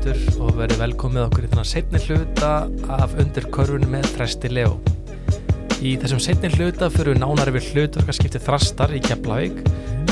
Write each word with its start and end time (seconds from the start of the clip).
hlustendur 0.00 0.40
og 0.40 0.56
verið 0.56 0.80
velkomið 0.80 1.22
okkur 1.26 1.44
í 1.44 1.48
þannig 1.50 1.68
setni 1.68 2.00
hluta 2.06 2.50
af 2.94 3.12
undir 3.20 3.46
körfunum 3.52 3.90
með 3.92 4.06
Þresti 4.14 4.48
Leo. 4.48 4.78
Í 5.84 5.96
þessum 6.00 6.20
setni 6.20 6.48
hluta 6.54 6.88
fyrir 6.92 7.14
við 7.14 7.20
nánari 7.20 7.52
við 7.52 7.68
hlutverkarskipti 7.74 8.40
Þrastar 8.40 8.94
í 8.96 9.00
Keflavík, 9.04 9.60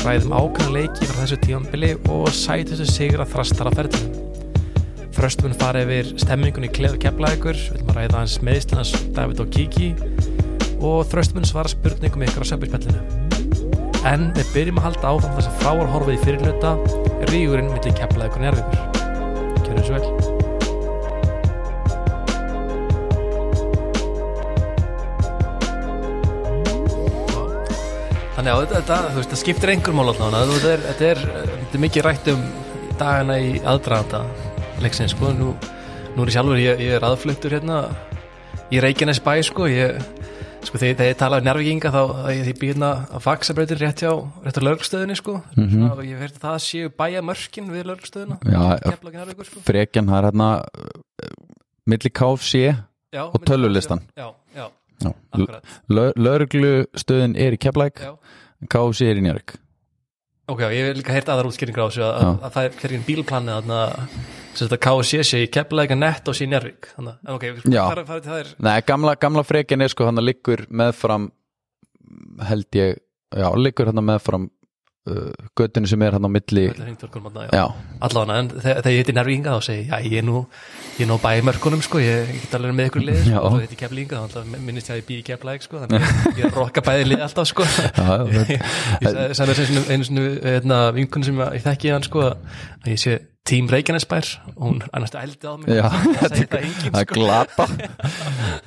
ræðum 0.03 0.35
ákvæmlega 0.35 0.75
leiki 0.75 1.09
frá 1.09 1.21
þessu 1.23 1.39
tímanbili 1.41 1.91
og 2.09 2.29
sætustu 2.33 2.85
sigra 2.89 3.25
Þrastar 3.29 3.69
á 3.69 3.77
ferðinu. 3.79 4.27
Fröst 5.15 5.41
mun 5.43 5.57
fara 5.57 5.81
yfir 5.85 6.13
stemmingun 6.21 6.67
í 6.67 6.73
kleðu 6.73 7.01
Keflavíkur, 7.05 7.57
við 7.57 7.79
viljum 7.79 7.93
að 7.93 7.99
ræða 8.01 8.21
hans 8.21 8.37
meðislinans 8.45 8.93
David 9.17 9.41
og 9.41 9.49
Kiki 9.55 9.89
og 10.85 11.01
Fröst 11.09 11.33
mun 11.33 11.49
svara 11.49 11.71
spurningum 11.71 12.27
ykkur 12.27 12.45
á 12.45 12.49
söpilspellinu. 12.51 13.01
En 14.07 14.29
við 14.37 14.53
byrjum 14.53 14.77
að 14.79 14.91
halda 14.91 15.15
áfram 15.15 15.35
þess 15.39 15.49
að 15.49 15.59
fráar 15.63 15.91
horfið 15.95 16.15
í 16.15 16.21
fyrirluta 16.27 16.77
rígurinn 17.33 17.73
millir 17.73 17.97
Keflavíkur 17.97 18.61
og 18.61 18.88
Kjörðu 19.89 20.21
svo 20.21 20.33
vel. 20.33 20.37
Þannig 28.35 28.53
að 28.53 28.67
þetta, 28.71 28.97
þú 29.09 29.17
veist, 29.17 29.31
það 29.31 29.41
skiptir 29.41 29.71
einhver 29.73 29.95
mál 29.97 30.11
alltaf 30.11 30.35
þetta 30.61 31.07
er, 31.09 31.23
er, 31.41 31.79
mikið 31.81 32.05
rætt 32.05 32.29
um 32.31 32.45
dagana 32.99 33.39
í 33.41 33.57
aðdraðanda 33.67 34.21
leiksins, 34.83 35.15
sko, 35.15 35.33
nú, 35.35 35.49
nú 36.13 36.23
er 36.23 36.29
ég 36.29 36.37
sjálfur 36.37 36.61
ég, 36.61 36.85
ég 36.85 36.95
er 36.95 37.07
aðfluttur 37.09 37.57
hérna 37.57 37.81
í 38.71 38.79
Reykjanes 38.83 39.19
bæ, 39.25 39.33
sko, 39.43 39.67
ég 39.67 39.97
sko, 40.69 40.79
þegar, 40.81 41.09
ég 41.09 41.19
tala 41.19 41.39
um 41.41 41.47
njárvíkinga 41.47 41.91
þá 41.93 42.01
ég, 42.29 42.41
ég 42.51 42.59
býð 42.59 42.73
hérna 42.73 42.89
að 43.09 43.23
faksabreytin 43.25 43.79
rétt 43.81 44.03
á 44.05 44.13
lögstöðinni, 44.69 45.17
sko. 45.17 45.39
Mm 45.55 45.69
-hmm. 45.69 45.91
og 45.91 46.03
ég 46.05 46.19
verði 46.19 46.41
það 46.43 46.55
að 46.55 46.65
séu 46.65 46.91
bæja 46.93 47.21
mörkin 47.25 47.71
við 47.73 47.87
lögstöðina 47.89 48.37
Já, 48.45 48.61
sko. 49.49 49.63
frekjan, 49.65 50.09
það 50.09 50.19
er 50.19 50.27
hérna 50.29 50.49
milli 51.89 52.09
KFC 52.09 52.53
og 53.17 53.39
tölvulistan 53.45 54.03
Já, 54.15 54.33
já 54.55 54.67
Lörglu 55.89 56.85
stöðin 56.97 57.37
er 57.39 57.55
í 57.55 57.59
Keflæk 57.61 58.03
KFC 58.69 59.07
er 59.07 59.17
í 59.17 59.23
Njörg 59.25 59.55
Ok, 60.49 60.61
ég 60.73 60.89
hef 60.89 60.97
líka 60.97 61.13
heyrt 61.13 61.29
aðra 61.29 61.49
útskýringar 61.49 61.85
á 61.85 61.89
þessu 61.89 62.03
að, 62.03 62.13
að, 62.19 62.37
að 62.43 62.53
það 62.55 62.63
er 62.67 62.77
hverjum 62.81 63.03
bílplanið 63.07 63.73
að 63.79 63.99
KFC 64.67 65.23
sé 65.23 65.43
í 65.45 65.49
að 65.49 65.95
nett 65.99 66.27
og 66.27 66.37
sé 66.37 66.47
Njörg 66.49 66.91
Þannig 66.95 67.33
ok, 67.35 67.45
fara, 67.65 68.05
fara 68.05 68.23
það 68.25 68.39
er 68.39 68.53
Nei, 68.67 68.77
gamla, 68.87 69.15
gamla 69.15 69.43
frekin 69.47 69.81
er 69.81 69.91
sko 69.93 70.07
hann 70.09 70.21
að 70.21 70.29
liggur 70.31 70.65
meðfram 70.69 71.29
held 72.49 72.79
ég, 72.79 73.03
já, 73.35 73.49
liggur 73.55 73.89
hann 73.89 74.01
að 74.01 74.09
meðfram 74.09 74.49
uh, 75.09 75.49
göttinu 75.57 75.89
sem 75.89 76.01
er 76.05 76.17
hann 76.17 76.27
á 76.27 76.31
milli 76.31 76.65
allavega 76.69 78.37
en 78.39 78.51
þegar 78.55 78.91
ég 78.93 79.01
heiti 79.01 79.15
Nærvíkinga 79.15 79.55
þá 79.55 79.67
segi 79.69 79.85
ég, 79.87 80.07
ég 80.13 80.21
er 80.21 80.27
nú 80.27 80.43
ég 80.99 81.05
er 81.05 81.09
nú 81.09 81.17
bæði 81.21 81.45
mörkunum 81.47 81.83
sko, 81.85 82.01
ég 82.03 82.31
get 82.35 82.55
alveg 82.57 82.75
með 82.75 82.89
ykkur 82.89 83.05
lið 83.07 83.19
sko, 83.23 83.41
og 83.41 83.55
þú 83.55 83.61
heiti 83.63 83.79
Keflinga, 83.79 84.21
þá 84.33 84.39
minnist 84.57 84.89
ég 84.89 84.95
að 84.95 85.01
ég 85.01 85.07
býði 85.09 85.25
Keflæk 85.29 85.65
sko, 85.65 85.83
þannig 85.83 86.07
að 86.09 86.41
ég 86.41 86.57
rokka 86.57 86.83
bæði 86.85 87.07
lið 87.07 87.25
alltaf 87.27 87.49
sko. 87.49 87.67
Ég 89.03 89.35
sagði 89.37 89.55
þess 89.55 89.91
einu 89.93 90.07
svona 90.07 90.25
hérna, 90.43 90.79
vinkun 90.95 91.25
sem 91.25 91.39
ég 91.45 91.63
þekki 91.65 91.93
hann 91.93 92.07
sko 92.07 92.25
að 92.29 92.89
ég 92.91 92.99
sé 93.01 93.15
Tím 93.49 93.69
Reykjanesbær 93.71 94.27
hún 94.59 94.81
annars 94.93 95.15
ældi 95.17 95.49
á 95.49 95.53
mig. 95.57 95.69
Já, 95.73 95.87
það 95.89 96.35
er 96.59 97.05
sko. 97.05 97.15
glata. 97.15 97.65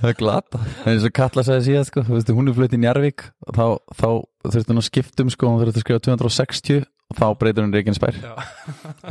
Það 0.00 0.08
er 0.11 0.16
glata. 0.19 0.62
Eins 0.91 1.06
og 1.06 1.14
Katla 1.14 1.44
sagði 1.47 1.69
síðan 1.69 1.86
sko, 1.86 2.02
veist, 2.08 2.33
hún 2.34 2.50
er 2.50 2.56
flutt 2.56 2.74
í 2.74 2.80
Njarvík 2.83 3.28
þá, 3.55 3.66
þá 3.94 4.08
þurfti 4.48 4.73
hún 4.73 4.83
að 4.83 4.89
skiptum 4.89 5.30
sko, 5.30 5.52
hún 5.52 5.62
þurfti 5.62 5.79
að 5.79 5.86
skrifa 5.86 6.05
260 6.08 6.83
og 6.83 7.20
þá 7.20 7.27
breytur 7.39 7.67
hún 7.67 7.77
Reykjanesbær. 7.77 8.18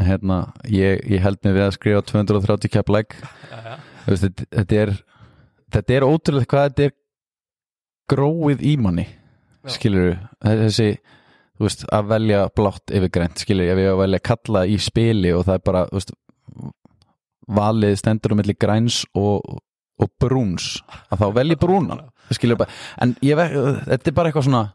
Hérna, 0.10 0.42
ég, 0.68 1.06
ég 1.08 1.24
held 1.24 1.40
mig 1.46 1.56
við 1.56 1.68
að 1.70 1.78
skrifa 1.78 2.04
230 2.12 2.74
keppleg 2.76 3.16
þetta 4.10 4.84
er 4.84 4.94
þetta 5.72 5.96
er 5.96 6.08
ótrúlega 6.08 6.50
hvað 6.52 6.70
þetta 6.70 6.88
er 6.90 6.96
gróið 8.12 8.64
í 8.68 8.76
manni. 8.82 9.08
Skilur 9.70 10.16
þessi 10.42 10.90
þú 10.98 11.21
veist, 11.62 11.86
að 11.94 12.12
velja 12.12 12.44
blátt 12.58 12.94
yfir 12.94 13.14
grænt, 13.14 13.42
skilur 13.44 13.68
ég, 13.68 13.74
ef 13.76 13.84
ég 13.84 13.94
að 13.94 14.02
velja 14.04 14.24
kalla 14.32 14.66
í 14.68 14.78
spili 14.82 15.34
og 15.36 15.46
það 15.48 15.60
er 15.60 15.66
bara, 15.70 15.86
veist 15.94 16.14
valið 17.52 17.98
stendur 18.00 18.36
um 18.36 18.42
milli 18.42 18.56
græns 18.60 19.02
og, 19.18 19.58
og 20.02 20.12
brúns 20.22 20.78
að 21.12 21.24
þá 21.24 21.28
velji 21.40 21.58
brúnan, 21.62 22.06
en 22.32 23.16
ég 23.26 23.40
þetta 23.40 24.12
er 24.12 24.16
bara 24.16 24.32
eitthvað 24.32 24.48
svona 24.48 24.68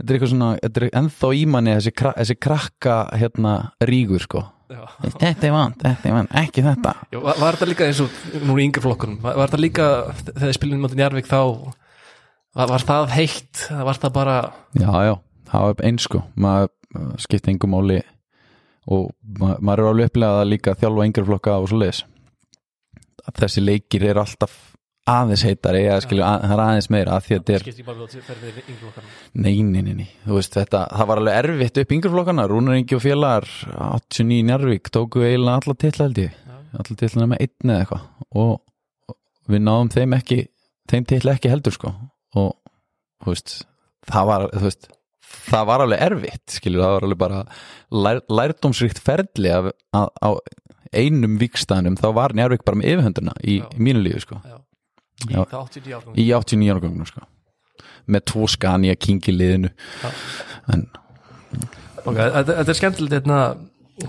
þetta 0.00 0.08
er 0.08 0.16
eitthvað 0.16 0.32
svona, 0.32 0.50
þetta 0.62 0.80
er 0.80 0.88
ennþá 1.02 1.30
ímanni 1.40 1.76
þessi, 1.76 1.92
þessi 2.06 2.38
krakka, 2.40 2.96
hérna 3.20 3.54
rígur, 3.90 4.24
sko. 4.24 4.46
Já. 4.70 4.84
þetta 5.02 5.48
er 5.48 5.54
vant, 5.54 5.80
þetta 5.82 6.06
er 6.06 6.14
vant, 6.14 6.34
ekki 6.38 6.62
þetta. 6.62 6.92
Já, 7.10 7.18
var, 7.24 7.40
var 7.42 7.56
þetta 7.58 7.70
líka 7.72 7.88
eins 7.90 8.02
og, 8.04 8.20
nú 8.38 8.54
er 8.54 8.62
yngir 8.68 8.84
flokkunum 8.84 9.18
var, 9.24 9.34
var 9.40 9.50
þetta 9.50 9.64
líka, 9.64 9.88
þegar 10.28 10.54
spilinu 10.54 10.84
motið 10.84 11.00
Njarvík 11.00 11.30
þá, 11.30 11.40
var, 12.54 12.70
var 12.70 12.86
það 12.86 13.10
heitt, 13.16 13.64
var 13.74 13.98
það 13.98 14.14
bara 14.14 14.36
Já, 14.78 14.92
já 15.08 15.14
það 15.50 15.66
var 15.66 15.84
eins 15.90 16.06
sko. 16.08 16.22
Maður 16.40 17.20
skipti 17.22 17.52
engum 17.52 17.74
máli 17.74 18.00
og 18.90 19.10
maður 19.38 19.84
er 19.84 19.88
alveg 19.90 20.10
upplegað 20.10 20.40
að 20.40 20.50
líka 20.50 20.74
þjálfa 20.78 21.06
yngreflokka 21.10 21.58
og 21.60 21.68
svo 21.70 21.78
leiðis 21.82 22.04
þessi 23.36 23.62
leikir 23.62 24.06
er 24.10 24.18
alltaf 24.20 24.54
aðeins 25.10 25.42
heitari 25.46 25.82
eða 25.86 26.00
skilju, 26.04 26.24
að, 26.24 26.44
það 26.44 26.54
er 26.54 26.62
aðeins 26.64 26.88
meira 26.92 27.16
að 27.16 27.26
því 27.26 27.36
að 27.36 27.40
þetta 27.40 27.54
er 27.56 27.64
nei, 29.32 29.54
nei, 29.62 29.80
nei, 29.86 29.94
nei, 30.02 30.08
þú 30.24 30.36
veist 30.36 30.56
þetta 30.56 30.82
það 30.92 31.10
var 31.10 31.22
alveg 31.22 31.38
erfitt 31.40 31.80
upp 31.82 31.94
yngreflokkana 31.96 32.46
Rúnar 32.50 32.78
Ingi 32.78 32.96
og 32.96 33.02
Félagar 33.04 33.48
89 33.88 34.46
Njarvík 34.50 34.92
tóku 34.94 35.24
eiginlega 35.24 35.56
alla 35.60 35.76
tilla 35.84 36.06
held 36.06 36.22
ég. 36.22 36.38
Alla 36.70 36.98
tilla 37.00 37.26
með 37.26 37.42
einn 37.46 37.72
eða 37.72 37.80
eitthvað. 37.84 38.06
Og 38.38 39.14
við 39.50 39.64
náðum 39.66 39.92
þeim 39.96 40.16
ekki 40.20 40.40
þeim 40.90 41.08
tilla 41.10 41.34
ekki 41.34 41.52
heldur 41.52 41.74
sko. 41.74 41.94
Og 42.38 42.52
þú 43.24 43.34
veist, 43.34 43.56
það 44.10 44.30
var, 44.30 44.46
þú 44.54 44.66
veist 44.68 44.90
það 45.30 45.68
var 45.70 45.84
alveg 45.84 46.02
erfitt 46.06 46.56
skilur, 46.56 46.82
það 46.84 46.94
var 46.94 47.06
alveg 47.06 47.20
bara 47.20 47.42
lær, 47.90 48.22
lærdómsrikt 48.30 49.00
ferli 49.02 49.52
af, 49.54 49.70
að, 49.96 50.08
á 50.20 50.30
einum 50.90 51.36
vikstæðinum 51.40 51.98
þá 52.00 52.08
var 52.16 52.34
Njárvík 52.36 52.64
bara 52.66 52.80
með 52.80 52.94
yfirhunduna 52.94 53.34
í, 53.42 53.60
í 53.62 53.82
mínu 53.82 54.02
lífi 54.04 54.24
sko. 54.24 54.40
í 55.28 55.36
89 55.36 55.94
árgangum 55.98 56.18
í 56.18 56.30
89 56.34 56.72
árgangum 56.74 57.08
sko. 57.08 57.26
með 58.10 58.24
tvo 58.32 58.48
skani 58.50 58.90
að 58.90 59.02
kingi 59.06 59.34
liðinu. 59.34 59.70
En 60.72 60.88
okay, 62.04 62.30
Þetta 62.32 62.64
er 62.64 62.78
skemmtilegt 62.78 63.18
hérna 63.20 63.40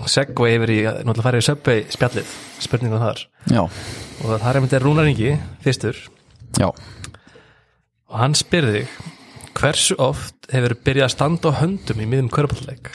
seggu 0.08 0.48
yfir 0.48 0.72
í, 0.72 0.80
náttúrulega 0.88 1.26
færið 1.26 1.42
í 1.42 1.46
söpvei 1.46 1.78
spjallið, 1.92 2.34
spurningum 2.64 3.02
þar. 3.02 3.22
Já. 3.52 3.62
og 3.62 4.26
það 4.32 4.48
er 4.48 4.58
einmitt 4.58 4.76
Rúnaringi 4.82 5.32
fyrstur. 5.62 5.98
Já. 6.58 6.68
og 8.12 8.16
hann 8.20 8.34
spyrði 8.36 8.86
hversu 9.56 9.96
oft 10.02 10.41
hefur 10.52 10.76
byrjað 10.86 11.08
að 11.08 11.14
standa 11.16 11.52
á 11.52 11.60
höndum 11.62 12.02
í 12.02 12.08
miðum 12.08 12.30
körpalleik 12.32 12.92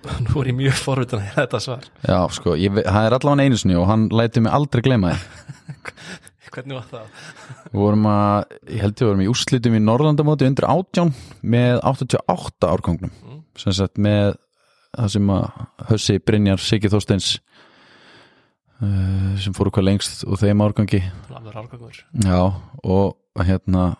nú 0.24 0.40
er 0.40 0.50
ég 0.50 0.56
mjög 0.56 0.78
forvitan 0.80 1.22
að 1.22 1.36
þetta 1.36 1.60
svar. 1.62 1.86
Já, 2.06 2.18
sko, 2.32 2.56
ég, 2.58 2.80
það 2.80 3.06
er 3.06 3.16
allavega 3.16 3.46
einu 3.46 3.60
sinni 3.60 3.78
og 3.78 3.88
hann 3.90 4.08
lætið 4.12 4.46
mig 4.46 4.56
aldrei 4.56 4.84
glema 4.86 5.14
þið 5.14 5.24
Hvernig 6.50 6.74
var 6.74 6.86
það? 6.90 7.26
Við 7.70 7.78
vorum 7.78 8.06
að, 8.10 8.54
ég 8.66 8.80
held 8.82 8.94
að 8.94 9.02
við 9.02 9.08
vorum 9.08 9.20
í 9.22 9.28
úrslitum 9.30 9.76
í 9.78 9.82
Norrlandamóti 9.84 10.48
undir 10.48 10.66
átján 10.66 11.12
með 11.46 11.76
88 11.86 12.70
árkongnum 12.72 13.12
mm. 13.12 13.36
sem 13.60 13.76
sagt 13.76 14.00
með 14.02 14.32
það 14.96 15.12
sem 15.14 15.30
að 15.36 15.44
Hössi 15.92 16.18
Brynjar 16.26 16.64
Sigið 16.64 16.96
Þorsteins 16.96 17.28
uh, 18.82 19.38
sem 19.38 19.54
fór 19.54 19.70
okkar 19.70 19.86
lengst 19.86 20.24
og 20.26 20.40
þeim 20.42 20.64
árgangi. 20.66 21.04
Já, 22.26 22.40
og 22.82 23.46
hérna 23.46 23.92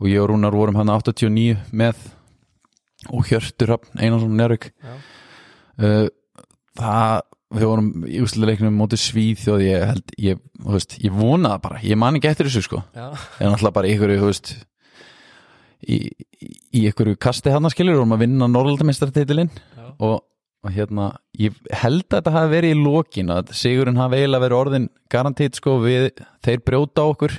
og 0.00 0.08
ég 0.08 0.22
og 0.22 0.30
Rúnar 0.32 0.56
vorum 0.56 0.78
hann 0.80 0.92
89 0.92 1.60
með 1.76 2.00
og 3.10 3.28
Hjörtur 3.28 3.76
Einarsson 3.96 4.36
Njörg 4.36 4.70
uh, 5.80 6.08
það 6.80 7.20
við 7.50 7.66
vorum 7.66 7.88
í 8.06 8.20
úsleiknum 8.22 8.76
mótið 8.78 9.02
svíð 9.02 9.46
og 9.56 9.62
ég 9.64 9.84
held, 9.90 10.12
ég, 10.22 10.42
veist, 10.62 10.96
ég 11.02 11.14
vonaði 11.14 11.62
bara 11.64 11.80
ég 11.82 11.98
man 11.98 12.18
ekki 12.18 12.30
eftir 12.30 12.46
þessu 12.46 12.62
sko. 12.62 12.82
Já. 12.94 13.08
en 13.42 13.54
alltaf 13.56 13.74
bara 13.74 13.90
ykkur, 13.90 14.12
í, 15.90 15.98
í 16.76 16.84
ykkur 16.90 17.14
kasti 17.20 17.50
hann 17.50 17.66
að 17.66 17.74
skilur 17.74 18.02
og 18.04 18.14
að 18.14 18.22
vinna 18.22 18.48
Norraldamestartitilinn 18.50 19.50
og, 19.98 20.20
og 20.62 20.74
hérna 20.76 21.10
ég 21.40 21.56
held 21.82 22.06
að 22.06 22.20
þetta 22.20 22.36
hafi 22.36 22.54
verið 22.54 22.76
í 22.76 22.84
lókin 22.84 23.34
að 23.34 23.54
Sigurinn 23.58 23.98
hafi 23.98 24.20
eiginlega 24.20 24.46
verið 24.46 24.60
orðin 24.60 24.88
garantít 25.10 25.58
sko 25.58 25.80
við, 25.82 26.10
þeir 26.46 26.62
brjóta 26.66 27.08
okkur 27.10 27.34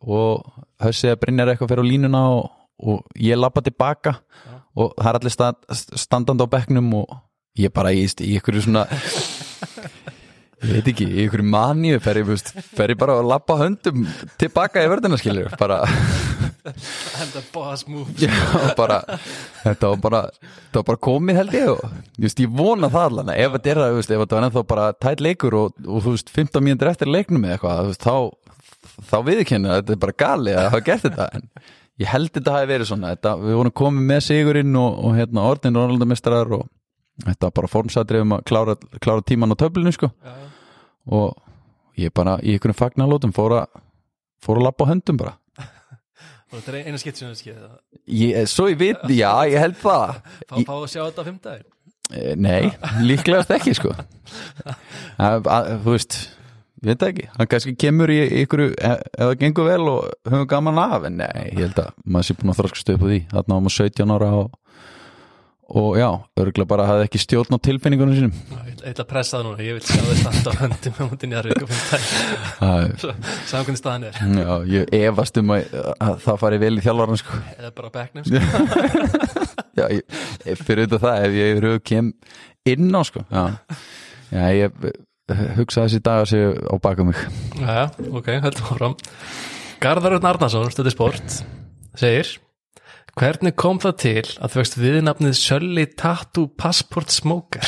og 0.00 0.46
hössið 0.82 1.14
að 1.14 1.20
Brynjar 1.24 1.52
eitthvað 1.52 1.72
fyrir 1.72 1.86
á 1.86 1.90
línuna 1.90 2.22
og, 2.36 2.50
og 2.82 3.20
ég 3.20 3.38
lappa 3.38 3.64
tilbaka 3.64 4.16
ja. 4.18 4.58
og 4.76 4.96
það 4.98 5.10
er 5.10 5.20
allir 5.20 5.36
stað, 5.36 5.60
standand 6.06 6.44
á 6.44 6.46
bekknum 6.56 6.90
og 7.02 7.16
ég 7.58 7.72
bara 7.74 7.92
í, 7.92 8.06
í 8.06 8.34
ykkur 8.38 8.60
svona 8.64 8.86
ég 10.62 10.76
veit 10.76 10.92
ekki, 10.92 11.06
í 11.08 11.26
ykkur 11.26 11.42
maníu 11.46 11.98
fer 12.02 12.22
ég, 12.22 12.30
fer 12.76 12.94
ég 12.94 13.00
bara 13.00 13.18
að 13.20 13.30
lappa 13.32 13.58
höndum 13.60 14.06
tilbaka 14.40 14.84
í 14.84 14.90
verðina 14.90 15.18
skiljur 15.20 15.52
bara 15.60 15.82
enda 16.62 17.42
boss 17.52 17.86
move 17.90 18.12
Já, 18.22 18.30
bara, 18.78 19.00
þetta 19.64 19.90
var 19.92 20.02
bara 20.04 20.20
þetta 20.30 20.78
var 20.78 20.86
bara 20.92 21.02
komið 21.08 21.40
held 21.40 21.56
ég 21.58 21.70
og 21.72 21.82
just, 22.22 22.42
ég 22.42 22.52
vona 22.54 22.90
það 22.92 23.08
allan 23.08 23.32
ef 23.34 23.56
þetta 23.56 23.72
er 23.72 23.82
að, 23.82 23.98
ef 23.98 24.10
þetta 24.12 24.38
var 24.38 24.46
ennþá 24.46 24.64
bara 24.70 24.86
tætt 24.94 25.24
leikur 25.24 25.58
og, 25.58 25.82
og 25.82 26.04
þú 26.04 26.14
veist, 26.14 26.30
15 26.30 26.66
mínútur 26.68 26.92
eftir 26.92 27.10
leiknum 27.10 27.48
eða 27.48 27.58
eitthvað, 27.58 27.90
veist, 27.90 28.06
þá 28.06 28.14
þá 29.10 29.16
viðkynna 29.26 29.76
þetta 29.80 29.94
er 29.96 30.00
bara 30.04 30.16
gali 30.24 30.54
að 30.56 30.66
hafa 30.68 30.80
gert 30.86 31.06
þetta. 31.06 31.26
En 31.38 31.48
ég 32.02 32.10
held 32.12 32.30
þetta 32.36 32.54
hafi 32.56 32.70
verið 32.72 32.90
svona. 32.92 33.12
Þetta, 33.16 33.34
við 33.42 33.58
vorum 33.60 33.74
komið 33.82 34.06
með 34.12 34.22
sigurinn 34.28 34.78
og, 34.80 34.98
og 35.06 35.16
hérna, 35.18 35.46
orðin 35.52 35.78
Ronaldamistrar 35.80 36.54
og 36.58 36.66
þetta 37.26 37.48
var 37.48 37.54
bara 37.60 37.72
formsatrið 37.74 38.24
um 38.26 38.36
að 38.38 38.44
klára, 38.48 38.76
klára 39.04 39.26
tíman 39.28 39.52
á 39.54 39.56
töflinu 39.60 39.92
sko. 39.94 40.12
Já, 40.22 40.34
og 41.12 41.98
ég 42.00 42.14
bara 42.16 42.38
í 42.42 42.54
einhvern 42.56 42.78
fagnarlótum 42.78 43.34
fór 43.36 43.58
að 43.60 43.80
fór 44.42 44.58
að 44.62 44.66
lappa 44.70 44.86
á 44.88 44.90
höndum 44.94 45.18
bara. 45.20 45.36
Og 46.52 46.58
þetta 46.60 46.72
er 46.76 46.88
eina 46.90 46.98
skipt 47.00 47.16
sem 47.16 47.30
það 47.30 47.38
skið 47.40 47.60
ég, 48.12 48.48
svo 48.52 48.66
ég 48.68 48.76
veit, 48.80 49.04
já 49.22 49.30
ég 49.48 49.56
held 49.62 49.78
það. 49.80 50.18
Fá, 50.50 50.56
Ég- 50.60 50.72
að 50.74 50.88
sjá 50.92 51.00
þetta 51.08 51.24
á 51.24 51.28
fimmtæðir 51.28 51.68
Eh, 52.12 52.34
Nei, 52.36 52.66
líklegast 53.00 53.48
ekki 53.54 53.72
sko. 53.72 53.88
Að, 55.22 55.46
að, 55.48 55.68
Þú 55.84 55.94
veist 55.94 56.16
Ég 56.82 56.88
veit 56.90 57.02
ekki, 57.06 57.28
hann 57.36 57.46
kannski 57.46 57.76
kemur 57.78 58.10
í 58.10 58.16
ykkur 58.42 58.64
ef 58.72 58.72
ef 58.82 59.20
það 59.20 59.36
gengur 59.44 59.68
vel 59.70 59.84
og 59.92 60.00
höfum 60.26 60.48
gaman 60.50 60.80
af 60.82 61.04
en 61.06 61.20
nei, 61.20 61.44
ég 61.52 61.60
held 61.68 61.78
að 61.78 61.92
maður 62.10 62.26
sé 62.26 62.34
búin 62.40 62.50
að 62.50 62.58
þroskast 62.58 62.90
upp 62.96 63.04
á 63.04 63.06
því. 63.06 63.18
Þarna 63.30 63.54
var 63.54 63.62
maður 63.68 63.76
17 63.76 64.14
ára 64.16 64.30
og, 64.40 64.48
og 65.82 65.94
já, 66.00 66.08
örgulega 66.42 66.68
bara 66.72 66.86
hafði 66.90 67.06
ekki 67.06 67.20
stjórn 67.22 67.54
á 67.54 67.58
tilfinningunum 67.68 68.16
sínum. 68.18 68.32
Ég 68.66 68.82
ætla 68.90 69.04
að 69.06 69.10
pressa 69.12 69.38
það 69.38 69.44
núna, 69.46 69.62
ég 69.68 69.78
vil 69.78 69.84
sjá 69.86 70.02
þetta 70.08 70.32
alltaf 70.32 70.58
á 70.58 70.62
höndum 70.64 70.98
á 70.98 71.04
mútið 71.12 71.30
nýjar 71.30 71.48
og 71.52 71.70
fimmtæðir 71.70 72.10
Það- 72.58 73.30
saman 73.46 73.68
hvernig 73.68 73.80
staðan 73.84 74.08
er. 74.08 74.18
Já, 74.42 74.50
ég 74.74 74.92
efast 75.06 75.38
um 75.38 75.54
að, 75.54 75.78
að 76.02 76.18
það 76.26 76.42
fari 76.42 76.60
vel 76.64 76.72
í 76.74 76.82
þjálfarn 76.88 77.22
sko. 77.22 77.38
eða 77.60 77.70
bara 77.78 77.92
á 77.94 77.96
bekknum 78.00 78.26
sko. 78.26 78.42
Já, 79.78 79.86
ég, 79.88 80.02
fyrir 80.66 80.84
þetta 80.90 80.98
það 81.06 81.22
ef 81.30 81.38
ég 81.38 81.56
eru 81.62 81.72
kem 81.86 82.10
inn 82.74 82.90
á 82.92 83.00
sko. 83.06 83.22
Já, 83.30 83.46
já 84.34 84.44
ég 84.66 84.84
hugsa 85.30 85.86
þessi 85.86 86.02
dagar 86.02 86.28
séu 86.30 86.54
á 86.58 86.74
baka 86.82 87.06
mig. 87.06 87.18
Já, 87.60 87.90
ok, 88.10 88.32
höldum 88.42 88.70
áfram. 88.72 88.96
Garðaröðn 89.82 90.28
Arnason, 90.30 90.70
stöði 90.70 90.92
sport 90.94 91.42
segir 91.98 92.28
Hvernig 93.18 93.56
kom 93.60 93.80
það 93.82 93.96
til 94.00 94.20
að 94.40 94.52
þú 94.52 94.60
veist 94.60 94.76
viðnafnið 94.80 95.34
Sölli 95.36 95.82
Tattoo 96.00 96.48
Passport 96.56 97.12
Smoker? 97.12 97.66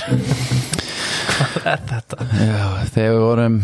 Hvað 1.34 1.66
er 1.68 1.82
þetta? 1.90 2.28
Já, 2.38 2.62
þegar 2.94 3.10
við 3.10 3.24
vorum 3.24 3.58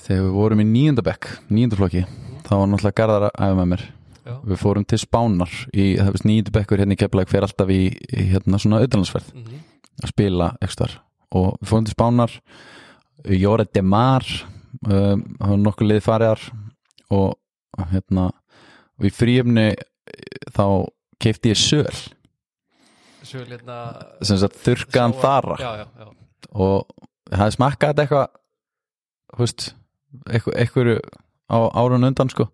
þegar 0.00 0.24
við 0.24 0.32
vorum 0.34 0.62
í 0.64 0.66
nýjöndabekk 0.72 1.30
nýjöndaflokki, 1.46 2.02
þá 2.48 2.52
var 2.56 2.72
náttúrulega 2.72 2.98
Garðar 2.98 3.28
að 3.28 3.36
æfa 3.36 3.58
með 3.60 3.70
mér. 3.74 3.86
Já, 4.20 4.34
við 4.50 4.60
fórum 4.64 4.88
til 4.90 5.00
Spánar 5.04 5.54
í 5.70 5.86
nýjöndabekkur 6.00 6.82
hérna 6.82 6.96
í 6.96 7.02
Keflæk 7.04 7.30
fer 7.30 7.46
alltaf 7.46 7.70
í, 7.70 7.80
í 7.92 8.26
hérna 8.32 8.58
svona 8.62 8.82
auðlandsferð 8.82 9.30
mhm, 9.36 9.62
að 10.02 10.14
spila 10.16 10.50
ekstar 10.64 10.98
og 11.30 11.54
við 11.60 11.70
fórum 11.70 11.86
til 11.86 11.94
Spánar 11.94 12.34
Jóra 13.28 13.66
de 13.68 13.82
Mar 13.84 14.24
um, 14.86 15.22
það 15.38 15.50
var 15.52 15.60
nokkuð 15.64 15.90
liði 15.90 16.04
fariðar 16.04 16.44
og 17.10 17.88
hérna 17.90 18.28
og 19.00 19.06
í 19.08 19.12
fríumni 19.14 19.68
þá 20.54 20.64
keipti 21.20 21.52
ég 21.52 21.60
söl. 21.60 22.00
Sjöl 23.26 23.46
hérna 23.50 23.78
sem 24.24 24.40
þurrkaðan 24.64 25.16
þara. 25.20 25.56
Já, 25.60 25.70
já, 25.82 25.86
já. 26.00 26.08
Og 26.50 26.86
ég 27.30 27.38
hafði 27.40 27.56
smakkað 27.56 27.92
þetta 27.92 28.04
eitthvað 28.06 29.40
veist 29.40 29.66
eitthvað, 30.34 31.00
á 31.50 31.58
árun 31.78 32.08
undan 32.08 32.30
sko. 32.32 32.48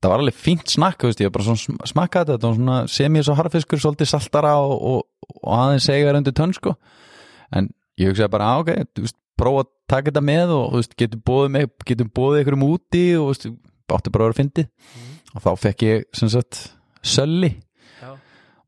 Það 0.00 0.12
var 0.12 0.22
alveg 0.22 0.36
fínt 0.38 0.70
snakk, 0.70 1.02
veist, 1.08 1.20
ég 1.20 1.28
var 1.30 1.34
bara 1.38 1.46
svona 1.48 1.60
sm- 1.62 1.90
smakkað 1.90 2.30
þetta, 2.32 2.48
var 2.50 2.56
svona 2.58 2.78
semið 2.92 3.26
svo 3.26 3.36
harfiskur 3.38 3.80
svolítið 3.82 4.10
saltara 4.10 4.54
og, 4.60 4.74
og, 4.76 5.30
og 5.40 5.54
aðeins 5.56 5.86
segar 5.88 6.18
undir 6.18 6.34
tönn 6.36 6.52
sko. 6.56 6.74
En 7.56 7.70
ég 8.00 8.12
hugsaði 8.12 8.32
bara, 8.36 8.50
á, 8.52 8.54
ok, 8.60 8.72
veist 9.02 9.16
prófa 9.38 9.64
að 9.64 9.70
taka 9.92 10.10
þetta 10.10 10.22
með 10.26 10.52
og 10.56 10.76
veist, 10.76 10.96
getur 10.98 12.08
bóðið 12.16 12.40
ykkur 12.42 12.56
um 12.58 12.66
úti 12.70 13.04
og 13.20 13.28
veist, 13.30 13.46
átti 13.92 14.12
bara 14.14 14.26
að 14.26 14.30
vera 14.30 14.38
fyndið. 14.40 14.68
Mhm. 14.96 15.12
og 15.36 15.42
þá 15.44 15.50
fekk 15.60 15.82
ég, 15.86 16.04
sem 16.16 16.28
sagt, 16.32 16.60
sölli. 17.04 17.52
Já, 18.00 18.10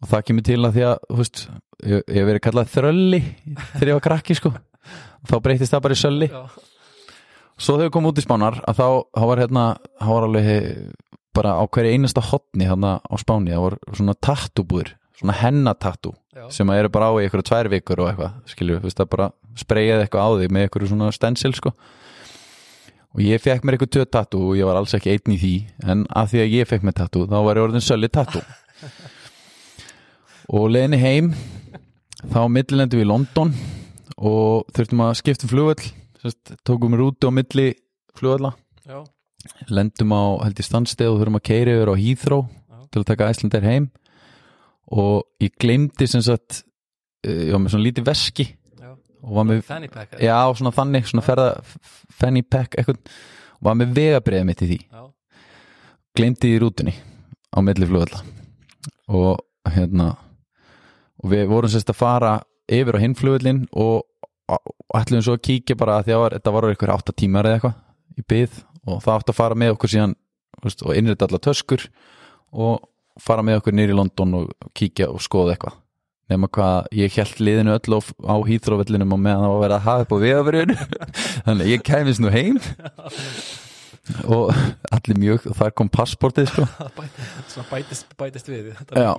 og 0.02 0.08
það 0.10 0.24
kemur 0.28 0.44
til 0.44 0.60
að 0.62 0.74
því 0.76 0.86
að 0.88 0.98
veist, 1.18 1.44
ég 1.88 2.02
ég 2.08 2.18
hef 2.18 2.28
verið 2.28 2.44
kallað 2.44 2.72
þrölli 2.74 3.20
þegar 3.78 3.88
ég 3.88 3.98
var 3.98 4.06
krakki 4.08 4.36
sko. 4.38 4.52
Þá 5.28 5.34
breytist 5.42 5.72
það 5.72 5.84
bara 5.86 5.96
í 5.96 6.02
sölli. 6.02 6.28
Já, 6.28 6.42
svo 7.58 7.74
þegar 7.76 7.88
við 7.88 7.94
komum 7.96 8.12
út 8.12 8.20
í 8.20 8.24
spánar 8.26 8.60
að 8.68 8.78
þá, 8.78 8.86
þá 9.18 9.24
var 9.32 9.42
hérna 9.42 9.64
þá 9.98 10.08
var 10.12 10.26
alveg 10.28 10.48
bara 11.38 11.54
á 11.58 11.62
hverju 11.66 11.94
einasta 11.94 12.22
hotni 12.24 12.66
hérna 12.68 12.98
á 13.02 13.14
spáni 13.18 13.52
það 13.54 13.64
voru 13.64 13.96
svona 13.98 14.14
tattúbúður 14.26 14.92
svona 15.18 15.34
hennatatú 15.38 16.12
sem 16.54 16.70
að 16.70 16.78
eru 16.84 16.90
bara 16.94 17.10
á 17.10 17.12
í 17.18 17.26
ykkur 17.26 17.42
tvær 17.46 17.68
vikur 17.72 18.02
og 18.04 18.10
eitthvað 18.12 18.36
skilju, 18.52 18.78
þú 18.78 18.86
veist 18.86 19.00
það 19.00 19.10
bara 19.14 19.26
spreyjaði 19.60 20.06
eitthvað 20.06 20.24
á 20.24 20.30
þig 20.42 20.54
með 20.54 20.66
ykkur 20.68 20.86
svona 20.90 21.10
stensil 21.14 21.52
sko. 21.56 21.74
Og 23.16 23.22
ég 23.24 23.42
fekk 23.42 23.64
mér 23.64 23.78
ykkur 23.78 23.92
tvö 23.94 24.08
tattú 24.08 24.42
og 24.50 24.58
ég 24.58 24.68
var 24.68 24.78
alls 24.78 24.94
ekki 24.94 25.14
einn 25.14 25.34
í 25.34 25.38
því 25.40 25.54
en 25.88 26.04
að 26.08 26.32
því 26.32 26.42
að 26.42 26.56
ég 26.58 26.68
fekk 26.68 26.84
mér 26.86 26.98
tattú 26.98 27.24
þá 27.26 27.38
var 27.46 27.58
ég 27.58 27.68
orðin 27.68 27.84
sölli 27.84 28.10
tattú 28.12 28.42
og 30.54 30.68
leiðinni 30.70 31.00
heim 31.00 31.32
þá 32.28 32.42
millilendum 32.52 33.00
við 33.00 33.08
London 33.08 33.54
og 34.18 34.68
þurftum 34.76 35.02
að 35.06 35.16
skipta 35.22 35.48
um 35.48 35.54
flugvöll 35.54 35.88
Sest, 36.18 36.56
tókum 36.66 36.96
við 36.96 37.02
rúti 37.04 37.30
á 37.30 37.32
milli 37.32 37.68
flugvalla. 38.18 38.50
Já, 38.82 39.04
lendum 39.70 40.10
á 40.10 40.42
held 40.42 40.58
í 40.58 40.66
standsteð 40.66 41.12
og 41.12 41.20
þurfum 41.20 41.38
að 41.38 41.44
keira 41.46 41.74
yfir 41.76 41.92
á 41.94 42.00
Heathrow 42.00 42.42
Já. 42.48 42.78
til 42.90 43.02
að 43.02 43.08
taka 43.12 43.28
Æslandir 43.30 43.66
heim. 43.68 43.86
Og 44.90 45.28
ég 45.44 45.54
glemdi 45.62 46.08
sem 46.10 46.24
sagt 46.24 46.64
eh, 47.22 47.46
ég 47.46 47.54
var 47.54 47.62
með 47.62 47.76
svona 47.76 47.86
lítið 47.86 48.08
veski 48.08 48.48
með, 49.22 49.62
Fanny 49.66 49.90
pack 49.92 50.18
já 50.22 50.36
svona 50.54 50.72
þannig 50.74 51.08
svona 51.10 51.24
ferða 51.26 51.48
fanny 52.20 52.42
pack 52.42 52.78
eitthvað 52.78 53.00
og 53.58 53.66
var 53.66 53.78
með 53.78 53.94
vegabriðið 53.96 54.46
mitt 54.46 54.62
í 54.62 54.70
því. 54.70 54.78
Glemdi 56.18 56.52
í 56.54 56.60
rútunni 56.62 56.94
á 57.50 57.58
milli 57.64 57.88
flugvalla. 57.88 58.22
Og 59.08 59.72
hérna 59.74 60.12
og 61.18 61.32
við 61.32 61.48
vorum 61.50 61.72
sérst 61.72 61.90
að 61.90 61.98
fara 61.98 62.32
yfir 62.70 62.98
á 62.98 63.02
hinn 63.02 63.16
flugvallin 63.18 63.64
og, 63.72 64.04
ætlum 64.96 65.24
svo 65.24 65.34
að 65.36 65.44
kíkja 65.44 65.76
bara 65.76 65.98
að 66.00 66.14
var, 66.14 66.36
þetta 66.38 66.52
var 66.54 66.68
eitthvað 66.70 66.94
átta 66.94 67.14
tímar 67.16 67.48
eða 67.48 67.58
eitthvað 67.58 68.20
í 68.20 68.24
byð 68.32 68.54
og 68.88 69.02
það 69.04 69.14
átti 69.16 69.34
að 69.34 69.38
fara 69.40 69.58
með 69.58 69.74
okkur 69.74 69.92
síðan 69.92 70.14
veist, 70.62 70.84
og 70.84 70.96
innrita 70.96 71.26
allar 71.26 71.42
töskur 71.44 71.84
og 72.56 72.86
fara 73.20 73.44
með 73.44 73.60
okkur 73.60 73.76
nýri 73.76 73.92
í 73.92 73.98
London 73.98 74.38
og 74.38 74.70
kíkja 74.78 75.10
og 75.12 75.20
skoða 75.24 75.56
eitthvað 75.56 75.76
nema 76.28 76.48
hvað 76.52 76.90
ég 76.98 77.14
held 77.16 77.40
liðinu 77.40 77.74
öll 77.76 77.96
á, 77.96 78.00
á 78.04 78.36
hýþróvellinum 78.48 79.14
og 79.16 79.22
meðan 79.24 79.44
það 79.44 79.52
var 79.52 79.56
að 79.56 79.64
vera 79.64 79.78
að 79.78 79.86
hafa 79.86 80.04
upp 80.04 80.12
á 80.12 80.18
vegabriðinu 80.24 80.76
þannig 81.46 81.64
að 81.64 81.72
ég 81.72 81.86
kæmist 81.88 82.22
nú 82.24 82.34
heim. 82.34 82.60
Og 84.24 84.48
allir 84.88 85.18
mjög 85.20 85.50
og 85.50 85.56
þar 85.58 85.72
kom 85.76 85.90
passportið 85.92 86.46
sko. 86.48 86.62
Það 87.52 87.66
bætist, 87.68 88.14
bætist 88.16 88.46
við 88.48 88.70
Já. 88.96 89.10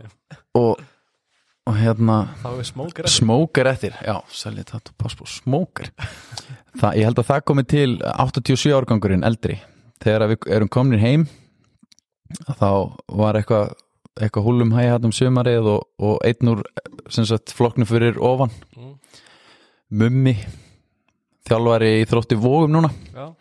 og, 0.58 0.80
og 1.70 1.75
hérna 1.78 2.16
smókar 2.66 3.70
eftir, 3.70 3.94
já, 4.01 4.16
selja 4.34 4.66
þetta 4.72 4.96
passport, 4.98 5.30
smókar 5.30 5.92
það, 6.80 6.98
ég 6.98 7.06
held 7.06 7.22
að 7.22 7.30
það 7.30 7.44
komi 7.51 7.66
til 7.70 7.92
87 8.01 8.74
árgangurinn 8.80 9.28
eldri. 9.30 9.60
Þegar 10.01 10.32
við 10.32 10.50
erum 10.58 10.74
komin 10.74 11.04
heim 11.04 11.28
þá 12.58 12.98
var 13.20 13.38
eitthvað 13.38 13.75
eitthvað 14.20 14.46
húlum 14.46 14.74
hæði 14.76 14.94
hættum 14.94 15.16
sumarið 15.16 15.70
og, 15.74 15.86
og 16.02 16.18
einn 16.28 16.52
úr 16.54 16.64
sagt 17.10 17.54
flokknu 17.56 17.88
fyrir 17.90 18.20
ofan. 18.22 18.52
Mm. 18.78 18.96
mummi 19.90 20.36
þjálfari 21.50 21.94
í 22.02 22.08
þrótti 22.10 22.38
vógum 22.38 22.76
núna 22.76 22.92
já, 23.16 23.32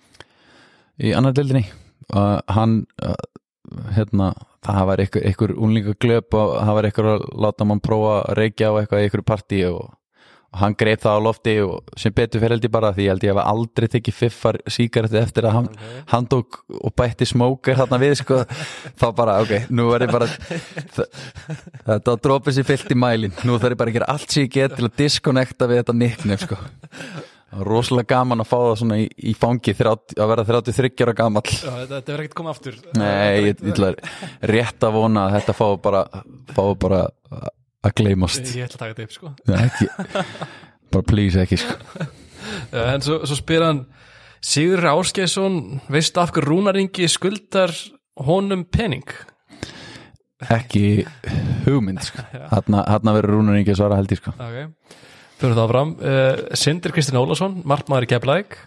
í 1.04 1.12
annar 1.16 1.34
deildinni. 1.36 1.66
Uh, 2.08 2.38
hann 2.48 2.80
uh, 3.04 3.18
hérna, 3.92 4.30
það 4.64 4.86
var 4.88 5.02
einhver, 5.02 5.26
einhver 5.28 5.54
unlinga 5.56 5.94
glöp 6.00 6.36
og 6.38 6.54
það 6.56 6.76
var 6.78 6.88
einhver 6.88 7.10
að 7.12 7.26
láta 7.44 7.66
mann 7.68 7.84
prófa 7.84 8.14
að 8.22 8.38
reykja 8.40 8.72
á 8.72 8.78
eitthvað 8.80 9.02
í 9.02 9.08
einhverju 9.08 9.28
partí 9.28 9.60
og, 9.68 9.82
og 10.48 10.60
hann 10.62 10.76
greip 10.80 11.02
það 11.02 11.18
á 11.20 11.24
lofti 11.26 11.54
og 11.60 11.92
sem 12.00 12.14
betur 12.16 12.40
fyrir 12.40 12.56
held 12.56 12.64
ég 12.64 12.72
bara 12.72 12.92
því 12.96 13.04
ég 13.04 13.12
held 13.12 13.24
ég 13.26 13.34
hef 13.34 13.50
aldrei 13.52 13.86
tekið 13.92 14.16
fiffar 14.16 14.58
síkaretti 14.64 15.20
eftir 15.20 15.48
að 15.48 15.56
hann, 15.58 15.68
ok. 15.68 15.88
hann 16.14 16.28
tók 16.32 16.60
og 16.72 16.94
bætti 16.96 17.28
smóker 17.28 17.76
þarna 17.76 18.00
við 18.00 18.14
sko, 18.22 18.40
þá 19.00 19.06
bara 19.18 19.38
ok, 19.44 19.68
nú 19.68 19.90
er 19.92 20.06
ég 20.06 20.14
bara 20.14 20.28
þetta 21.88 22.16
drópið 22.24 22.58
sér 22.58 22.68
fyllt 22.70 22.94
í 22.94 22.98
mælin 22.98 23.36
nú 23.44 23.58
þarf 23.60 23.76
ég 23.76 23.82
bara 23.82 23.92
að 23.92 23.98
gera 23.98 24.12
allt 24.14 24.32
sér 24.32 24.46
ég 24.46 24.54
get 24.56 24.78
til 24.78 24.88
að 24.88 24.96
disconnecta 25.02 25.68
við 25.68 25.82
þetta 25.82 25.98
nicknef 26.00 26.46
sko. 26.46 26.62
Rosalega 27.48 28.12
gaman 28.12 28.44
að 28.44 28.48
fá 28.50 28.56
það 28.58 28.74
svona 28.82 28.96
í, 29.00 29.06
í 29.30 29.32
fangi 29.36 29.72
30, 29.72 30.18
að 30.20 30.32
vera 30.32 30.42
33 30.44 30.90
ára 31.06 31.14
gamall. 31.16 31.44
Já, 31.48 31.70
þetta, 31.80 32.00
verður 32.10 32.24
ekkert 32.26 32.36
koma 32.36 32.52
aftur. 32.52 32.76
Nei, 33.00 33.46
ég, 33.46 33.62
ætla 33.72 33.88
rétt 34.52 34.84
að 34.84 34.98
vona 34.98 35.22
að 35.24 35.38
þetta 35.38 35.54
fái 35.56 35.70
bara, 35.86 36.02
fái 36.52 36.66
bara 36.84 37.00
að 37.86 37.96
gleymast 38.00 38.52
Ég 38.56 38.68
ætla 38.68 38.78
að 38.78 38.82
taka 38.82 38.94
þetta 38.94 39.06
upp 39.08 39.16
sko 39.16 39.32
Nei, 39.48 39.62
ekki, 39.68 39.88
bara 40.94 41.08
please 41.08 41.44
ekki 41.44 41.60
sko. 41.60 42.08
En 42.72 43.04
svo, 43.04 43.22
svo 43.28 43.38
spyr 43.38 43.66
hann 43.66 43.84
Sigur 44.44 44.84
Áskeiðsson, 44.86 45.80
veistu 45.90 46.22
af 46.22 46.30
hverju 46.32 46.46
Rúnaringi 46.46 47.08
skuldar 47.10 47.74
honum 48.22 48.62
pening? 48.70 49.06
ekki 50.46 51.02
hugmynd 51.66 52.02
sko. 52.06 52.22
hann 52.30 53.10
verður 53.10 53.32
Rúnar 53.32 53.58
Ingi 53.58 53.74
svara 53.74 53.98
held 53.98 54.12
ég 54.14 54.20
sko. 54.20 54.34
ok, 54.38 54.92
fyrir 55.40 55.56
það 55.58 55.72
fram 55.72 55.94
uh, 55.98 56.42
Sindir 56.58 56.94
Kristinn 56.94 57.18
Ólásson, 57.18 57.58
markmaður 57.66 58.06
í 58.06 58.10
Keflæk 58.12 58.58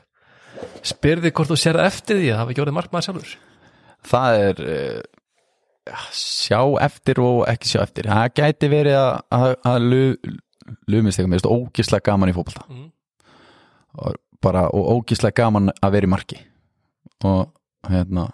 spyrði 0.86 1.32
hvort 1.32 1.52
þú 1.54 1.58
sérði 1.60 1.88
eftir 1.88 2.20
því 2.20 2.28
að 2.28 2.36
það 2.36 2.44
hafi 2.44 2.58
gjórið 2.60 2.78
markmaður 2.78 3.08
sjálfur 3.08 3.36
það 4.12 4.42
er 4.50 4.64
uh, 4.66 5.00
sjá 6.14 6.62
eftir 6.84 7.22
og 7.24 7.44
ekki 7.50 7.74
sjá 7.74 7.82
eftir. 7.84 8.10
Það 8.12 8.34
gæti 8.38 8.70
verið 8.72 8.98
að, 9.00 9.12
að, 9.38 9.56
að 9.72 9.88
lumist 10.92 11.20
eitthvað, 11.20 11.32
mér 11.32 11.42
finnst 11.42 11.52
ógíslega 11.52 12.08
gaman 12.12 12.32
í 12.32 12.36
fólkvölda 12.36 12.68
mm. 12.70 12.88
og 14.02 14.20
bara 14.42 14.68
ógíslega 14.70 15.42
gaman 15.42 15.74
að 15.82 15.98
vera 15.98 16.10
í 16.10 16.12
marki. 16.12 16.40
Og 17.28 17.50
hérna 17.90 18.28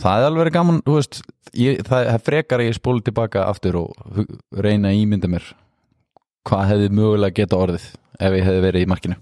það 0.00 0.20
er 0.20 0.28
alveg 0.28 0.54
gaman 0.54 0.80
veist, 0.86 1.20
ég, 1.56 1.82
það 1.86 2.10
er 2.12 2.24
frekar 2.24 2.62
að 2.62 2.70
ég 2.70 2.78
spólu 2.78 3.04
tilbaka 3.04 3.46
aftur 3.50 3.80
og 3.84 4.24
reyna 4.52 4.92
að 4.92 5.04
ímynda 5.04 5.30
mér 5.30 5.46
hvað 6.44 6.66
hefði 6.72 6.90
mögulega 6.98 7.38
geta 7.40 7.60
orðið 7.60 7.86
ef 8.20 8.36
ég 8.36 8.44
hefði 8.46 8.64
verið 8.66 8.84
í 8.84 8.90
markinu. 8.90 9.16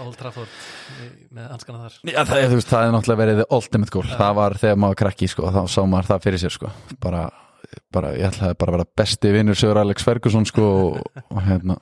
Old 0.00 0.16
Trafford 0.20 1.19
með 1.30 1.46
hanskana 1.52 1.84
þar. 1.84 1.98
Já, 2.10 2.18
það, 2.26 2.40
er, 2.40 2.50
veist, 2.56 2.70
það 2.70 2.84
er 2.84 2.92
náttúrulega 2.94 3.22
verið 3.22 3.44
ultimate 3.56 3.94
goal, 3.94 4.08
það 4.10 4.34
var 4.40 4.56
þegar 4.58 4.80
maður 4.82 4.98
krakki 5.04 5.28
sko, 5.30 5.52
þá 5.54 5.60
sá 5.70 5.80
maður 5.86 6.08
það 6.10 6.26
fyrir 6.26 6.42
sér 6.42 6.54
sko. 6.56 6.72
bara, 7.04 7.22
bara, 7.94 8.12
ég 8.18 8.30
ætlaði 8.30 8.58
bara 8.58 8.74
að 8.74 8.78
vera 8.78 8.88
besti 8.98 9.32
vinnur 9.36 9.58
Sör 9.58 9.80
Alex 9.80 10.06
Ferguson 10.06 10.48
sko, 10.48 10.66
og, 10.80 11.22
og 11.30 11.42
hérna, 11.46 11.78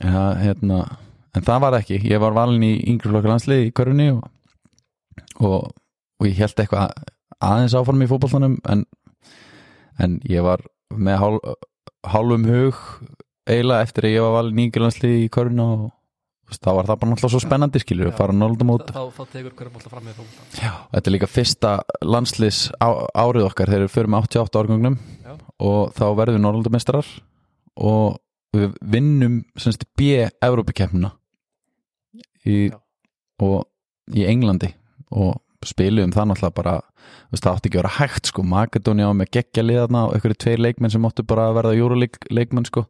ja, 0.00 0.26
hérna 0.42 0.82
en 1.34 1.46
það 1.46 1.64
var 1.66 1.78
ekki, 1.78 2.00
ég 2.10 2.22
var 2.22 2.36
valin 2.36 2.66
í 2.66 2.74
yngreflokka 2.92 3.30
landslið 3.30 3.66
í 3.68 3.72
körunni 3.78 4.10
og, 4.14 4.22
og, 5.38 5.72
og 6.20 6.28
ég 6.28 6.38
held 6.42 6.58
eitthvað 6.58 6.94
aðeins 7.44 7.78
áfram 7.78 8.02
í 8.04 8.10
fókbóltanum 8.10 8.58
en, 8.70 8.86
en 10.02 10.18
ég 10.30 10.46
var 10.46 10.62
með 10.94 11.20
hál, 11.22 11.34
hálfum 12.10 12.46
hug 12.50 12.80
eiginlega 13.50 13.86
eftir 13.86 14.08
að 14.08 14.16
ég 14.16 14.26
var 14.26 14.38
valin 14.40 14.58
í 14.58 14.66
yngreflokka 14.66 14.88
landslið 14.88 15.20
í 15.22 15.30
körunna 15.34 15.68
og 15.74 15.92
þá 16.52 16.70
var 16.76 16.88
það 16.88 16.98
bara 17.00 17.10
náttúrulega 17.10 17.32
svo 17.32 17.42
spennandi 17.42 17.80
skilur 17.82 18.10
við 18.10 18.18
fara 18.18 18.34
náttúrulega 18.36 18.68
mót 18.68 18.90
þá, 18.92 19.02
þá 19.16 19.22
tegur 19.32 19.54
hverjum 19.56 19.78
alltaf 19.78 19.94
fram 19.94 20.04
með 20.04 20.18
fólk 20.20 20.34
þetta 20.92 21.04
er 21.04 21.14
líka 21.14 21.28
fyrsta 21.30 21.70
landslis 22.04 22.58
á, 22.78 22.88
árið 23.16 23.48
okkar 23.48 23.72
þegar 23.72 23.86
við 23.86 23.94
förum 23.94 24.18
88 24.20 24.60
árgangnum. 24.60 24.98
Já. 25.24 25.34
og 25.58 25.94
þá 25.96 26.04
verðum 26.20 26.38
við 26.38 26.44
náttúrulega 26.44 26.76
mestrar 26.76 27.08
og 27.74 28.20
við 28.54 28.74
vinnum 28.80 29.38
semst 29.58 29.86
B-Európa-kemna 29.98 31.10
í, 32.46 32.70
í 34.14 34.26
Englandi. 34.28 34.70
Og 35.14 35.40
spilum 35.64 36.12
það 36.14 36.30
náttúrulega 36.30 36.58
bara 36.58 36.74
það 37.34 37.50
átti 37.56 37.70
ekki 37.70 37.78
að 37.78 37.80
vera 37.80 37.94
hægt 37.98 38.30
sko. 38.30 38.44
Makedónia 38.46 39.10
á 39.10 39.12
með 39.16 39.32
geggja 39.38 39.64
liðarna 39.64 40.06
og 40.08 40.16
einhverju 40.16 40.38
tveir 40.44 40.62
leikmenn 40.62 40.92
sem 40.92 41.06
óttu 41.06 41.24
bara 41.26 41.48
að 41.48 41.58
verða 41.58 41.78
júruleikmenn 41.80 42.68
sko 42.68 42.86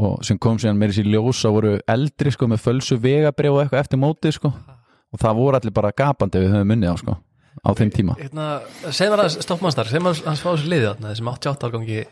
og 0.00 0.22
sem 0.24 0.38
kom 0.40 0.56
síðan 0.60 0.78
meiri 0.80 0.96
sér 0.96 1.10
ljós 1.12 1.42
að 1.44 1.56
voru 1.56 1.74
eldri 1.94 2.32
sko 2.32 2.48
með 2.48 2.62
fölsu 2.64 2.96
vegabrið 3.00 3.52
og 3.52 3.60
eitthvað 3.62 3.84
eftir 3.84 4.00
mótið 4.00 4.38
sko. 4.38 4.52
Og 5.12 5.20
það 5.20 5.38
voru 5.42 5.58
allir 5.58 5.74
bara 5.76 5.92
gapandi 5.92 6.40
við 6.40 6.54
höfum 6.54 6.72
munnið 6.72 6.94
á 6.94 6.96
sko 7.02 7.18
á 7.62 7.70
þeim 7.76 7.90
tíma. 7.92 8.16
hérna, 8.16 8.46
Segð 8.88 9.12
mér 9.12 9.24
að 9.26 9.34
stoppmannstar, 9.44 9.90
segð 9.90 10.06
mér 10.06 10.14
að 10.14 10.28
hans 10.30 10.42
fá 10.42 10.50
þessu 10.54 10.70
liðið 10.72 10.88
þarna 10.88 11.10
þessum 11.12 11.32
88 11.34 11.68
árgangi 11.68 12.04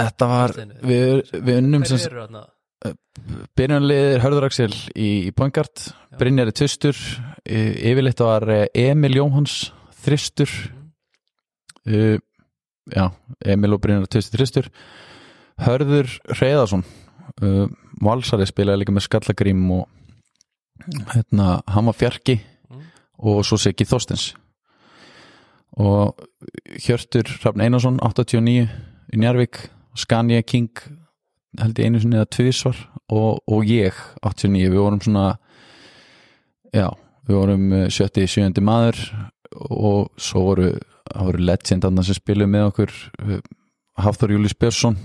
Þetta 0.00 0.26
var, 0.30 0.54
við, 0.86 1.20
við 1.34 1.56
unnum 1.58 1.84
Hver 1.84 2.04
eru 2.06 2.24
þarna? 2.24 2.42
Eh, 2.86 2.94
Byrjunarliðir 3.58 4.24
Hörður 4.24 4.46
Axel 4.46 4.70
í, 4.94 5.10
í 5.28 5.32
Poingard 5.36 5.84
Brynjari 6.20 6.54
Tustur 6.56 6.98
yfirleitt 7.44 8.22
var 8.22 8.46
eh, 8.54 8.66
Emil 8.88 9.18
Jóhans 9.18 9.72
Þristur. 10.00 10.50
Mm. 10.72 10.86
uh, 11.92 12.18
Já, 12.90 13.04
Emil 13.52 13.76
og 13.76 13.82
Brynjari 13.82 14.08
Tustur 14.10 14.40
Þristur. 14.40 14.70
Hörður 15.60 16.08
Reyðarsson 16.38 16.86
uh, 17.42 17.66
Valsari 18.00 18.46
spilaði 18.48 18.82
líka 18.82 18.94
með 18.94 19.06
Skallagrím 19.08 19.64
og 19.76 19.88
hérna, 21.14 21.60
hann 21.68 21.88
var 21.90 21.96
fjarki 21.96 22.38
mm. 22.40 22.86
og 23.30 23.42
svo 23.46 23.58
segi 23.60 23.86
Þorstens 23.88 24.30
og 25.80 26.18
Hjörtur 26.82 27.28
Rafn 27.44 27.62
Einarsson 27.62 28.00
89 28.02 28.64
í 29.10 29.20
Njarvík 29.20 29.68
Skanja 29.98 30.42
King 30.42 30.72
held 31.58 31.78
ég 31.78 31.90
einu 31.90 32.00
sinni 32.00 32.18
eða 32.18 32.30
tvísvar 32.30 32.78
og, 33.10 33.40
og 33.46 33.66
ég 33.66 33.96
89, 34.22 34.70
við 34.70 34.78
vorum 34.78 35.00
svona 35.02 35.26
já, 36.74 36.88
við 37.26 37.38
vorum 37.40 37.70
70-70 37.90 38.60
uh, 38.60 38.66
maður 38.66 39.00
og 39.50 40.10
svo 40.20 40.44
voru, 40.50 40.68
voru 41.10 41.42
legend 41.42 41.86
sem 42.06 42.18
spilum 42.18 42.52
með 42.54 42.68
okkur 42.70 42.94
uh, 43.24 43.40
Hafþór 44.00 44.36
Július 44.36 44.56
Björnsson 44.56 44.98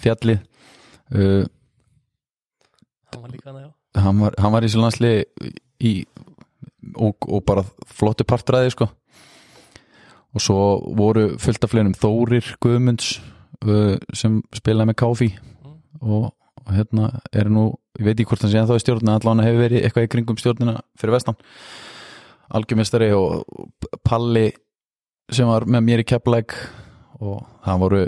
fjallið 0.00 0.40
uh, 1.14 1.44
hann 3.10 3.22
var 3.22 3.32
líka 3.32 3.50
hana, 3.50 3.60
já. 3.60 4.00
hann 4.02 4.20
var, 4.20 4.34
hann 4.38 4.54
var 4.54 4.66
í 4.66 4.70
Sjölandsli 4.70 5.12
í 5.80 5.92
og, 6.96 7.28
og 7.28 7.44
bara 7.46 7.64
flottu 7.86 8.24
partræði 8.24 8.74
sko. 8.74 8.88
Og 10.30 10.42
svo 10.42 10.58
voru 10.94 11.34
fullt 11.42 11.64
af 11.66 11.72
fleginum 11.72 11.96
Þórir 11.98 12.54
Guðmunds 12.62 13.16
uh, 13.66 13.96
sem 14.14 14.40
spilaði 14.54 14.92
með 14.92 15.00
Káfi 15.02 15.30
mm. 15.34 15.76
og, 16.06 16.30
og 16.62 16.74
hérna 16.76 17.10
er 17.34 17.50
nú 17.50 17.72
ég 17.98 18.06
veit 18.06 18.14
ekki 18.14 18.30
hvort 18.30 18.46
hann 18.46 18.52
sé 18.52 18.60
að 18.62 18.70
þá 18.70 18.78
í 18.78 18.84
stjórnina 18.84 19.16
allan 19.18 19.44
hefur 19.44 19.64
verið 19.64 19.84
eitthvað 19.84 20.06
í 20.06 20.12
kringum 20.14 20.38
stjórnina 20.40 20.76
fyrir 21.00 21.16
vestan. 21.16 21.38
Algjörmestari 22.50 23.10
og 23.14 23.44
Palli 24.06 24.48
sem 25.30 25.46
var 25.46 25.66
með 25.70 25.86
mér 25.86 26.02
í 26.02 26.08
keppleik 26.08 26.56
og 27.20 27.42
það 27.66 27.82
voru 27.84 28.02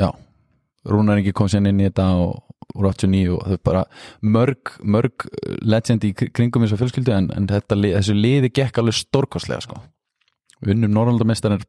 já 0.00 0.08
Rúnar 0.84 1.20
ekki 1.20 1.32
kom 1.36 1.48
sér 1.48 1.64
inn 1.64 1.80
í 1.80 1.88
þetta 1.88 2.10
og 2.20 2.42
úr 2.74 2.88
89 2.90 3.34
og 3.34 3.52
er 3.54 3.60
bara 3.64 3.84
mörg, 4.22 4.72
mörg 4.82 5.26
legend 5.62 6.04
í 6.06 6.12
kringum 6.16 6.64
þessu 6.64 6.78
fjölskyldu 6.80 7.12
en, 7.14 7.28
en 7.36 7.48
þetta, 7.50 7.76
þessu 7.76 8.16
liði 8.16 8.50
gekk 8.54 8.80
alveg 8.80 8.98
stórkostlega 8.98 9.64
sko. 9.64 9.78
unnum 10.64 10.94
Norrlandamestarinn 10.96 11.62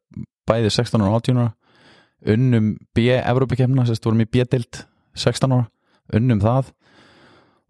bæði 0.47 0.71
16 0.71 1.03
ára 1.03 1.11
og 1.11 1.19
18 1.21 1.41
ára 1.41 1.51
unnum 2.35 2.71
B-Európa-kemna 2.95 3.85
sérst 3.85 4.05
vorum 4.07 4.23
í 4.23 4.29
B-dild 4.29 4.85
16 5.19 5.53
ára 5.53 5.67
unnum 6.15 6.41
það 6.41 6.71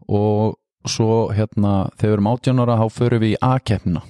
og 0.06 0.90
svo 0.90 1.32
hérna 1.34 1.90
þegar 1.98 2.12
við 2.12 2.18
erum 2.18 2.32
18 2.32 2.62
ára 2.64 2.80
þá 2.84 2.86
förum 2.94 3.24
við 3.24 3.36
í 3.36 3.42
A-kemna 3.44 4.04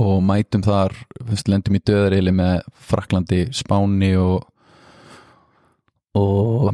og 0.00 0.16
mætum 0.26 0.64
þar 0.64 0.94
lendum 1.46 1.76
í 1.78 1.82
döðarili 1.86 2.32
með 2.34 2.64
Fraklandi, 2.88 3.44
Spáni 3.54 4.14
og 4.18 4.42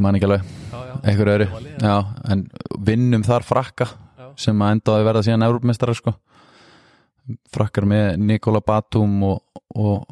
og 0.00 0.06
mann 0.06 0.16
ekki 0.16 0.28
alveg. 0.28 0.48
Einhverju 1.00 1.34
öðru. 1.34 1.48
Já, 1.84 1.94
en 2.32 2.46
vinnum 2.88 3.24
þar 3.26 3.46
frakka 3.46 3.86
já. 3.90 4.30
sem 4.40 4.64
að 4.64 4.74
endaði 4.76 5.06
verða 5.06 5.24
síðan 5.26 5.46
Európmestrar 5.48 5.96
sko. 5.96 6.16
frakkar 7.52 7.84
með 7.86 8.16
Nikola 8.18 8.58
Batum 8.64 9.22
og, 9.22 9.60
og, 9.76 10.08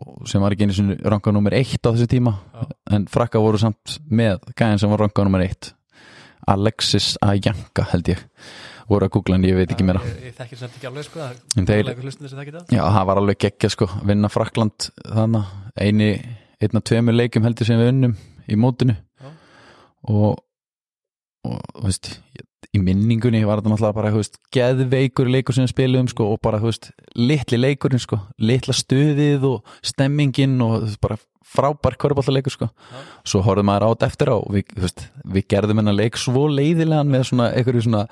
og 0.00 0.28
sem 0.30 0.40
var 0.40 0.54
ekki 0.54 0.64
einu 0.64 0.76
svona 0.76 0.96
ranga 1.04 1.32
nummer 1.34 1.52
eitt 1.52 1.82
á 1.84 1.90
þessu 1.90 2.06
tíma. 2.08 2.36
Já. 2.54 2.70
en 2.96 3.08
frakka 3.10 3.42
voru 3.42 3.58
samt 3.60 3.98
með 4.08 4.38
gæðin 4.54 4.80
sem 4.80 4.94
var 4.94 5.04
ranga 5.04 5.26
nummer 5.26 5.44
eitt. 5.44 5.74
Alexis 6.46 7.16
Ajanka 7.26 7.88
held 7.90 8.14
ég 8.14 8.22
voru 8.86 9.08
að 9.08 9.16
googla 9.16 9.34
en 9.34 9.44
ég 9.48 9.56
veit 9.58 9.72
ekki 9.74 9.82
mér 9.82 9.98
ég, 9.98 10.28
ég 10.28 10.34
þekkir 10.36 10.60
sem 10.60 10.70
ekki 10.70 10.86
alveg 10.86 11.06
sko 11.08 11.24
þeir, 11.56 11.88
já 12.70 12.82
það 12.84 13.06
var 13.08 13.18
alveg 13.18 13.40
geggja 13.42 13.70
sko 13.74 13.88
vinna 14.06 14.30
Frakland 14.30 14.86
þannig 15.02 15.48
eini 15.74 16.10
einna 16.62 16.82
tveimur 16.86 17.16
leikum 17.16 17.42
heldur 17.42 17.66
sem 17.66 17.82
við 17.82 17.90
unnum 17.90 18.14
í 18.46 18.58
mótinu 18.62 18.94
Og, 20.06 20.36
og 21.46 21.84
veist, 21.86 22.12
í 22.74 22.80
minningunni 22.82 23.44
var 23.46 23.60
þetta 23.60 23.72
náttúrulega 23.72 23.98
bara 23.98 24.12
veist, 24.14 24.40
geðveikur 24.54 25.30
leikur 25.30 25.56
sem 25.56 25.66
við 25.66 25.74
spilum 25.74 26.10
sko, 26.12 26.28
og 26.34 26.42
bara 26.44 26.60
veist, 26.62 26.90
litli 27.16 27.60
leikurinn 27.60 28.02
sko, 28.02 28.20
litla 28.42 28.76
stuðið 28.76 29.48
og 29.48 29.78
stemmingin 29.86 30.60
og 30.64 30.90
bara 31.02 31.18
frábær 31.46 31.94
kvöruballarleikur 32.00 32.52
sko. 32.52 32.68
svo 33.26 33.42
horfðum 33.46 33.68
maður 33.70 33.92
átt 33.92 34.06
eftir 34.08 34.32
á 34.34 34.38
við, 34.50 34.74
við 35.24 35.46
gerðum 35.52 35.80
hennar 35.80 35.96
leik 35.96 36.18
svo 36.18 36.46
leiðilegan 36.50 37.10
með 37.10 37.28
svona 37.30 37.50
einhverju 37.54 37.86
svona 37.86 38.02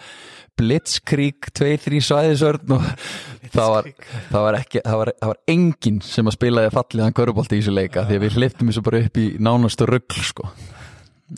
blitzkrík, 0.55 1.51
2-3 1.51 2.01
svæðisörn 2.09 2.77
og 2.77 2.85
það 3.57 3.73
var, 3.75 3.91
það 4.31 4.47
var 4.47 4.59
ekki 4.61 4.85
það 4.85 5.01
var, 5.01 5.13
það 5.19 5.33
var 5.33 5.43
enginn 5.57 6.01
sem 6.07 6.31
að 6.31 6.37
spilaði 6.39 6.75
falliðan 6.77 7.19
kvörubolti 7.19 7.59
í 7.59 7.65
þessu 7.65 7.75
leika 7.75 8.07
því 8.07 8.21
að 8.21 8.27
við 8.27 8.39
hliftum 8.39 8.71
þessu 8.71 8.87
bara 8.87 9.03
upp 9.03 9.21
í 9.21 9.27
nánastu 9.43 9.91
ruggl 9.91 10.27
sko 10.31 10.51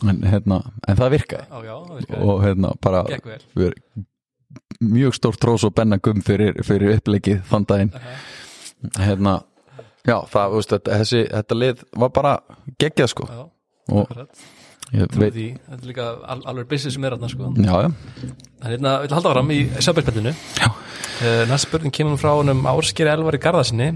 en, 0.03 0.21
hérna, 0.27 0.61
en 0.87 0.99
það 0.99 1.13
virkaði. 1.15 1.47
Já, 1.49 1.67
já, 1.67 1.75
virkaði. 1.95 2.21
og 2.23 2.43
hérna 2.45 2.73
bara 2.83 3.03
mjög 4.79 5.17
stór 5.17 5.39
trós 5.41 5.65
og 5.67 5.73
bennagum 5.77 6.21
fyrir, 6.25 6.59
fyrir 6.65 6.97
upplegið 6.97 7.41
þann 7.49 7.69
daginn. 7.69 7.93
Hérna 8.97 9.39
já 10.07 10.19
það, 10.31 10.53
veist, 10.55 10.75
þetta, 10.75 11.01
þessi, 11.01 11.23
þetta 11.33 11.57
lið 11.57 11.83
var 12.03 12.13
bara 12.15 12.37
geggjað 12.79 13.11
sko. 13.15 13.27
Já, 13.31 13.43
og 13.97 14.15
Veit... 14.87 15.35
Þetta 15.35 15.75
er 15.75 15.87
líka 15.89 16.03
al 16.31 16.43
alveg 16.47 16.69
business 16.71 16.95
sem 16.95 17.03
er 17.03 17.17
aðna 17.17 17.27
sko. 17.27 17.49
Já, 17.59 17.73
já. 17.83 17.89
Það 18.61 18.69
er 18.69 18.71
hérna, 18.71 18.93
við 19.01 19.09
ætlum 19.09 19.17
að 19.17 19.17
halda 19.17 19.31
áram 19.33 19.49
í 19.51 19.57
söpilspillinu 19.83 20.31
uh, 20.31 21.41
Næsta 21.49 21.65
spurning 21.65 21.95
kemur 21.97 22.21
frá 22.21 22.29
honum 22.37 22.63
Árskeri 22.71 23.11
Elvar 23.11 23.35
í 23.35 23.41
Garðarsinni 23.43 23.89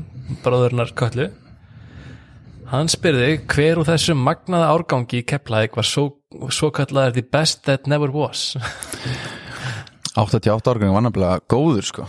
bróðurnar 0.43 0.91
Köllu 1.00 1.29
Hann 2.71 2.87
spyrði 2.87 3.33
hver 3.51 3.81
úr 3.81 3.87
þessum 3.89 4.21
magnaða 4.23 4.69
árgangi 4.71 5.19
í 5.19 5.25
Keflavík 5.27 5.73
var 5.75 5.83
svo, 5.83 6.05
svo 6.55 6.69
kallaður 6.71 7.17
the 7.17 7.23
best 7.27 7.65
that 7.67 7.89
never 7.91 8.13
was? 8.15 8.53
88 10.15 10.71
árgangi 10.71 10.93
var 10.95 11.03
nefnilega 11.03 11.41
góður 11.51 11.89
sko. 11.89 12.05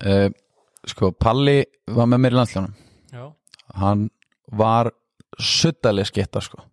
Uh, 0.00 0.30
sko 0.88 1.10
Palli 1.12 1.58
var 1.92 2.08
með 2.08 2.22
mér 2.22 2.32
í 2.32 2.38
landsljónum 2.38 2.74
Já, 3.12 3.24
hann 3.76 4.06
var 4.56 4.88
suttalega 5.36 6.08
sketta 6.08 6.40
sko. 6.48 6.64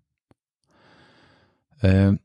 Um, 1.84 2.22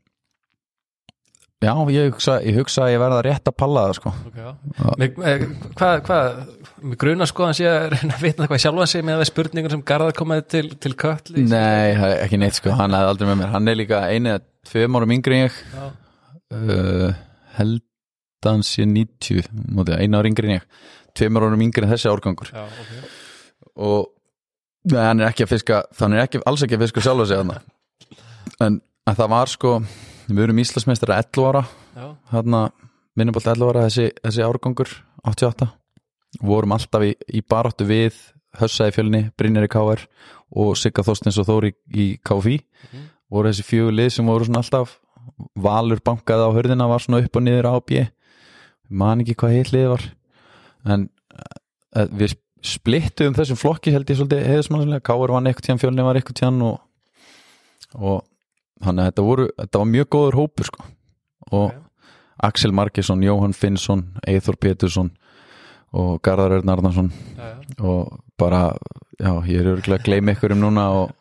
já 1.62 1.72
ég 1.94 2.08
hugsa, 2.12 2.34
ég 2.42 2.56
hugsa 2.58 2.84
að 2.86 2.92
ég 2.94 3.00
verða 3.02 3.20
rétt 3.26 3.48
að 3.50 3.56
palla 3.62 3.84
það 3.86 3.94
sko. 3.98 4.12
Ok, 4.28 4.36
já. 4.42 4.50
Mig- 4.98 5.18
eh, 5.30 5.44
Hvað, 5.78 5.94
hvað, 6.08 6.40
með 6.82 6.98
gruna 7.04 7.28
sko 7.30 7.46
að 7.48 7.60
reyna 7.94 8.16
að 8.16 8.24
vitna 8.26 8.48
hvað 8.50 8.62
sjálfan 8.64 8.90
sig 8.92 9.04
með 9.06 9.22
að 9.22 9.28
spurningur 9.30 9.74
sem 9.76 9.84
Garðar 9.92 10.16
komaði 10.18 10.46
til, 10.54 10.64
til 10.82 10.94
kölli 10.98 11.44
nei, 11.46 11.94
það 11.98 12.08
er 12.16 12.24
ekki 12.26 12.40
neitt 12.42 12.58
sko, 12.58 12.74
hann 12.78 12.96
hefði 12.98 13.12
aldrei 13.14 13.28
með 13.30 13.38
mér. 13.42 13.52
Hann 13.54 13.68
er 13.72 13.78
líka 13.78 14.02
einu 14.10 14.32
eða 14.34 14.44
tveim 14.70 14.98
árum 15.00 15.14
yngri 15.18 15.38
en 15.38 15.46
ég. 15.48 15.60
Uh, 16.52 17.12
held 17.58 17.82
að 18.42 18.50
hann 18.50 18.64
sé 18.66 18.84
90 18.88 19.46
móti, 19.76 19.94
einu 19.96 20.18
ára 20.18 20.28
yngri 20.32 20.50
en 20.50 20.56
ég. 20.58 20.66
Tveim 21.16 21.38
árum 21.38 21.62
yngri 21.68 21.86
en 21.86 21.92
þessi 21.94 22.10
árgangur. 22.10 22.50
Já, 22.52 22.64
ok. 22.66 23.20
Og 23.82 24.10
nei, 24.90 24.98
hann 25.04 25.20
er 25.22 25.30
ekki 25.30 25.46
að 25.46 25.52
fiska 25.54 25.82
hann 26.00 26.16
er 26.16 26.24
ekki, 26.26 26.40
alls 26.48 26.64
ekki 26.66 26.74
að 26.76 26.82
fiska 26.86 27.04
sjálfa 27.04 27.28
sig 27.30 27.38
hann 27.38 27.52
en, 28.60 28.80
en 29.06 29.16
það 29.18 29.30
var 29.32 29.50
sko 29.52 29.76
við 30.38 30.44
erum 30.48 30.60
Íslandsmeistar 30.62 31.12
11 31.16 31.46
ára. 31.50 31.62
Hérna 32.32 32.60
minnubólt 33.18 33.46
11 33.50 33.68
ára 33.68 33.86
þessi, 33.88 34.08
þessi 34.24 34.44
árgangur 34.46 34.92
88 35.28 35.68
vorum 36.42 36.72
alltaf 36.72 37.02
í, 37.04 37.12
í 37.36 37.42
baráttu 37.44 37.84
við 37.88 38.16
Hössaði 38.60 38.92
fjölni, 38.92 39.20
Brynjar 39.36 39.64
í 39.64 39.68
KR 39.72 40.00
og 40.60 40.74
Sigga 40.76 41.02
Þorstins 41.06 41.38
og 41.40 41.46
Þóri 41.48 41.70
í 41.88 42.18
KFI 42.20 42.58
Mhm. 42.92 43.06
voru 43.32 43.48
þessi 43.48 43.64
fjögur 43.64 43.94
lið 43.96 44.10
sem 44.12 44.26
voru 44.26 44.44
svona 44.44 44.60
alltaf 44.60 44.98
Valur 45.56 46.00
bankaði 46.04 46.44
á 46.44 46.50
hörðina 46.52 46.88
var 46.90 46.98
svona 47.00 47.22
upp 47.24 47.36
og 47.36 47.42
niður 47.42 47.68
á 47.70 47.74
B. 47.80 48.08
Man 48.90 49.20
ekki 49.22 49.34
hvað 49.38 49.54
heilt 49.56 49.72
lið 49.72 49.88
var. 49.88 50.02
En 50.84 51.08
uh, 51.96 52.06
við 52.10 52.34
splittum 52.62 53.34
þessum 53.34 53.56
flokki 53.58 53.92
held 53.94 54.10
ég 54.10 54.18
svolítið 54.18 54.44
heiðismannslega, 54.50 55.00
KR 55.06 55.32
vann 55.32 55.46
eitthvað 55.46 55.66
tíðan 55.68 55.80
fjölni 55.82 56.04
var 56.06 56.18
eitthvað 56.18 56.38
tíðan 56.42 56.60
og, 56.66 56.80
og 57.94 58.24
þannig 58.84 59.04
að 59.04 59.10
þetta, 59.10 59.24
voru, 59.28 59.48
þetta 59.60 59.82
var 59.82 59.90
mjög 59.92 60.10
góður 60.16 60.38
hópur 60.42 60.70
sko. 60.70 60.86
Og 61.52 61.64
Ok. 61.70 61.80
Axel 62.42 62.72
Markesson, 62.74 63.22
Jóhann 63.22 63.54
Finnsson 63.54 64.02
Eithor 64.26 64.56
Pétursson 64.58 65.12
og 65.92 66.20
Garðar 66.24 66.56
Örn 66.58 66.72
Arnarsson. 66.72 67.10
Já, 67.36 67.42
já, 67.52 67.84
og 67.84 68.20
bara, 68.40 68.72
já, 69.20 69.32
ég 69.46 69.60
er 69.60 69.68
örgulega 69.76 70.00
að 70.00 70.06
gleyma 70.08 70.34
ykkur 70.34 70.54
um 70.56 70.62
núna 70.64 70.86
og, 70.96 71.12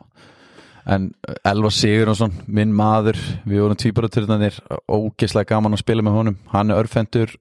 en 0.90 1.12
Elva 1.46 1.70
Sigurðarsson, 1.76 2.34
minn 2.48 2.72
maður 2.74 3.20
við 3.46 3.62
vorum 3.62 3.78
tvíbaraturðanir 3.78 4.62
ógeðslega 4.90 5.52
gaman 5.52 5.78
að 5.78 5.84
spila 5.84 6.06
með 6.08 6.18
honum, 6.18 6.38
hann 6.56 6.72
er 6.72 6.82
örfendur 6.82 7.36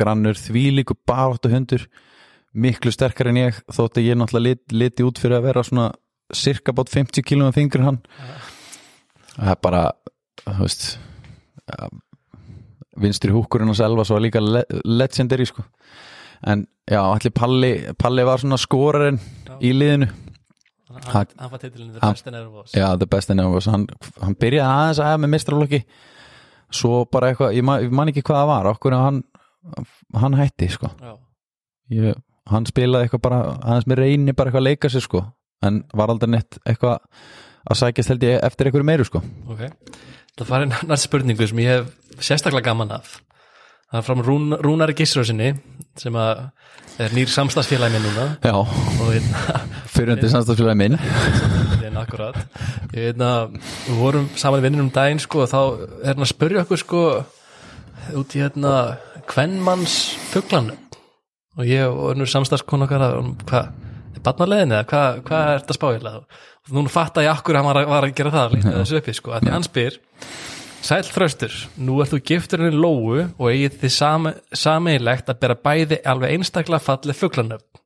grannur, 0.00 0.38
þvílíku 0.40 0.96
baráttu 1.06 1.52
hundur, 1.52 1.84
miklu 2.50 2.90
sterkar 2.90 3.30
en 3.30 3.42
ég 3.44 3.60
þótt 3.70 4.00
að 4.00 4.08
ég 4.08 4.18
náttúrulega 4.18 4.48
lit, 4.48 4.64
liti 4.74 5.06
út 5.06 5.20
fyrir 5.20 5.38
að 5.38 5.46
vera 5.50 5.66
svona 5.66 5.90
cirka 6.34 6.74
bát 6.74 6.90
50 6.90 7.22
km 7.26 7.52
fingur 7.54 7.84
hann 7.86 8.00
það 9.40 9.52
er 9.54 9.60
bara, 9.64 9.82
þú 10.44 10.58
veist 10.62 10.86
ja, 11.70 11.88
vinstri 13.00 13.32
húkurinn 13.34 13.70
hans 13.72 13.80
Elvas 13.84 14.10
var 14.12 14.20
líka 14.24 14.42
le 14.44 14.64
legendary 14.84 15.46
sko. 15.48 15.64
En 16.46 16.66
já, 16.88 17.00
allir 17.02 17.32
Palli, 17.36 17.72
Palli 18.00 18.24
var 18.24 18.40
svona 18.42 18.58
skorarinn 18.60 19.20
í 19.60 19.72
liðinu. 19.76 20.08
Hann, 20.90 21.26
Hann- 21.38 21.50
var 21.52 21.60
titilin 21.62 21.92
the 21.94 22.00
best 22.02 22.26
in 22.26 22.34
ever 22.34 22.48
was 22.50 22.72
já, 22.74 22.86
the 22.98 23.06
best 23.06 23.30
in 23.30 23.38
ever 23.40 23.60
hann, 23.70 23.84
hann 24.20 24.34
byrjaði 24.34 24.66
aðeins 24.66 24.98
að 24.98 25.06
hafa 25.12 25.20
með 25.22 25.30
mistralokki 25.36 25.80
svo 26.74 27.04
bara 27.06 27.28
eitthvað, 27.30 27.52
ég, 27.54 27.62
man, 27.66 27.84
ég 27.84 27.92
man 27.94 28.10
ekki 28.10 28.24
hvað 28.26 28.40
það 28.40 28.48
var 28.50 28.68
okkur 28.72 28.96
að 28.96 29.04
hann 29.06 29.20
hann 30.24 30.34
hætti 30.40 30.68
sko. 30.72 30.90
Ég, 31.94 32.18
hann 32.50 32.66
spilaði 32.66 33.06
eitthvað 33.06 33.22
bara 33.28 33.38
aðeins 33.60 33.86
með 33.90 34.00
reyni 34.02 34.34
bara 34.34 34.50
eitthvað 34.50 34.64
að 34.64 34.68
leika 34.70 34.90
sér 34.90 35.04
sko. 35.06 35.22
En 35.62 35.82
var 35.94 36.10
aldrei 36.10 36.30
neitt 36.34 36.58
eitthvað 36.64 36.98
að 37.70 37.80
sækjast 37.80 38.12
held 38.14 38.26
ég 38.26 38.44
eftir 38.46 38.68
einhverju 38.68 38.88
meiru 38.88 39.06
sko. 39.06 39.22
Ok. 39.50 39.66
Það 40.38 40.48
fari 40.48 40.70
næst 40.70 41.08
spurningu 41.08 41.48
sem 41.48 41.62
ég 41.62 41.74
hef 41.74 42.22
sérstaklega 42.24 42.70
gaman 42.70 42.94
af. 42.98 43.18
Það 43.90 43.98
er 44.00 44.06
frá 44.06 44.22
Rún, 44.26 44.54
Rúnari 44.62 44.94
Gissrösinni 44.98 45.50
sem 45.98 46.14
að 46.14 46.44
er 47.02 47.14
nýr 47.16 47.30
samstagsfélagi 47.32 47.96
minn 47.96 48.06
núna. 48.06 48.26
Já, 48.44 48.54
hérna, 49.00 49.60
fyrirhundi 49.90 50.30
samstafsfélagi 50.30 50.78
minn. 50.78 50.98
Hérna 51.80 52.04
akkurat. 52.04 52.38
Ég 52.94 53.10
hérna, 53.10 53.30
við 53.88 53.98
vorum 53.98 54.28
saman 54.38 54.62
í 54.62 54.66
vinnunum 54.66 54.90
um 54.90 54.94
daginn 54.94 55.22
sko 55.22 55.44
og 55.44 55.50
þá 55.50 55.60
er 56.04 56.12
hann 56.12 56.26
að 56.26 56.32
spyrja 56.32 56.64
okkur 56.64 56.82
sko 56.84 57.02
út 58.20 58.36
í 58.36 58.42
hérna 58.44 58.74
kvennmanns 59.30 59.96
fuglanum 60.30 60.78
og 61.58 61.66
ég 61.68 61.86
og 61.86 62.12
önnur 62.14 62.30
samstagskon 62.30 62.86
okkar 62.86 63.04
að 63.04 63.18
hvað, 63.48 63.72
er 64.14 64.22
barnarlegin 64.24 64.74
eða 64.74 64.86
hvað, 64.90 65.20
hvað 65.26 65.50
er 65.50 65.62
þetta 65.64 65.76
spáilega 65.76 66.22
og 66.22 66.40
núna 66.70 66.92
fatta 66.92 67.24
ég 67.24 67.32
akkur 67.32 67.56
að 67.56 67.62
hann 67.62 67.70
var 67.70 67.80
að, 67.80 67.90
var 67.90 68.06
að 68.06 68.16
gera 68.20 68.34
það 68.34 68.56
líka 68.56 68.76
þessu 68.76 69.00
uppi 69.00 69.16
sko, 69.16 69.34
að 69.34 69.46
því 69.46 69.54
hann 69.56 69.66
spyr 69.66 70.00
Sæll 70.80 71.04
þröstur, 71.04 71.52
nú 71.76 71.98
ert 72.00 72.14
þú 72.14 72.18
giftur 72.24 72.62
henni 72.64 72.78
Lóu 72.80 73.18
og 73.20 73.42
eigið 73.50 73.74
þið 73.82 73.90
same, 73.92 74.30
sameigilegt 74.56 75.28
að 75.28 75.40
bera 75.42 75.56
bæði 75.60 75.98
alveg 76.08 76.32
einstaklega 76.38 76.80
fallið 76.80 77.18
fuglanöfn. 77.18 77.82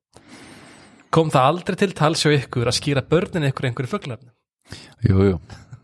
Kom 1.15 1.33
það 1.35 1.49
aldrei 1.49 1.79
til 1.81 1.91
tals 1.99 2.23
hjá 2.23 2.31
ykkur 2.37 2.71
að 2.71 2.79
skýra 2.79 3.03
börnin 3.11 3.49
ykkur 3.49 3.67
einhverju 3.67 3.91
fuglanöfn? 3.91 4.31
Jú, 5.09 5.27
jú, 5.27 5.41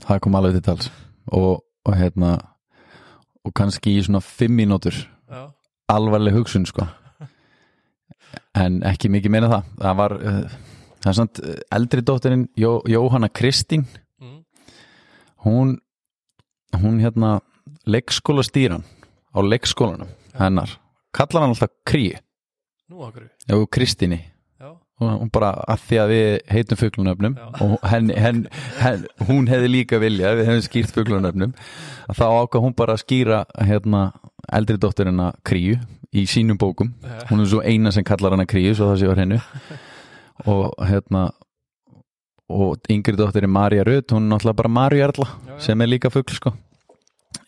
það 0.07 0.23
kom 0.23 0.39
alveg 0.39 0.55
til 0.61 0.65
tals. 0.69 0.93
Og, 1.35 1.65
og 1.83 1.99
hérna 1.99 2.37
og 3.43 3.55
kannski 3.59 3.97
í 3.99 4.07
svona 4.07 4.23
fimm 4.23 4.55
mínútur. 4.63 4.95
Alvarleg 5.91 6.39
hugsun 6.39 6.69
sko. 6.71 6.87
En 8.55 8.85
ekki 8.87 9.11
mikið 9.11 9.35
meina 9.35 9.51
það. 9.51 9.71
Það 9.83 9.99
var 9.99 10.17
uh, 10.21 10.59
það 11.01 11.11
er 11.13 11.19
samt 11.19 11.43
uh, 11.43 11.59
eldri 11.77 12.05
dóttirinn 12.07 12.49
Jó, 12.59 12.81
Jóhanna 12.89 13.29
Kristín. 13.29 13.87
Mm. 14.21 14.43
hún 15.45 15.79
hún 16.77 17.01
hérna 17.01 17.41
leikskóla 17.87 18.45
stýran 18.45 18.85
á 19.35 19.39
leikskólanum 19.43 20.09
hennar. 20.39 20.77
Kallar 21.13 21.45
hann 21.45 21.55
alltaf 21.55 21.73
krí 21.85 22.13
nú 22.91 23.03
og 23.07 23.71
Kristíni. 23.71 24.21
Já, 24.61 24.77
hún 25.01 25.19
hún 25.23 25.31
bara 25.33 25.53
að 25.69 25.85
því 25.87 26.01
að 26.03 26.11
við 26.13 26.41
heitum 26.51 26.81
fuglunöfnum 26.81 27.37
Já. 27.39 27.47
og 27.65 27.89
henn, 27.91 28.11
henn, 28.11 28.47
henn, 28.81 29.07
hún 29.29 29.49
hefði 29.49 29.71
líka 29.71 30.01
vilja 30.03 30.35
við 30.37 30.51
hefum 30.51 30.67
skýrt 30.67 30.95
fuglunöfnum 30.95 31.55
að 32.09 32.19
þá 32.21 32.27
ákvað 32.29 32.67
hún 32.67 32.77
bara 32.77 32.97
að 32.97 33.05
skýra 33.05 33.45
hérna, 33.59 34.11
eldri 34.53 34.77
dótturina 34.77 35.33
kríu 35.45 35.79
í 36.11 36.27
sínum 36.27 36.59
bókum. 36.59 36.93
Hún 37.31 37.41
er 37.41 37.47
svo 37.47 37.63
eina 37.63 37.93
sem 37.95 38.05
kallar 38.05 38.35
hana 38.35 38.49
kríu 38.51 38.75
svo 38.75 38.91
það 38.91 39.01
sé 39.01 39.11
var 39.11 39.23
hennu 39.23 39.41
og 40.49 40.75
hérna 40.89 41.31
og 42.51 42.91
yngri 42.91 43.15
dótturinn 43.19 43.53
Marja 43.53 43.85
Rödd 43.87 44.15
hún 44.15 44.27
er 44.27 44.33
náttúrulega 44.35 44.59
bara 44.59 44.73
Marja 44.75 45.07
Erla 45.07 45.27
Já, 45.29 45.53
já. 45.53 45.61
sem 45.67 45.81
er 45.81 45.91
líka 45.91 46.11
fugl 46.11 46.35
sko. 46.35 46.55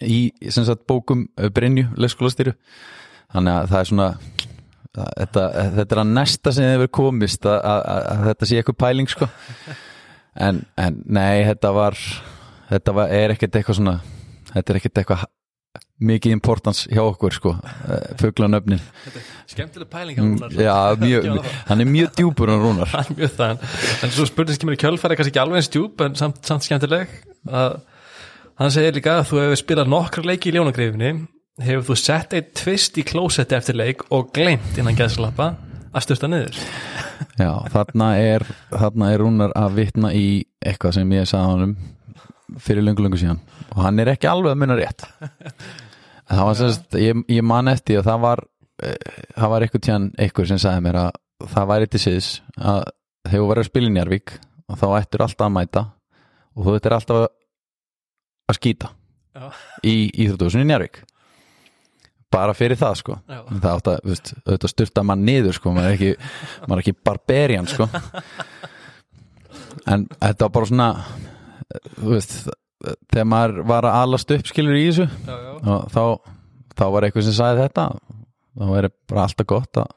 Í 0.03 0.33
sem 0.51 0.67
sagt 0.67 0.87
bókum 0.87 1.27
uh, 1.39 1.49
Brynju, 1.51 1.89
leikskólastýru. 1.97 2.55
Þannig 3.33 3.57
að 3.57 3.71
það 3.73 3.81
er 3.81 3.91
svona 3.91 4.09
að, 4.93 5.09
þetta, 5.19 5.47
þetta 5.79 5.95
er 5.97 6.03
að 6.03 6.13
næsta 6.13 6.53
sem 6.53 6.69
hefur 6.69 6.93
komist 7.01 7.47
að, 7.49 7.59
að, 7.59 7.83
að, 7.95 8.07
að 8.13 8.25
þetta 8.31 8.49
sé 8.51 8.61
eitthvað 8.61 8.81
pæling 8.85 9.11
sko. 9.11 9.29
En, 10.33 10.63
en 10.81 11.03
nei, 11.07 11.43
þetta 11.49 11.73
var 11.77 11.99
þetta 12.71 12.95
var, 12.97 13.13
er 13.13 13.35
ekkert 13.35 13.59
eitthvað 13.59 13.79
svona 13.81 13.97
þetta 14.53 14.73
er 14.73 14.79
ekkert 14.81 15.01
eitthvað 15.03 15.25
mikið 16.09 16.35
importans 16.37 16.85
hjá 16.91 17.03
okkur 17.05 17.37
sko 17.37 17.53
fuglanöfnin, 18.21 18.81
skemmtileg 19.51 19.89
pæling 19.93 20.19
hjá 20.19 20.25
Rúnar. 20.25 20.57
já, 20.57 20.77
mjög 21.01 21.49
hann 21.69 21.85
er 21.85 21.89
mjög 21.91 22.15
djúpur 22.19 22.53
en 22.53 22.63
rúnar. 22.63 22.91
Það 22.93 23.07
er 23.13 23.19
mjög 23.21 23.35
það, 23.39 23.67
en 24.07 24.15
svo 24.17 24.27
spurning 24.31 24.57
sem 24.57 24.65
kemur 24.65 24.79
í 24.79 24.83
kjölfæri 24.83 25.19
kannski 25.21 25.33
ekki 25.35 25.43
alveg 25.45 25.61
eins 25.63 25.71
djúp 25.73 26.05
en 26.07 26.19
samt, 26.19 26.41
samt 26.49 26.67
skemmtileg. 26.67 27.13
Að 27.51 27.79
hann 28.61 28.75
segir 28.75 28.97
líka 28.99 29.19
að 29.21 29.29
þú 29.31 29.43
hefur 29.45 29.63
spilað 29.63 29.93
nokkra 29.93 30.27
leiki 30.33 30.51
í 30.53 30.57
ljónagreifinni 30.57 31.13
hefur 31.63 31.85
þú 31.91 31.99
sett 32.01 32.35
eitt 32.39 32.53
tvist 32.59 32.97
í 32.99 33.05
klósetti 33.07 33.57
eftir 33.59 33.77
leik 33.79 34.07
og 34.15 34.31
glemt 34.35 34.79
innan 34.81 34.97
gæðslappa 34.99 35.53
að 35.93 36.05
styrta 36.07 36.31
niður? 36.33 36.57
Já, 37.39 37.53
þarna 37.73 38.13
er, 38.19 38.45
þarna 38.73 39.11
er 39.13 39.21
Rúnar 39.23 39.53
að 39.59 39.77
vitna 39.79 40.11
í 40.17 40.27
eitthvað 40.65 40.97
sem 40.97 41.13
ég 41.17 41.29
sagði 41.29 41.51
honum 41.53 41.75
fyrir 42.61 42.85
löngu 42.85 43.05
löngu 43.05 43.21
síðan. 43.21 43.39
Og 43.73 43.83
hann 43.85 44.01
er 44.03 44.11
ekki 44.13 44.29
alveg 44.29 44.53
að 44.55 44.59
munna 44.63 44.77
rétt 44.81 45.05
það 46.33 46.49
var 46.49 46.59
sérst, 46.61 46.97
ég, 47.01 47.23
ég 47.33 47.45
man 47.47 47.71
eftir 47.73 48.01
og 48.01 48.07
það 48.09 48.25
var 48.25 48.45
eh, 48.85 49.21
það 49.37 49.53
var 49.55 49.67
eitthvað 49.67 49.85
tján 49.89 50.09
eitthvað 50.17 50.51
sem 50.53 50.63
sagði 50.63 50.87
mér 50.87 51.01
að 51.03 51.11
það 51.53 51.71
væri 51.73 51.91
til 51.93 52.03
síðs 52.03 52.33
að 52.57 52.83
þegar 53.27 53.39
þú 53.39 53.47
verður 53.51 53.63
að 53.63 53.71
spila 53.71 53.91
í 53.91 53.95
Njarvík 53.97 54.35
og 54.73 54.81
þá 54.81 54.87
ættir 54.99 55.25
alltaf 55.27 55.47
að 55.47 55.55
mæta 55.57 55.85
og 56.53 56.67
þú 56.67 56.77
ættir 56.79 56.97
alltaf 56.97 57.23
að 57.23 58.59
skýta 58.59 58.93
Já. 59.33 59.49
í 59.89 59.97
Íþrótúsin 60.25 60.65
í 60.65 60.69
Njarvík 60.69 61.03
bara 62.33 62.55
fyrir 62.57 62.79
það 62.81 62.95
sko. 62.97 63.19
Já. 63.29 63.41
það 63.51 63.69
átt 63.75 63.89
að, 63.93 63.99
veist, 64.09 64.31
auðvitað 64.47 64.73
styrta 64.73 65.03
mann 65.05 65.25
niður 65.27 65.59
sko, 65.59 65.73
maður 65.77 65.91
er 65.91 65.99
ekki, 65.99 66.31
maður 66.65 66.79
er 66.79 66.85
ekki 66.85 66.95
barbarian 67.05 67.69
sko. 67.69 67.89
En 69.89 70.05
þetta 70.21 70.47
var 70.47 70.51
bara 70.53 70.69
svona 70.69 70.87
þú 71.97 72.11
veist 72.13 72.35
þegar 73.13 73.29
maður 73.33 73.63
var 73.71 73.87
að 73.89 73.99
alast 74.03 74.33
upp 74.37 74.47
skilur 74.51 74.79
í 74.79 74.85
þessu 74.89 75.07
já, 75.09 75.35
já. 75.37 75.53
og 75.77 75.89
þá, 75.95 76.03
þá 76.79 76.85
var 76.97 77.07
eitthvað 77.09 77.27
sem 77.29 77.37
sagði 77.39 77.65
þetta. 77.67 77.85
Þá 78.53 78.65
væri 78.75 78.91
bara 79.13 79.27
alltaf 79.29 79.49
gott 79.53 79.83
að 79.83 79.91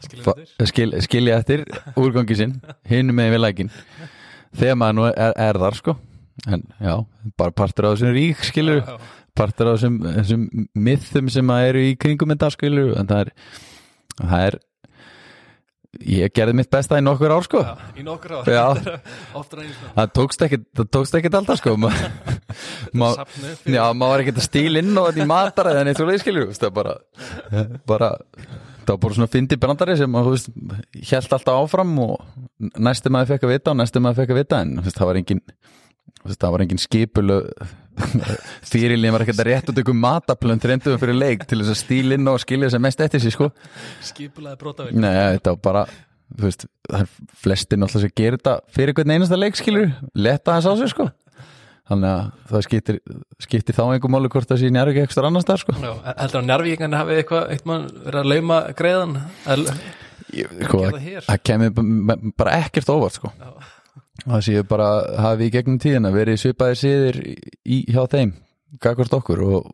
Skilur 0.00 0.24
fa- 0.24 0.32
þetta? 0.38 0.66
skil, 0.70 0.90
skilja 1.04 1.34
eftir 1.42 1.62
úrgangi 2.00 2.36
sinn 2.38 2.54
hinu 2.90 3.12
með 3.16 3.34
við 3.34 3.42
lækin 3.44 3.70
þegar 4.56 4.78
maður 4.80 4.96
nú 4.96 5.04
er, 5.10 5.34
er 5.36 5.58
þar 5.60 5.76
sko. 5.78 5.94
En 6.48 6.62
já, 6.80 6.94
bara 7.36 7.52
partur 7.52 7.84
á 7.86 7.92
þessum 7.92 8.14
rík 8.16 8.40
skilur, 8.48 8.80
Já, 8.80 8.96
partur 9.36 9.68
á 9.68 9.72
þessum, 9.76 9.98
þessum 10.16 10.46
mythum 10.88 11.28
sem 11.32 11.52
að 11.52 11.66
eru 11.68 11.82
í 11.84 11.92
kringum 12.00 12.32
þetta 12.32 12.48
skilur, 12.56 12.94
en 12.96 13.10
það 13.10 13.26
er 13.26 13.32
það 14.22 14.46
er 14.48 14.56
ég 15.98 16.32
gerði 16.36 16.54
mitt 16.60 16.70
besta 16.70 16.98
í 17.00 17.04
nokkur 17.04 17.32
ár 17.34 17.46
sko. 17.46 17.60
Já, 17.66 17.74
í 17.98 18.04
nokkur 18.06 18.36
ár. 18.38 18.50
Einu 19.34 19.72
svona 19.74 19.94
það 19.96 20.12
tókst 20.18 20.44
ekkit, 20.46 20.66
það 20.78 20.90
tókst 20.96 21.16
ekkit 21.18 21.38
alltaf 21.40 21.60
sko. 21.60 21.76
Fyrir- 21.80 23.76
já, 23.76 23.84
maður 23.94 24.12
var 24.14 24.24
ekkit 24.24 24.40
að 24.40 24.46
stíl 24.46 24.80
inn 24.80 24.92
og 24.98 25.10
þetta 25.10 25.24
í 25.24 25.30
matara 25.30 25.74
eða 25.74 25.86
neitt 25.88 26.00
svo 26.00 26.08
leið 26.08 26.22
skilur 26.24 26.52
það 26.54 26.74
bara, 26.76 26.94
bara 27.88 28.10
það 28.20 28.94
var 28.94 29.02
bara 29.04 29.18
svona 29.18 29.30
fyndi 29.30 29.58
brandari 29.60 29.96
sem 29.98 30.16
að, 30.18 30.26
þú 30.28 30.32
veist, 30.34 30.48
held 31.10 31.36
alltaf 31.36 31.60
áfram 31.60 31.92
og 32.04 32.72
næstu 32.80 33.12
maður 33.12 33.34
fekk 33.34 33.46
að 33.46 33.54
vita 33.54 33.74
og 33.74 33.78
næstu 33.80 34.02
maður 34.02 34.22
fekk 34.22 34.34
að 34.34 34.40
vita 34.40 34.62
en 34.64 34.72
þú 34.78 34.86
veist, 34.88 34.98
það 35.00 35.10
var 35.10 35.20
engin 35.20 35.42
þú 36.20 36.30
veist, 36.30 36.40
það 36.40 36.54
var 36.56 36.64
engin 36.66 36.82
skipul 36.82 37.26
fyrirlið 38.70 39.14
var 39.14 39.24
ekkert 39.24 39.42
að 39.42 39.48
rétt 39.50 39.70
út 39.72 39.80
ykkur 39.82 39.96
mataplön 39.98 40.60
þreinduðum 40.62 41.00
fyrir 41.02 41.18
leik 41.18 41.46
til 41.48 41.60
þess 41.62 41.74
að 41.74 41.80
stíl 41.82 42.16
inn 42.16 42.30
og 42.30 42.40
skilja 42.42 42.70
sem 42.74 42.82
mest 42.84 43.00
eftir 43.04 43.22
sig 43.24 43.34
sko. 43.34 43.50
Skipulaði 44.04 44.60
brotaverk 44.60 44.96
Nei, 45.00 45.12
þetta 45.36 45.54
var 45.56 45.62
bara 45.68 45.84
þú 46.30 46.46
veist, 46.46 46.66
það 46.86 47.00
er 47.04 47.14
flestir 47.44 47.80
náttúrulega 47.80 48.06
sem 48.06 48.16
gerir 48.20 48.38
þetta 48.38 48.56
fyrir 48.76 48.96
hvern 48.98 49.14
einasta 49.16 49.38
leik 49.40 49.58
skilur 49.58 49.90
leta 50.14 50.58
þess 50.58 50.70
á 50.70 50.72
sig 50.82 50.92
sko. 50.94 51.08
Þannig 51.90 52.10
að 52.14 52.26
það 52.52 52.60
skiptir, 52.68 52.98
skiptir 53.42 53.74
þá 53.74 53.80
einhver 53.88 54.12
máli 54.14 54.28
hvort 54.30 54.46
það 54.46 54.60
sé 54.62 54.68
njárvík 54.70 55.00
ekstra 55.02 55.26
annars 55.26 55.48
þar 55.48 55.58
sko. 55.64 55.74
Já, 55.82 55.90
heldur 56.20 56.38
að 56.38 56.46
njárvíkingan 56.52 56.94
hafi 56.94 57.16
eitthvað 57.18 57.48
eitthvað 57.56 57.88
verið 58.04 58.20
að 58.20 58.28
lauma 58.30 58.60
greiðan? 58.78 59.16
Að 59.50 59.64
Ég, 60.30 60.52
sko, 60.62 60.84
hér. 61.02 61.24
það 61.26 61.40
kemur 61.48 61.72
bara 62.38 62.52
ekkert 62.62 62.92
óvart 62.94 63.16
sko. 63.18 63.32
Já. 63.34 63.48
Það 64.24 64.46
séu 64.46 64.64
bara 64.68 64.88
hafi 65.26 65.48
í 65.48 65.52
gegnum 65.54 65.78
tíðina 65.80 66.12
verið 66.14 66.40
svipaðir 66.42 66.80
síðir 66.80 67.20
í, 67.20 67.84
hjá 67.88 68.02
þeim 68.10 68.34
gagvart 68.82 69.14
okkur 69.16 69.44
og 69.46 69.70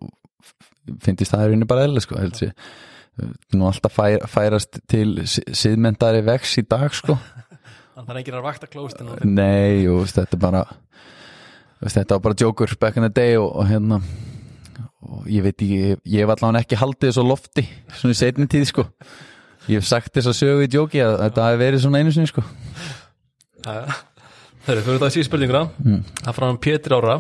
finnst 1.02 1.32
það 1.32 1.44
er 1.46 1.56
einu 1.56 1.68
bara 1.68 1.86
eðla 1.86 2.02
sko 2.04 2.18
held 2.20 2.38
sér 2.38 2.54
nú 3.56 3.66
alltaf 3.70 3.96
fæ, 3.96 4.18
færast 4.28 4.80
til 4.90 5.22
síðmyndari 5.24 6.20
vex 6.26 6.58
í 6.60 6.66
dag 6.68 6.92
sko. 6.94 7.16
Þannig 7.96 8.10
að 8.10 8.18
enginn 8.20 8.34
er 8.34 8.40
að 8.42 8.48
vakta 8.50 8.68
klóstin 8.68 9.08
og 9.08 9.22
Nei, 9.24 9.86
veist, 9.88 10.18
þetta 10.18 10.36
er 10.36 10.42
bara 10.42 10.64
þetta 11.80 12.18
var 12.18 12.24
bara 12.26 12.38
joker 12.42 12.74
back 12.80 12.98
in 13.00 13.06
the 13.06 13.12
day 13.12 13.38
og, 13.40 13.48
og 13.56 13.70
hérna 13.70 14.02
og 15.06 15.30
ég 15.30 15.44
veit 15.46 15.64
ég, 15.64 16.02
ég 16.04 16.24
hef 16.24 16.34
allavega 16.34 16.64
ekki 16.64 16.80
haldið 16.80 17.12
þessu 17.12 17.24
lofti, 17.24 17.64
svona 17.94 18.16
í 18.16 18.18
setni 18.18 18.48
tíð 18.50 18.68
sko. 18.72 18.84
Ég 19.70 19.80
hef 19.80 19.88
sagt 19.88 20.12
þess 20.14 20.30
að 20.30 20.38
sögu 20.40 20.66
í 20.66 20.70
joki 20.70 21.00
að 21.02 21.16
þetta 21.24 21.46
hafi 21.46 21.62
verið 21.62 21.82
svona 21.84 22.02
einu 22.02 22.12
sinni 22.14 22.30
sko 22.30 22.44
Þegar 24.66 24.80
við 24.80 24.86
fyrir 24.88 24.98
það 24.98 25.08
í 25.08 25.14
síð 25.14 25.26
spurninguna. 25.28 25.58
Mm. 25.78 25.98
Það 26.24 26.34
frá 26.34 26.44
hann 26.48 26.56
Pétur 26.64 26.94
Ára. 26.96 27.12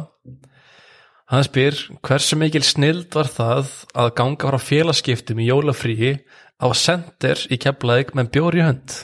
Hann 1.30 1.44
spyr 1.46 1.76
Hversu 2.06 2.38
mikil 2.38 2.62
snild 2.66 3.14
var 3.14 3.30
það 3.30 3.68
að 4.02 4.08
ganga 4.18 4.50
frá 4.50 4.58
félagskiptum 4.62 5.42
í 5.42 5.46
jólafríi 5.46 6.10
á 6.58 6.66
sender 6.74 7.44
í 7.46 7.58
keflaðik 7.62 8.10
með 8.18 8.32
bjór 8.34 8.58
í 8.58 8.64
hönd? 8.66 8.96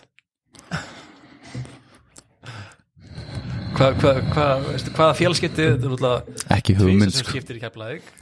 Hvað 3.78 4.02
hva, 4.02 4.12
hva, 4.34 4.46
veistu, 4.66 4.90
hvaða 4.98 5.16
félagskipti 5.22 5.62
þetta 5.62 5.86
er 5.86 5.94
náttúrulega? 5.94 6.36
Ekki 6.58 6.78
hugmynd 6.82 7.14
sko. 7.16 7.38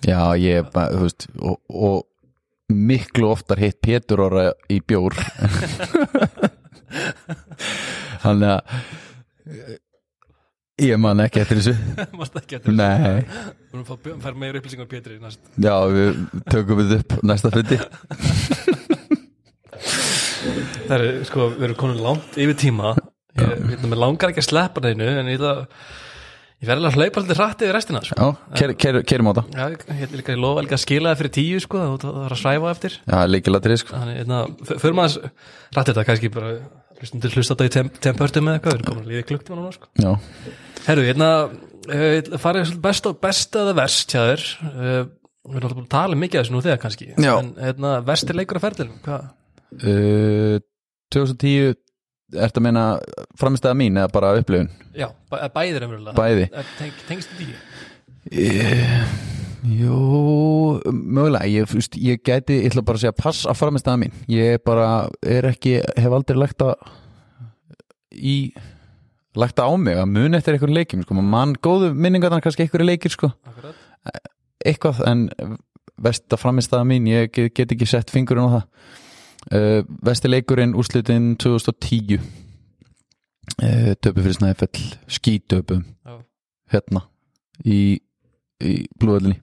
já, 0.04 0.20
ég, 0.37 0.72
þú 0.76 1.04
veist 1.06 1.30
og, 1.40 1.61
og 1.72 2.76
miklu 2.92 3.33
oftar 3.33 3.64
hitt 3.64 3.80
Pétur 3.80 4.28
orra 4.28 4.50
í 4.68 4.83
bjór. 4.85 5.16
Þannig 8.22 8.50
að 8.52 8.61
ég 10.83 11.01
man 11.01 11.21
ekki 11.25 11.43
eftir 11.43 11.61
þessu. 11.61 11.75
Mást 12.19 12.37
ekki 12.40 12.59
eftir 12.59 12.75
nei, 12.77 13.21
Við 13.21 13.77
erum 13.77 13.85
að 13.85 13.88
fá- 13.90 14.21
fær 14.25 14.38
meira 14.40 14.61
upplýsingar 14.61 14.87
um 14.87 14.90
Pétri 14.90 15.19
næst. 15.23 15.40
Já, 15.61 15.75
við 15.93 16.21
tökum 16.51 16.81
við 16.83 16.97
upp 17.01 17.16
næsta 17.31 17.53
fundi. 17.55 17.81
Það 20.90 20.95
er, 20.97 21.09
sko, 21.29 21.49
við 21.55 21.66
erum 21.69 21.79
komin 21.79 22.01
langt 22.03 22.38
yfir 22.40 22.57
tíma. 22.59 22.95
Ég, 23.38 23.51
ég, 23.51 23.75
ég 23.85 23.99
langar 24.01 24.33
ekki 24.33 24.43
að 24.43 24.49
sleppa 24.49 24.83
neinu 24.85 25.07
en 25.21 25.29
ég 25.31 25.45
ég 26.61 26.69
verði 26.69 26.88
að 26.90 26.97
hlaupa 26.99 27.23
alltaf 27.23 27.38
rætt 27.40 27.62
yfir 27.64 27.73
restina 27.77 28.01
sko. 28.05 28.16
já, 28.21 28.57
ker, 28.59 28.73
ker, 28.77 28.99
kerum 29.09 29.31
á 29.31 29.38
það 29.38 29.55
Já, 29.55 29.62
ég, 29.97 30.11
líka, 30.12 30.35
ég 30.35 30.40
lofa 30.43 30.64
að 30.66 30.83
skila 30.83 31.12
það 31.14 31.21
fyrir 31.23 31.33
tíu 31.38 31.61
sko, 31.64 31.85
það 32.03 32.19
er 32.27 32.35
að 32.35 32.40
svæfa 32.43 32.73
eftir. 32.75 32.99
Já, 33.07 33.19
leikilatrið 33.31 33.81
sko. 33.81 34.01
Þannig, 34.03 34.75
fyrir 34.83 34.99
maður 34.99 35.31
rætt 35.79 35.93
þetta 35.93 36.05
kannski 36.11 36.33
bara 36.35 36.51
hlustundur 37.01 37.35
hlusta 37.37 37.57
þetta 37.57 37.69
í 37.69 37.75
temp 37.77 37.99
tempörtum 38.05 38.49
eða 38.51 38.59
eitthvað, 38.61 38.75
við 38.75 38.81
erum 38.81 38.89
komin 38.91 39.05
að 39.07 39.13
líða 39.15 39.27
klukktíma 39.31 39.59
núna 39.61 39.73
sko. 39.77 39.91
Já, 40.01 40.13
Herru, 40.87 41.05
hérna 41.09 41.31
uh, 41.49 42.39
farið 42.43 42.67
svolítið 42.71 42.83
best 42.87 43.11
og 43.11 43.21
best 43.25 43.61
eða 43.63 43.77
verst 43.81 44.15
hjá 44.15 44.23
þér 44.31 44.45
uh, 44.71 45.03
við 45.51 45.57
erum 45.57 45.69
alltaf 45.69 45.77
búin 45.81 45.87
að 45.89 45.93
tala 45.97 46.19
mikið 46.21 46.41
af 46.41 46.45
þessu 46.47 46.55
nú 46.57 46.65
þegar 46.67 46.83
kannski 46.83 47.11
Já. 47.17 47.33
en 47.41 47.53
hérna, 47.59 47.93
versti 48.07 48.37
leikur 48.37 48.61
að 48.61 48.67
ferðilum 48.69 48.99
hvað? 49.07 49.31
uh, 49.81 50.59
2010 51.15 51.79
Ertu 52.31 52.61
að 52.61 52.63
meina 52.63 52.83
framistæða 53.41 53.75
mín 53.75 53.97
eða 53.99 54.07
bara 54.15 54.29
upplifun? 54.39 54.69
Já, 54.95 55.09
bæ, 55.33 55.41
bæðir 55.51 55.83
umröðlega 55.89 56.15
Bæði. 56.15 56.45
Teng, 56.79 57.01
Tengst 57.09 57.33
þetta 57.35 57.49
ekki? 57.49 57.57
Jú, 59.61 60.81
mögulega 60.88 61.49
ég, 61.51 61.68
veist, 61.68 61.96
ég 62.01 62.23
gæti, 62.25 62.62
ég 62.62 62.70
ætla 62.70 62.85
bara 62.87 62.96
að 62.96 63.05
segja 63.05 63.16
pass 63.18 63.49
að 63.49 63.59
framistæða 63.61 64.01
mín. 64.01 64.14
Ég 64.33 64.62
bara 64.64 65.09
er 65.20 65.51
ekki, 65.51 65.75
hef 66.01 66.16
aldrei 66.16 66.38
lagt 66.40 66.64
að 66.64 66.77
í 68.16 68.37
lagt 69.38 69.61
að 69.61 69.68
á 69.68 69.75
mig 69.79 69.99
að 70.01 70.09
mun 70.11 70.35
eftir 70.35 70.57
einhverjum 70.57 70.79
leikjum 70.79 71.05
sko. 71.05 71.14
mann 71.23 71.55
góðu 71.62 71.92
minningar 71.94 72.33
þannig 72.33 72.46
kannski 72.46 72.64
einhverju 72.64 72.87
leikir 72.88 73.14
sko. 73.14 73.31
Akkurat. 73.46 73.77
Eitthvað 74.64 75.03
en 75.07 75.29
vest 76.01 76.33
að 76.33 76.40
framistæða 76.40 76.88
mín 76.88 77.07
ég 77.11 77.31
get, 77.33 77.53
get 77.55 77.73
ekki 77.77 77.87
sett 77.88 78.11
fingurinn 78.11 78.49
á 78.49 78.55
það. 78.57 78.64
Uh, 79.51 79.81
vesti 80.05 80.29
leikurinn 80.29 80.75
úrslitin 80.77 81.35
2010 81.40 82.18
uh, 82.18 83.92
töpu 83.96 84.20
fyrir 84.20 84.37
snæfell 84.37 84.83
skítöpu 85.09 85.79
hérna 86.70 87.07
í, 87.64 87.96
í 88.61 88.75
blúðöldinni 89.01 89.40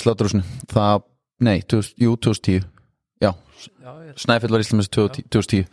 sláturúsinu 0.00 0.42
það, 0.72 1.06
nei, 1.44 1.60
2000, 1.62 1.94
jú, 2.00 2.16
2010 2.16 2.66
já, 3.20 3.30
er 3.30 4.18
snæfell 4.20 4.52
var 4.52 4.64
Íslands 4.64 4.90
2010 4.92 5.30
2010. 5.30 5.70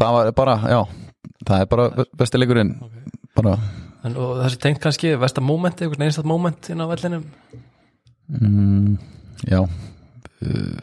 það 0.00 0.18
var 0.18 0.32
bara, 0.36 0.58
já 0.72 0.82
það 1.46 1.62
er 1.64 1.70
bara 1.70 1.88
vesti 2.18 2.40
leikurinn. 2.40 2.74
Ok. 2.82 2.98
bara 3.38 3.56
En, 4.02 4.16
og 4.18 4.40
þessi 4.40 4.58
tengt 4.58 4.80
kannski 4.82 5.12
versta 5.14 5.42
moment, 5.44 5.78
einhvern 5.78 6.08
einstakт 6.08 6.26
moment 6.26 6.66
inn 6.72 6.82
á 6.82 6.90
vellinum? 6.90 7.22
Mm, 8.34 8.96
já. 9.46 9.60
Uh, 10.42 10.80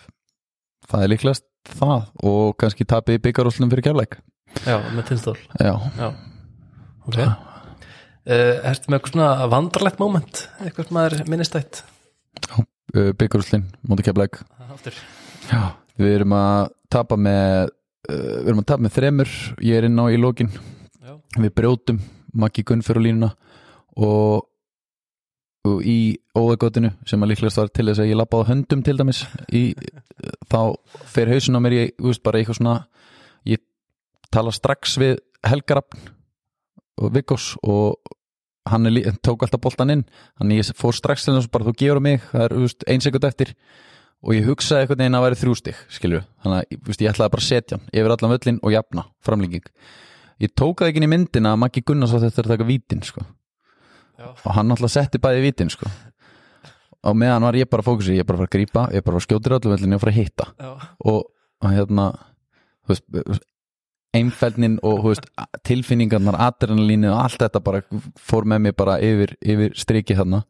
það 0.87 1.03
er 1.03 1.11
líklegast 1.11 1.47
það 1.75 2.07
og 2.29 2.55
kannski 2.61 2.87
tapið 2.87 3.19
í 3.19 3.21
byggarúslunum 3.25 3.73
fyrir 3.73 3.89
kærleik. 3.89 4.21
Já, 4.63 4.77
með 4.95 5.09
tilstól 5.11 5.35
já, 5.59 5.73
Já, 5.99 6.07
ok. 7.09 7.19
Uh, 7.19 8.55
Ertu 8.69 8.87
með 8.87 9.01
eitthvað 9.01 9.13
svona 9.17 9.49
vandralegt 9.51 9.99
moment? 9.99 10.45
Eitthvað 10.63 10.87
sem 10.87 10.99
maður 11.01 11.27
minnistætt 11.27 11.83
byggarúslun 12.93 13.65
mútið 13.87 14.09
já, 15.49 15.61
við 15.99 16.15
erum 16.19 16.35
að 16.37 16.71
tapa 16.91 17.17
með 17.19 17.69
uh, 18.09 18.37
við 18.41 18.51
erum 18.51 18.61
að 18.63 18.69
tapa 18.71 18.85
með 18.85 18.95
þremur. 18.97 19.33
Ég 19.65 19.79
er 19.79 19.89
inn 19.89 20.01
á 20.01 20.05
í 20.09 20.19
lókin 20.19 20.51
við 21.37 21.53
brjótum 21.57 21.99
Maggi 22.39 22.63
Gunn 22.65 22.83
fyrir 22.85 23.07
línuna 23.07 23.31
og, 23.97 24.45
og 25.65 25.81
í 25.85 26.17
óðagotinu 26.37 26.91
sem 27.09 27.21
að 27.21 27.33
líklegast 27.33 27.59
var 27.61 27.71
til 27.73 27.87
þess 27.89 28.03
að 28.03 28.11
ég 28.11 28.19
lappa 28.19 28.41
á 28.41 28.49
höndum 28.49 28.83
til 28.85 28.95
dæmis 28.99 29.23
í, 29.53 29.73
þá 30.51 30.75
fer 31.09 31.31
hausin 31.33 31.57
á 31.57 31.63
mér 31.63 31.77
ég, 31.77 31.91
veist, 32.01 32.23
bara 32.25 32.41
eitthvað 32.41 32.61
svona 32.61 32.77
ég 33.49 33.63
tala 34.33 34.53
strax 34.55 34.97
við 35.01 35.17
Helgarafn 35.47 36.09
og 36.99 37.13
Viggós 37.15 37.53
og 37.63 37.97
hann 38.71 38.89
er, 38.89 39.13
tók 39.25 39.45
alltaf 39.45 39.61
boltan 39.63 39.93
inn. 39.93 40.03
Ég 40.53 40.73
fór 40.77 40.95
strax 40.95 41.25
til 41.25 41.35
þess 41.35 41.51
bara 41.51 41.67
þú 41.67 41.75
gefur 41.81 42.01
mig. 42.03 42.21
Það 42.31 42.45
er 42.45 42.55
þú 42.57 42.65
veist, 42.65 42.85
ein 42.87 43.05
sekund 43.05 43.29
eftir. 43.29 43.55
Og 44.19 44.35
ég 44.35 44.49
hugsaði 44.49 44.83
eitthvað 44.83 44.99
neginn 44.99 45.15
að 45.15 45.25
væri 45.25 45.39
þrjústig 45.39 45.77
þannig 45.95 46.55
að 46.57 46.79
veist, 46.89 47.01
ég 47.01 47.13
ætlaði 47.13 47.31
bara 47.31 47.43
að 47.43 47.47
setja 47.47 47.77
hann 47.77 47.85
yfir 47.93 48.13
allan 48.15 48.33
völlin 48.33 48.57
og 48.59 48.73
jafna 48.73 49.05
framlíking 49.23 49.69
ég 50.43 50.53
tók 50.55 50.79
það 50.79 50.91
ekki 50.91 51.01
inn 51.01 51.07
í 51.07 51.11
myndina 51.11 51.53
að 51.53 51.61
Maggi 51.63 51.83
Gunnars 51.85 52.15
á 52.15 52.19
þetta 52.23 52.41
er 52.41 52.47
að 52.47 52.53
taka 52.53 52.67
vítin 52.67 53.03
sko. 53.03 53.23
og 54.19 54.51
hann 54.55 54.71
alltaf 54.71 54.91
setti 54.93 55.21
bæði 55.23 55.43
vítin 55.47 55.71
sko. 55.71 55.89
og 57.03 57.15
meðan 57.15 57.47
var 57.47 57.59
ég 57.59 57.69
bara 57.71 57.85
fókusi 57.85 58.17
ég 58.17 58.27
bara 58.27 58.39
að 58.39 58.43
fara 58.43 58.51
að 58.51 58.55
grípa, 58.55 58.85
ég 58.93 59.03
bara 59.03 59.15
að 59.15 59.19
fara 59.19 59.23
að 59.23 59.27
skjóta 59.27 59.49
í 59.49 59.55
öllu 59.57 59.73
völlinu 59.73 59.95
og 59.95 60.03
fara 60.03 60.13
að 60.13 60.19
hitta. 60.19 60.47
Og 61.07 61.19
og 61.59 61.73
hérna 61.75 62.05
veist, 62.87 63.03
einfældnin 64.15 64.79
og 64.85 65.03
veist, 65.05 65.27
tilfinningarnar, 65.67 66.37
adrenalínu 66.49 67.11
og 67.11 67.19
allt 67.25 67.43
þetta 67.43 67.61
bara 67.63 67.83
fór 68.17 68.47
með 68.49 68.63
mér 68.65 68.77
bara 68.79 68.97
yfir, 69.05 69.35
yfir 69.41 69.75
striki 69.77 70.17
þarna. 70.17 70.43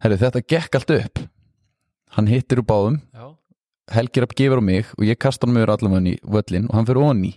Herri, 0.00 0.16
þetta 0.20 0.44
gekk 0.48 0.78
allt 0.78 0.94
upp. 0.96 1.22
Hann 2.16 2.30
hittir 2.30 2.62
úr 2.62 2.66
báðum 2.66 2.96
Já. 3.14 3.28
Helgir 3.94 4.24
að 4.26 4.34
gefur 4.38 4.62
á 4.62 4.64
mig 4.64 4.88
og 4.96 5.04
ég 5.06 5.18
kasta 5.18 5.46
hann 5.46 5.54
meður 5.54 5.74
allavega 5.74 6.14
í 6.14 6.16
völlin 6.22 6.66
og 6.70 6.76
hann 6.78 6.88
fyrir 6.88 7.04
onni 7.04 7.30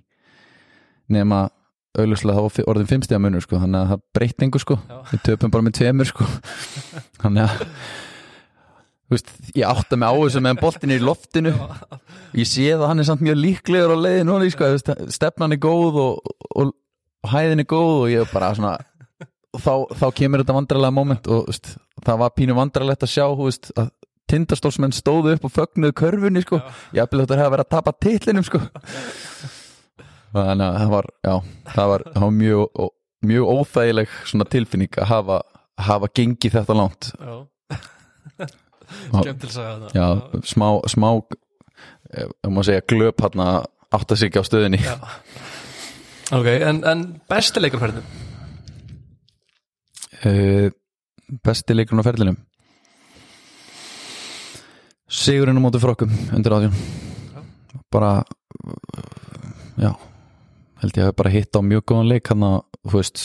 nema 1.14 1.48
auðvitað 1.94 2.40
var 2.40 2.70
orðin 2.72 2.90
fimmstega 2.90 3.22
munur 3.22 3.44
sko, 3.44 3.60
þannig 3.62 3.84
að 3.84 3.92
það 3.92 4.04
breytt 4.18 4.46
engur 4.46 4.64
sko. 4.64 4.78
Já. 4.90 4.98
við 5.12 5.22
töpum 5.28 5.54
bara 5.54 5.66
með 5.68 5.76
tveimur 5.78 6.10
sko. 6.10 6.26
Þannig 7.22 7.44
að 7.44 7.66
veist, 9.12 9.32
ég 9.56 9.66
átta 9.68 9.98
mig 10.00 10.10
á 10.10 10.14
þessu 10.16 10.42
meðan 10.44 10.62
boltin 10.62 10.94
er 10.94 11.02
í 11.02 11.06
loftinu. 11.06 11.54
Ég 12.38 12.50
sé 12.50 12.70
það 12.72 12.88
hann 12.90 13.04
er 13.04 13.10
samt 13.10 13.26
mjög 13.26 13.40
líklegur 13.42 13.94
á 13.94 13.98
leiðinu 14.00 14.50
sko, 14.54 14.70
stefnan 15.14 15.56
er 15.56 15.62
góð 15.62 16.00
og, 16.02 16.32
og, 16.56 16.72
og 17.24 17.34
hæðin 17.34 17.64
er 17.64 17.70
góð 17.70 17.94
og 17.98 18.08
ég 18.14 18.24
er 18.24 18.32
bara 18.34 18.54
svona 18.58 18.78
þá, 19.54 19.74
þá 20.00 20.08
kemur 20.18 20.44
þetta 20.44 20.58
vandrarlega 20.58 20.96
moment 20.96 21.30
og 21.32 21.46
veist, 21.50 21.76
það 22.06 22.24
var 22.24 22.34
pínu 22.38 22.58
vandrarlegt 22.58 23.06
að 23.06 23.14
sjá 23.14 23.28
veist, 23.38 23.70
að 23.78 23.92
tindastólsmenn 24.32 24.96
stóðu 24.96 25.36
upp 25.36 25.46
og 25.46 25.54
fögnuðu 25.54 25.98
körfunni 26.00 26.42
sko, 26.46 26.62
ég 26.96 27.04
hafði 27.04 27.26
þetta 27.26 27.40
að 27.44 27.54
vera 27.54 27.68
að 27.68 27.74
tapa 27.76 27.94
titlinum 28.02 28.46
sko. 28.48 28.64
Þannig 30.34 30.66
að 30.66 30.78
það 30.80 30.92
var, 30.96 31.08
já, 31.22 31.34
það 31.76 31.90
var, 31.92 32.04
það 32.16 32.24
var 32.24 32.38
mjög, 32.40 32.86
mjög 33.30 33.50
óþægileg 33.54 34.16
tilfinning 34.56 34.98
að 34.98 35.10
hafa, 35.12 35.42
hafa 35.92 36.10
gengið 36.18 36.56
þetta 36.58 36.78
langt. 36.80 37.12
Já 37.20 37.36
Já. 38.84 39.22
Skemmtileg 39.22 39.54
saga 39.56 39.74
þetta 39.80 40.00
já, 40.00 40.42
smá, 40.50 40.68
smá 40.92 41.10
ef 42.14 42.50
maður 42.50 42.70
segja 42.70 42.86
glöp 42.94 43.24
hann 43.26 43.44
að 43.46 43.58
átta 43.94 44.18
sig 44.18 44.30
ekki 44.30 44.42
á 44.42 44.50
stöðinni. 44.50 44.80
Já. 44.84 44.96
Ok, 46.34 46.48
en, 46.56 46.82
en 46.90 47.04
besti 47.30 47.62
leikurferðin 47.62 48.06
uh, 50.24 50.68
besti 51.46 51.76
leikurinn 51.78 52.04
á 52.04 52.08
ferlinum? 52.08 52.40
Sigurinn 55.14 55.60
á 55.60 55.64
móti 55.64 55.82
frokkum 55.82 56.14
undir 56.34 56.56
átjón 56.56 56.78
bara 57.94 58.24
já 59.78 59.92
held 60.82 60.98
ég 60.98 61.10
að 61.10 61.18
bara 61.20 61.34
hitta 61.34 61.62
á 61.62 61.64
mjög 61.64 61.86
góðan 61.92 62.10
leik 62.12 62.32
hann 62.32 62.46
að, 62.48 62.58
þú 62.90 62.98
veist 62.98 63.22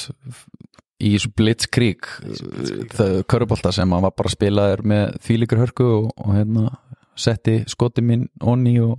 í 0.99 1.13
þessu 1.15 1.31
blitzkrík 1.39 2.09
það 2.95 3.21
körubolta 3.31 3.71
sem 3.75 3.93
hann 3.95 4.05
var 4.05 4.15
bara 4.19 4.33
spilaður 4.33 4.83
með 4.91 5.19
þvílíkur 5.27 5.61
hörku 5.63 5.87
og, 5.87 6.09
og 6.19 6.35
hérna 6.35 6.73
setti 7.19 7.61
skoti 7.71 8.03
minn 8.05 8.27
onni 8.43 8.77
og, 8.83 8.99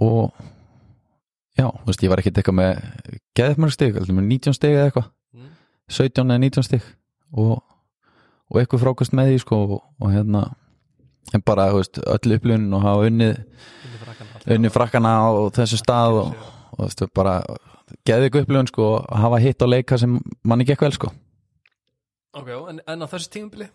og, 0.00 0.36
já, 1.56 1.68
þú 1.68 1.88
veist, 1.88 2.04
ég 2.04 2.12
var 2.12 2.22
ekkert 2.22 2.40
eitthvað 2.40 2.58
með 2.60 2.72
geðmörg 3.36 4.12
með 4.12 4.28
19 4.32 4.56
stig 4.56 4.76
eða 4.76 4.90
eitthvað. 4.90 5.08
Mm. 5.36 5.50
17 5.98 6.24
eða 6.24 6.42
19 6.44 6.68
stig 6.68 6.90
og, 7.32 7.56
og 8.48 8.60
eitthvað 8.60 8.84
frákast 8.84 9.16
með 9.16 9.32
því 9.32 9.42
sko 9.44 9.60
og, 9.66 9.78
og 10.00 10.12
hérna 10.12 10.46
en 11.34 11.44
bara, 11.44 11.70
þú 11.72 11.80
veist, 11.82 12.02
öll 12.06 12.36
upplun 12.36 12.68
og 12.76 12.84
hafa 12.84 13.08
unnið 13.10 13.40
unnið 14.46 14.72
frakkana 14.72 15.16
á 15.26 15.28
þessu 15.56 15.80
stað 15.80 16.20
og, 16.20 16.44
og 16.76 16.84
þú 16.84 16.86
veist, 16.86 17.08
bara 17.16 17.40
geði 18.06 18.30
ykkur 18.30 18.46
upplifun 18.46 18.70
sko 18.70 18.88
að 19.04 19.22
hafa 19.24 19.40
hitt 19.44 19.62
á 19.62 19.66
leika 19.68 19.98
sem 20.00 20.18
manni 20.46 20.66
gekk 20.68 20.86
vel 20.86 20.94
sko 20.96 21.12
Ok, 22.36 22.48
en, 22.52 22.80
en 22.84 23.00
á 23.00 23.06
þessu 23.08 23.30
tímabili? 23.32 23.70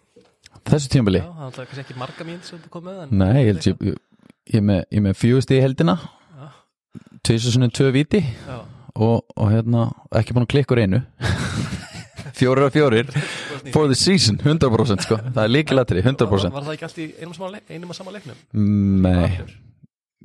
Þessu 0.69 0.91
tímabili, 0.93 1.21
Já, 1.23 1.31
það 1.49 1.61
er 1.63 1.69
kannski 1.69 1.83
ekki 1.85 1.97
marga 1.97 2.27
mín 2.27 2.41
sem 2.45 2.59
þú 2.61 2.73
kom 2.73 2.83
með 2.85 2.99
nei, 3.15 3.31
ég 3.39 3.47
held 3.53 3.69
ég, 3.71 3.85
ég, 3.87 4.01
ég 4.57 4.65
með, 4.67 4.83
ég 4.93 5.05
með 5.07 5.17
fjögust 5.17 5.53
í 5.55 5.61
heldina 5.63 5.95
Já. 5.97 6.49
tvisar 7.25 7.55
svona 7.55 7.71
tvö 7.73 7.89
viti 7.95 8.21
Já, 8.21 8.59
og, 8.95 9.23
og 9.37 9.49
hérna, 9.49 9.87
ekki 10.19 10.35
búin 10.35 10.45
að 10.45 10.51
klikka 10.53 10.75
úr 10.75 10.83
einu. 10.83 11.01
Fjórir 12.41 12.65
af 12.67 12.73
fjórir. 12.73 13.09
For 13.71 13.85
the 13.87 13.95
season, 13.95 14.39
100% 14.41 15.05
sko. 15.05 15.17
Það 15.35 15.43
er 15.43 15.51
líkilatri, 15.51 16.01
var, 16.01 16.13
100% 16.13 16.55
var 16.55 16.65
það 16.65 16.73
ekki 16.73 16.87
allt 16.87 17.01
í 17.01 17.07
einum, 17.21 17.57
einum 17.69 17.93
og 17.93 17.97
sama 17.97 18.13
leiknum? 18.15 18.39
nei, 19.05 19.27
Valur? 19.29 19.51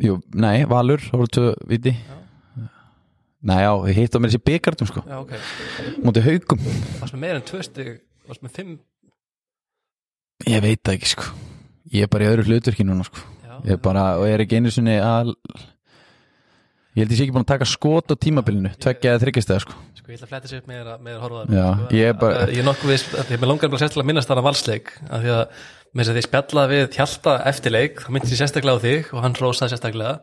jú, 0.07 0.17
nei, 0.35 0.57
Valur 0.71 1.05
tvö 1.37 1.51
viti 1.69 1.93
Já. 1.93 2.16
Já, 3.47 3.71
ég 3.87 3.95
hitt 4.01 4.15
á 4.15 4.19
mér 4.19 4.31
þessi 4.33 4.43
byggartum 4.49 4.89
sko. 4.91 5.03
Já, 5.07 5.17
ok. 5.23 5.33
Mútið 6.03 6.27
haugum 6.27 6.59
Varst 7.01 7.15
með 7.15 7.21
meira 7.23 7.37
en 7.39 7.47
tvö 7.47 7.63
stig 7.63 7.91
Varst 8.27 8.43
með 8.43 8.51
fimm? 8.59 8.73
Ég 10.47 10.61
veit 10.65 10.83
það 10.85 10.99
ekki 10.99 11.11
sko. 11.15 11.31
Ég 11.95 12.03
er 12.07 12.11
bara 12.13 12.27
í 12.27 12.31
öðru 12.33 12.45
hlutverki 12.51 12.85
núna 12.87 13.07
sko. 13.07 13.23
Já, 13.47 13.55
Ég 13.65 13.77
er 13.77 13.81
bara, 13.83 14.05
og 14.19 14.27
ég 14.27 14.35
er 14.37 14.45
ekki 14.45 14.59
einu 14.61 14.71
sinni 14.75 14.99
að 15.01 15.33
Ég 16.97 17.05
held 17.05 17.13
ég 17.13 17.19
sé 17.19 17.25
ekki 17.27 17.35
búin 17.37 17.45
að 17.45 17.51
taka 17.53 17.67
skot 17.69 18.09
á 18.13 18.17
tímabilinu 18.17 18.71
Tveggja 18.81 19.15
eða 19.15 19.23
þryggjastega 19.27 19.63
sko. 19.67 19.75
Sko, 19.99 20.07
ég 20.13 20.17
ætla 20.17 20.27
að 20.27 20.31
fletta 20.33 20.49
sér 20.51 20.63
upp 20.63 20.69
með 20.71 20.91
að 21.15 21.19
horfa 21.23 21.37
á 21.37 21.45
það 21.47 21.57
Já, 21.57 21.67
sko, 21.77 21.97
ég 21.97 22.07
er 22.09 22.15
bara- 22.21 22.39
að- 22.47 22.53
Ég 22.57 22.59
er 22.63 22.69
nokkuð 22.71 22.93
við, 22.93 23.05
ég 23.21 23.33
er 23.37 23.43
með 23.43 23.51
langar 23.53 23.69
bara 23.73 23.81
sérstaklega 23.83 24.05
að 24.05 24.11
minnast 24.11 24.29
þar 24.31 24.41
að 24.41 24.47
valsleik 24.49 24.93
af 25.11 25.21
því 25.23 25.33
að 25.37 25.43
með 25.97 26.03
þess 26.03 26.11
að 26.13 26.17
því 26.17 26.25
spjallaði 26.27 26.77
við 26.77 26.97
Hjalta 26.97 27.35
eftir 27.53 27.73
leik, 27.77 28.01
þá 28.01 28.09
myndi 28.17 28.33
ég 28.33 28.41
sérstaklega 28.41 28.77
á 28.77 28.85
þig 28.87 29.13
og 29.13 29.23
hann 29.27 29.35
rósaði 29.41 29.73
sérstaklega 29.73 30.15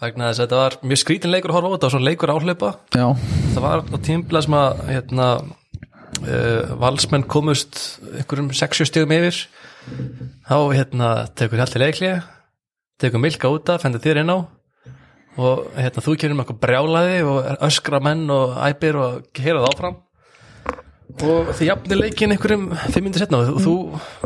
vegna 0.00 0.30
þess 0.30 0.40
að 0.40 0.44
þetta 0.46 0.60
var 0.60 0.76
mjög 0.90 1.02
skrítin 1.02 1.34
leikur 1.34 1.52
að 1.52 1.58
horfa 1.58 1.70
á 1.70 1.74
þetta 1.76 1.88
og 1.88 1.94
svona 1.94 2.08
leikur 2.08 2.34
áhlaupa. 2.34 2.72
Já, 2.96 3.06
það 3.54 3.64
var 3.66 3.82
á 3.84 3.96
tímabila 4.06 4.44
sem 4.46 4.58
að 4.58 4.82
hérna, 4.88 5.30
uh, 6.24 6.74
valsmenn 6.80 7.28
komust 7.30 7.80
einhverjum 8.10 8.52
60 8.56 8.90
stigum 8.90 9.16
yfir. 9.16 9.40
Þá 10.50 10.58
hérna 10.74 11.14
tekur 11.38 11.60
Hjalti 11.60 11.82
leiklið 11.82 12.20
tekur 13.00 13.22
Milka 13.22 13.48
út 13.48 13.70
af, 13.72 13.82
fendur 13.84 14.02
þér 14.04 14.22
inn 14.22 14.34
á. 14.34 14.38
Og 15.40 15.66
hérna 15.78 16.04
þú 16.04 16.16
kemur 16.20 16.36
með 16.36 16.44
eitthvað 16.44 16.62
brjálaði 16.64 17.18
og 17.24 17.50
öskra 17.64 18.00
menn 18.04 18.26
og 18.34 18.56
æpir 18.66 18.98
og 19.00 19.40
heyra 19.40 19.62
það 19.62 19.68
áfram. 19.70 19.98
Og 21.20 21.52
þið 21.56 21.66
jafnir 21.66 22.00
leikin 22.00 22.34
einhverjum 22.34 22.66
fimm 22.92 23.06
minnir 23.06 23.22
setna 23.22 23.40
og 23.42 23.62
þú 23.64 23.74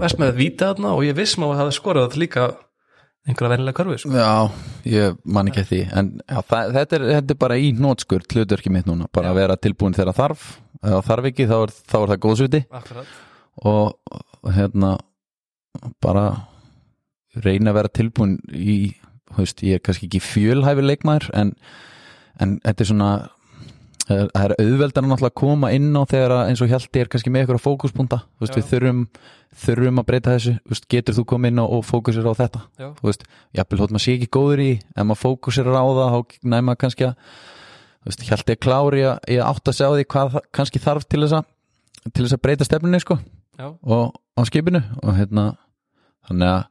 veist 0.00 0.18
með 0.20 0.34
víta 0.40 0.72
þarna 0.72 0.94
og 0.96 1.04
ég 1.06 1.16
viss 1.16 1.38
maður 1.40 1.54
að 1.54 1.60
það 1.62 1.76
skorað 1.78 2.18
líka 2.20 2.48
einhverja 3.24 3.50
vennilega 3.54 3.78
körfi 3.78 3.98
sko. 4.02 4.10
já, 4.12 4.50
ég 4.90 5.16
man 5.24 5.48
ekki 5.48 5.64
því 5.70 5.80
En 5.96 6.10
já, 6.28 6.40
það, 6.50 6.72
þetta, 6.76 6.96
er, 6.98 7.04
þetta 7.14 7.34
er 7.36 7.40
bara 7.44 7.56
í 7.60 7.70
nótskur 7.78 8.26
hlutverki 8.28 8.72
mitt 8.74 8.88
núna 8.90 9.08
Bara 9.14 9.32
að 9.32 9.38
vera 9.40 9.56
tilbúin 9.56 9.96
þegar 9.96 10.16
þarf 10.18 10.44
Eða 10.84 11.00
þarf 11.06 11.30
ekki, 11.30 11.46
þá 11.48 11.56
er, 11.62 11.72
þá 11.88 11.96
er 12.02 12.10
það 12.12 12.22
góðsviti 12.26 12.62
Akkurat. 12.80 13.14
og 13.64 14.50
hérna 14.52 14.90
bara 16.02 16.24
reyna 17.40 17.70
að 17.72 17.78
vera 17.78 17.92
tilbúin 17.96 18.34
í 18.52 18.76
þú 19.32 19.40
veist, 19.40 19.62
ég 19.66 19.78
er 19.78 19.82
kannski 19.82 20.06
ekki 20.10 20.20
fjölhæfi 20.22 20.84
leikmaður 20.84 21.30
en, 21.34 21.54
en 22.42 22.52
þetta 22.66 22.84
er 22.84 22.90
svona 22.90 23.08
það 24.08 24.44
er- 24.44 24.54
náttúrulega 25.08 25.30
að 25.30 25.38
koma 25.40 25.70
inn 25.72 25.90
á 25.96 26.02
þegar 26.04 26.34
að 26.36 26.48
eins 26.50 26.62
og 26.64 26.68
Hjalti 26.68 27.00
er 27.00 27.08
kannski 27.08 27.32
með 27.32 27.46
ykkur 27.46 27.62
fókuspunta 27.64 28.18
þú 28.24 28.44
veist, 28.44 28.58
við 28.58 28.68
þurfum, 28.72 29.00
þurfum 29.64 30.00
að 30.02 30.06
breyta 30.10 30.34
þessu. 30.34 30.54
Veist, 30.68 30.88
getur 30.92 31.14
þú 31.14 31.24
komið 31.32 31.52
inn 31.54 31.62
á 31.62 31.66
og 31.66 31.84
fókusir 31.88 32.28
á 32.28 32.32
þetta? 32.36 32.60
Já. 32.78 32.88
þú 33.00 33.08
veist, 33.08 33.24
jafnvel 33.56 33.80
hótt 33.80 33.94
maður 33.94 34.04
sé 34.04 34.16
ekki 34.18 34.30
góður 34.36 34.60
í 34.64 34.70
ef 34.82 35.04
maður 35.04 35.22
fókusir 35.24 35.70
á 35.72 35.84
það 35.88 36.38
næma 36.44 36.76
kannski 36.76 37.08
að 37.08 37.14
Hjalti 38.04 38.52
er 38.52 38.60
klári 38.60 39.00
að, 39.08 39.18
að 39.32 39.46
átt 39.48 39.68
að 39.70 39.76
segja 39.78 39.88
á 39.88 39.96
því 39.96 40.04
hvað 40.12 40.34
kannski 40.52 40.80
þarf 40.84 41.06
til 41.08 41.22
þess 41.24 41.38
að 41.38 41.44
til 42.12 42.26
þess 42.26 42.36
að 42.36 42.42
breyta 42.44 42.66
stefnunni 42.68 43.00
sko. 43.00 43.16
Og 43.56 44.12
á 44.36 44.40
skipinu. 44.44 44.82
Og 45.00 45.16
hérna 45.16 45.56
þannig 46.28 46.50
að 46.50 46.64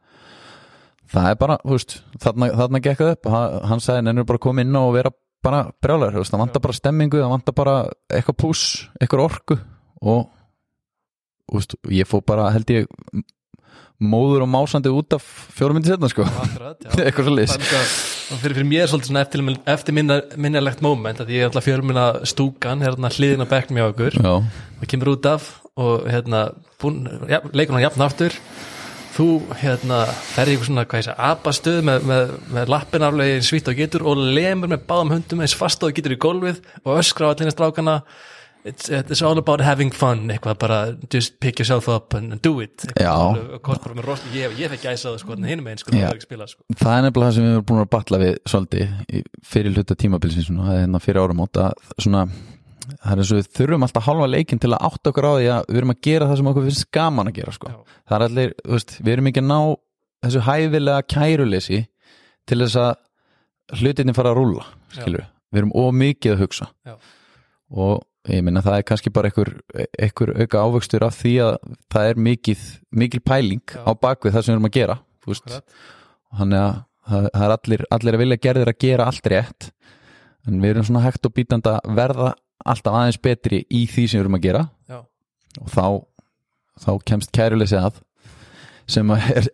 það 1.14 1.30
er 1.32 1.40
bara, 1.42 1.58
veist, 1.66 1.98
þarna, 2.22 2.50
þarna 2.58 2.82
gekk 2.86 3.02
það 3.02 3.12
upp, 3.16 3.30
hann, 3.34 3.82
sagði 3.84 4.06
nennur 4.08 4.28
bara 4.30 4.42
koma 4.46 4.64
inn 4.66 4.78
og 4.78 4.94
vera 4.96 5.12
bara 5.44 5.62
brjálæður, 5.84 6.26
það 6.28 6.42
vantar 6.46 6.64
bara 6.64 6.78
stemmingu, 6.80 7.20
það 7.22 7.34
vantar 7.36 7.58
bara 7.58 7.76
eitthvað 8.14 8.40
pús, 8.44 8.64
eitthvað 9.00 9.26
orku 9.28 9.60
og, 10.04 10.26
veist, 11.54 11.78
ég 11.92 12.10
fó 12.10 12.20
bara 12.26 12.50
held 12.56 12.74
ég 12.74 12.88
móður 14.04 14.44
og 14.44 14.50
másandi 14.52 14.92
út 14.92 15.16
af 15.16 15.24
fjórum 15.56 15.78
myndi 15.78 15.92
setna, 15.92 16.10
sko. 16.12 16.26
Eitthvað 16.98 17.28
svo 17.30 17.36
líka- 17.38 17.60
fyrir, 18.42 18.58
fyrir 18.58 18.68
mér 18.68 18.84
er 18.84 18.90
svolítið 18.92 19.12
svona 19.12 19.22
eftir, 19.24 19.44
eftir 19.76 19.96
moment 20.84 21.22
að 21.24 21.32
ég 21.32 21.44
er 21.44 21.48
alltaf 21.52 21.68
fjörmina 21.68 22.08
stúkan 22.28 22.84
hérna 22.84 23.12
hliðin 23.14 23.46
á 23.46 23.52
bekknum 23.54 23.80
hjá 23.80 23.86
okkur. 23.94 24.18
Já, 24.20 24.34
og 24.82 24.90
kemur 24.92 25.14
út 25.14 25.30
af 25.30 25.48
og 25.80 26.08
hérna 26.10 26.48
ja, 27.32 27.40
leikur 27.54 27.78
hann 27.78 27.86
jafn 27.86 28.04
aftur 28.06 28.36
þú 29.14 29.28
hérna 29.62 30.04
ferði 30.34 30.58
ykkur 30.58 30.70
svona 30.70 30.86
hvað 30.90 31.02
ég 31.02 31.08
segja 31.08 31.32
abastöð 31.32 31.82
með, 31.90 32.06
með, 32.10 32.36
með 32.56 32.72
lappin 32.74 33.08
aflega 33.08 33.40
eins 33.40 33.50
svítt 33.52 33.70
og 33.70 33.80
getur 33.80 34.06
og 34.10 34.22
lemur 34.36 34.72
með 34.72 34.86
báðum 34.90 35.18
hundum 35.18 35.44
eins 35.46 35.58
fast 35.58 35.84
og 35.86 35.94
getur 35.96 36.16
í 36.16 36.22
gólfið 36.22 36.64
og 36.84 37.02
öskra 37.02 37.30
á 37.30 37.32
allir 37.34 37.54
strákana. 37.54 38.00
It's, 38.64 38.88
it's 38.88 39.20
all 39.20 39.36
about 39.36 39.60
having 39.60 39.92
fun 39.92 40.30
eitthvað 40.32 40.56
bara 40.62 40.78
just 41.12 41.34
pick 41.44 41.60
yourself 41.60 41.90
up 41.92 42.14
and 42.16 42.38
do 42.42 42.62
it. 42.64 42.86
Hvort 42.96 43.84
bara 43.84 43.98
með 43.98 44.08
rost 44.08 44.30
ég, 44.32 44.56
ég 44.56 44.72
fekk 44.72 44.88
það 44.88 45.18
sko 45.20 45.36
einn 45.36 45.82
sko 45.82 45.92
Já. 45.92 45.98
það 45.98 46.08
var 46.08 46.16
ekki 46.16 46.30
spila 46.30 46.48
sko. 46.48 46.64
Það 46.80 46.96
er 46.96 47.04
nefnilega 47.04 47.28
það 47.28 47.36
sem 47.36 47.44
við 47.50 47.58
erum 47.58 47.68
búin 47.74 47.84
að 47.84 47.92
batla 47.98 48.22
við 48.24 48.38
svolítið 48.54 49.26
fyrir 49.52 49.76
hluta 49.76 50.00
tímabilsins 50.00 50.48
hérna 50.48 51.04
fyrir 51.04 51.26
áramót 51.26 51.60
að 51.60 51.76
svona 51.98 52.24
það 53.00 53.14
er 53.14 53.22
eins 53.24 53.32
og 53.34 53.40
við 53.40 53.50
þurfum 53.58 53.86
alltaf 53.88 54.06
halva 54.08 54.28
leikin 54.30 54.62
til 54.62 54.72
að 54.74 54.86
átta 54.90 55.12
okkur 55.12 55.28
á 55.28 55.34
því 55.34 55.50
að 55.54 55.66
við 55.70 55.80
erum 55.82 55.94
að 55.94 56.02
gera 56.08 56.28
það 56.30 56.40
sem 56.40 56.52
okkur 56.52 56.68
finnst 56.68 56.86
gaman 56.94 57.32
að 57.32 57.38
gera 57.40 57.56
sko. 57.56 57.74
Það 58.10 58.16
er 58.18 58.26
allir, 58.28 58.54
veist, 58.74 58.96
við 59.00 59.14
erum 59.16 59.30
ekki 59.32 59.44
að 59.44 59.50
ná 59.50 59.60
þessu 60.24 60.44
hæfilega 60.48 61.08
kæruleysi 61.14 61.82
til 62.50 62.60
þess 62.64 62.80
að 62.84 63.80
hlutinni 63.80 64.16
fara 64.16 64.34
að 64.34 64.40
rúlla 64.40 64.66
skilur, 64.94 65.28
við 65.54 65.62
erum 65.64 65.76
ómikið 65.80 66.36
að 66.36 66.44
hugsa 66.44 66.70
Já. 66.86 66.96
og 67.74 68.04
ég 68.32 68.44
minna 68.46 68.64
það 68.64 68.80
er 68.80 68.88
kannski 68.88 69.12
bara 69.16 69.32
einhver, 69.32 69.52
einhver 70.00 70.34
auka 70.40 70.64
ávöxtur 70.64 71.06
af 71.08 71.18
því 71.20 71.34
að 71.48 71.54
það 71.92 72.10
er 72.12 72.22
mikið, 72.28 72.66
mikil 73.04 73.22
pæling 73.24 73.64
Já. 73.68 73.84
á 73.84 73.92
bakvið 73.96 74.36
það 74.36 74.46
sem 74.46 74.54
við 74.54 74.58
erum 74.58 74.70
að 74.70 74.78
gera 74.78 74.98
Akkurat. 75.24 75.78
þannig 76.40 76.60
að 76.64 76.74
það, 77.08 77.30
er 77.34 77.56
allir, 77.58 77.86
allir 77.98 78.18
að 78.18 78.24
vilja 78.24 78.42
gerðir 78.48 78.72
að 78.74 78.82
gera 78.84 79.08
allt 79.10 79.32
rétt 79.34 79.70
en 80.48 80.60
við 80.60 80.74
erum 80.74 80.88
svona 80.88 81.04
hægt 81.06 81.28
og 81.28 81.36
bítandi 81.36 81.72
að 81.72 81.94
verða 81.96 82.34
alltaf 82.66 82.96
aðeins 83.00 83.20
betri 83.24 83.64
í 83.70 83.84
því 83.92 84.08
sem 84.08 84.20
við 84.20 84.24
erum 84.26 84.40
að 84.40 84.46
gera 84.48 84.64
Já. 84.90 85.00
og 85.62 85.70
þá, 85.74 85.86
þá 86.86 86.92
kemst 87.12 87.32
kæruleysi 87.36 87.80
að 87.80 88.02
sem 88.94 89.08
er, 89.16 89.46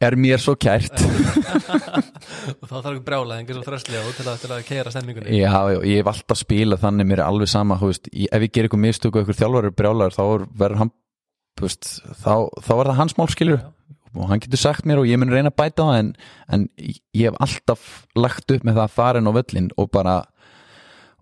er 0.00 0.14
mér 0.16 0.40
svo 0.40 0.54
kært 0.56 0.94
og 1.02 2.64
þá 2.70 2.72
þarf 2.78 2.88
ekki 2.94 3.04
brjálæðingar 3.08 3.58
svo 3.58 3.64
þröstlega 3.66 4.14
til 4.16 4.26
að, 4.30 4.38
til 4.42 4.50
að 4.56 4.62
keira 4.68 4.92
stemmingunni 4.94 5.36
Já, 5.42 5.52
já, 5.74 5.78
ég 5.90 6.00
hef 6.00 6.08
alltaf 6.14 6.40
spilað 6.40 6.80
þannig 6.86 7.08
mér 7.10 7.20
er 7.20 7.26
alveg 7.28 7.50
sama, 7.52 7.76
þú 7.80 7.90
veist, 7.92 8.08
ég, 8.16 8.30
ef 8.32 8.46
ég 8.46 8.54
ger 8.56 8.68
eitthvað 8.68 8.84
mistöku 8.86 9.20
eitthvað 9.20 9.40
þjálfari 9.42 9.74
brjálæður, 9.76 10.16
þá 10.16 10.22
er- 10.24 10.46
verður 10.64 10.80
hann 10.82 10.92
veist, 11.60 11.90
þá, 12.24 12.32
þá 12.64 12.72
er 12.78 12.90
það 12.92 12.98
hans 13.02 13.16
mál 13.20 13.28
skilur 13.34 13.60
Já. 13.60 13.68
og 14.16 14.32
hann 14.32 14.42
getur 14.46 14.62
sagt 14.64 14.88
mér 14.88 15.02
og 15.02 15.08
ég 15.12 15.20
mun 15.20 15.32
reyna 15.36 15.52
að 15.52 15.58
bæta 15.60 15.88
það 15.90 16.00
en, 16.00 16.10
en 16.56 16.66
ég 16.88 17.28
hef 17.28 17.38
alltaf 17.44 17.86
lagt 18.18 18.56
upp 18.56 18.64
með 18.64 18.80
það 18.80 18.86
að 18.88 18.96
fara 18.96 19.20
inn 19.22 19.28
á 19.28 19.36
völlin 19.36 19.68
og 19.76 19.92
bara 19.92 20.16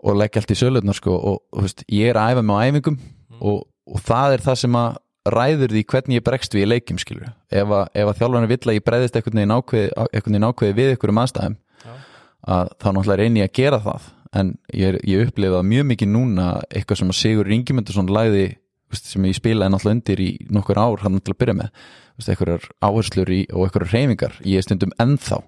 og 0.03 0.19
leggja 0.19 0.43
allt 0.43 0.55
í 0.55 0.59
sölutnar 0.59 0.97
sko 0.97 1.15
og, 1.17 1.41
og 1.53 1.67
veist, 1.67 1.85
ég 1.93 2.13
er 2.13 2.21
að 2.21 2.35
æfa 2.35 2.45
mig 2.47 2.57
á 2.57 2.65
æfingum 2.69 2.99
og, 3.41 3.65
og 3.87 4.05
það 4.07 4.37
er 4.37 4.45
það 4.47 4.61
sem 4.65 4.79
að 4.81 5.01
ræður 5.31 5.75
því 5.75 5.83
hvernig 5.93 6.19
ég 6.19 6.25
bregst 6.25 6.55
við 6.57 6.65
í 6.65 6.71
leikjum 6.71 7.01
skilur 7.01 7.33
ef 7.53 7.75
að, 7.77 7.91
ef 7.93 8.09
að 8.09 8.21
þjálfarni 8.21 8.51
vill 8.51 8.63
að 8.65 8.79
ég 8.79 8.87
bregðist 8.87 9.19
einhvern 9.19 9.41
veginn 9.41 9.57
ákveði, 9.57 9.91
veginn 10.17 10.49
ákveði 10.49 10.77
við 10.79 10.95
einhverjum 10.95 11.21
aðstæðum 11.25 11.59
Já. 11.85 11.93
að 12.57 12.73
þá 12.73 12.89
náttúrulega 12.89 13.21
reyni 13.21 13.43
ég 13.43 13.51
að 13.51 13.59
gera 13.61 13.83
það. 13.85 14.09
En 14.41 14.53
ég, 14.73 14.99
ég 15.11 15.27
upplifa 15.27 15.61
mjög 15.67 15.87
mikið 15.91 16.13
núna 16.15 16.49
eitthvað 16.71 17.01
sem 17.01 17.13
að 17.13 17.19
Sigur 17.19 17.51
Ingimundarsson 17.51 18.13
lagði 18.15 18.45
þú 18.55 18.95
veist, 18.95 19.09
sem 19.11 19.27
ég 19.27 19.39
spilaði 19.39 19.75
náttúrulega 19.75 19.99
undir 19.99 20.23
í 20.23 20.31
nokkur 20.55 20.81
ár 20.81 21.05
hann 21.05 21.21
til 21.21 21.35
að 21.35 21.41
byrja 21.43 21.57
með 21.59 21.73
veist, 22.17 22.31
einhverjar 22.31 22.69
áherslur 22.87 23.33
í, 23.35 23.41
og 23.51 23.67
einhverjar 23.67 23.93
reyfingar 23.95 24.39
ég 24.47 24.61
er 24.63 24.67
stundum 24.67 24.95
ennþá 25.03 25.43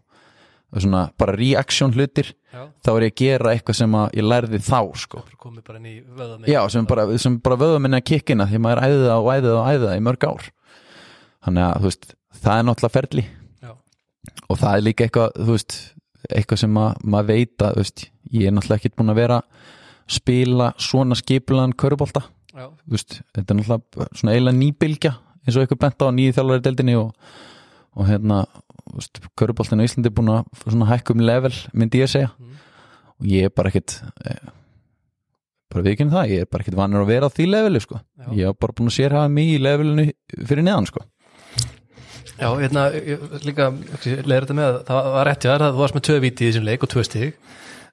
svona 0.80 1.02
bara 1.20 1.36
reaction 1.36 1.92
hlutir. 1.92 2.32
Já. 2.52 2.66
þá 2.84 2.88
er 2.92 3.04
ég 3.06 3.12
að 3.12 3.20
gera 3.22 3.52
eitthvað 3.52 3.76
sem 3.78 3.94
að 3.96 4.16
ég 4.18 4.26
lærði 4.26 4.58
þá 4.60 4.80
sko. 5.00 5.22
Já, 6.48 6.60
sem 6.72 6.88
bara, 6.88 7.06
bara 7.44 7.56
vöðum 7.62 7.86
minna 7.86 8.00
kikkina 8.04 8.46
því 8.50 8.60
maður 8.60 8.82
æði 8.84 8.98
það 9.06 9.14
og 9.16 9.30
æði 9.32 9.46
það 9.46 9.60
og 9.60 9.68
æði 9.70 9.86
það 9.86 9.96
í 9.96 10.04
mörg 10.08 10.26
ár. 10.28 10.48
Þannig 11.46 11.64
að 11.64 11.86
veist 11.86 12.14
það 12.42 12.58
er 12.58 12.66
náttúrulega 12.68 12.96
ferli. 12.98 13.24
Já. 13.62 13.72
og 14.48 14.60
það 14.60 14.76
er 14.76 14.84
líka 14.86 15.06
eitthvað 15.06 15.40
veist, 15.48 15.78
eitthvað 16.28 16.62
sem 16.64 16.78
að, 16.82 17.00
maður 17.14 17.30
veit 17.32 17.64
að 17.66 17.80
veist, 17.80 18.04
ég 18.32 18.48
er 18.48 18.56
náttúrulega 18.56 18.82
ekki 18.82 18.96
búin 19.00 19.14
að 19.14 19.20
vera 19.22 19.40
að 19.40 19.70
spila 20.12 20.72
svona 20.82 21.16
skipulegan 21.16 21.76
körubólta, 21.78 22.26
þetta 22.52 23.46
er 23.46 23.58
náttúrulega 23.58 24.08
svona 24.18 24.34
eiginlega 24.34 24.58
nýbylgja 24.58 25.12
eins 25.42 25.56
og 25.56 25.64
eitthvað 25.64 25.82
bent 25.86 26.04
á 26.04 26.06
nýju 26.14 26.34
þjálfari 26.36 26.64
deildinni 26.66 26.96
og, 26.98 27.14
og 27.96 28.08
hérna, 28.10 28.42
körubóltin 29.38 29.80
á 29.80 29.86
Íslandi 29.86 30.10
er 30.10 30.16
búin 30.16 30.32
að 30.32 30.48
svona 30.64 30.88
hækka 30.90 31.14
um 31.16 31.22
level 31.24 31.52
myndi 31.72 32.00
ég 32.02 32.08
að 32.08 32.12
segja. 32.16 32.32
Mm. 32.38 32.58
og 33.22 33.30
ég 33.30 33.46
er 33.48 33.54
bara 33.54 33.70
ekkit 33.72 33.96
eh, 34.26 34.50
bara 35.72 35.84
viðkynna 35.86 36.12
það, 36.18 36.32
ég 36.34 36.44
er 36.44 36.50
bara 36.52 36.64
ekkit 36.66 36.76
vanur 36.76 37.04
að 37.04 37.10
vera 37.14 37.28
á 37.30 37.34
því 37.34 37.46
leveli 37.48 37.80
sko, 37.80 38.00
Já. 38.18 38.26
ég 38.36 38.50
hef 38.50 38.58
bara 38.60 38.76
búin 38.76 38.90
að 38.90 38.96
sérhafa 38.98 39.30
mig 39.32 39.52
í 39.54 39.58
levelinu 39.62 40.04
fyrir 40.48 40.66
neðan 40.66 40.88
sko. 40.90 41.04
Já, 42.42 42.48
hérna, 42.58 42.82
ég- 42.96 43.22
líka 43.46 43.68
leður 44.26 44.46
þetta 44.46 44.56
með, 44.58 44.68
að 44.68 44.84
það 44.88 45.08
var 45.14 45.26
rétt 45.28 45.44
já, 45.46 45.52
þú 45.62 45.78
varst 45.80 45.94
með 45.96 46.04
tvö 46.08 46.16
víti 46.24 46.44
í 46.44 46.50
þessum 46.50 46.66
leik 46.66 46.82
og 46.86 46.90
tvö 46.92 47.04
stig. 47.06 47.34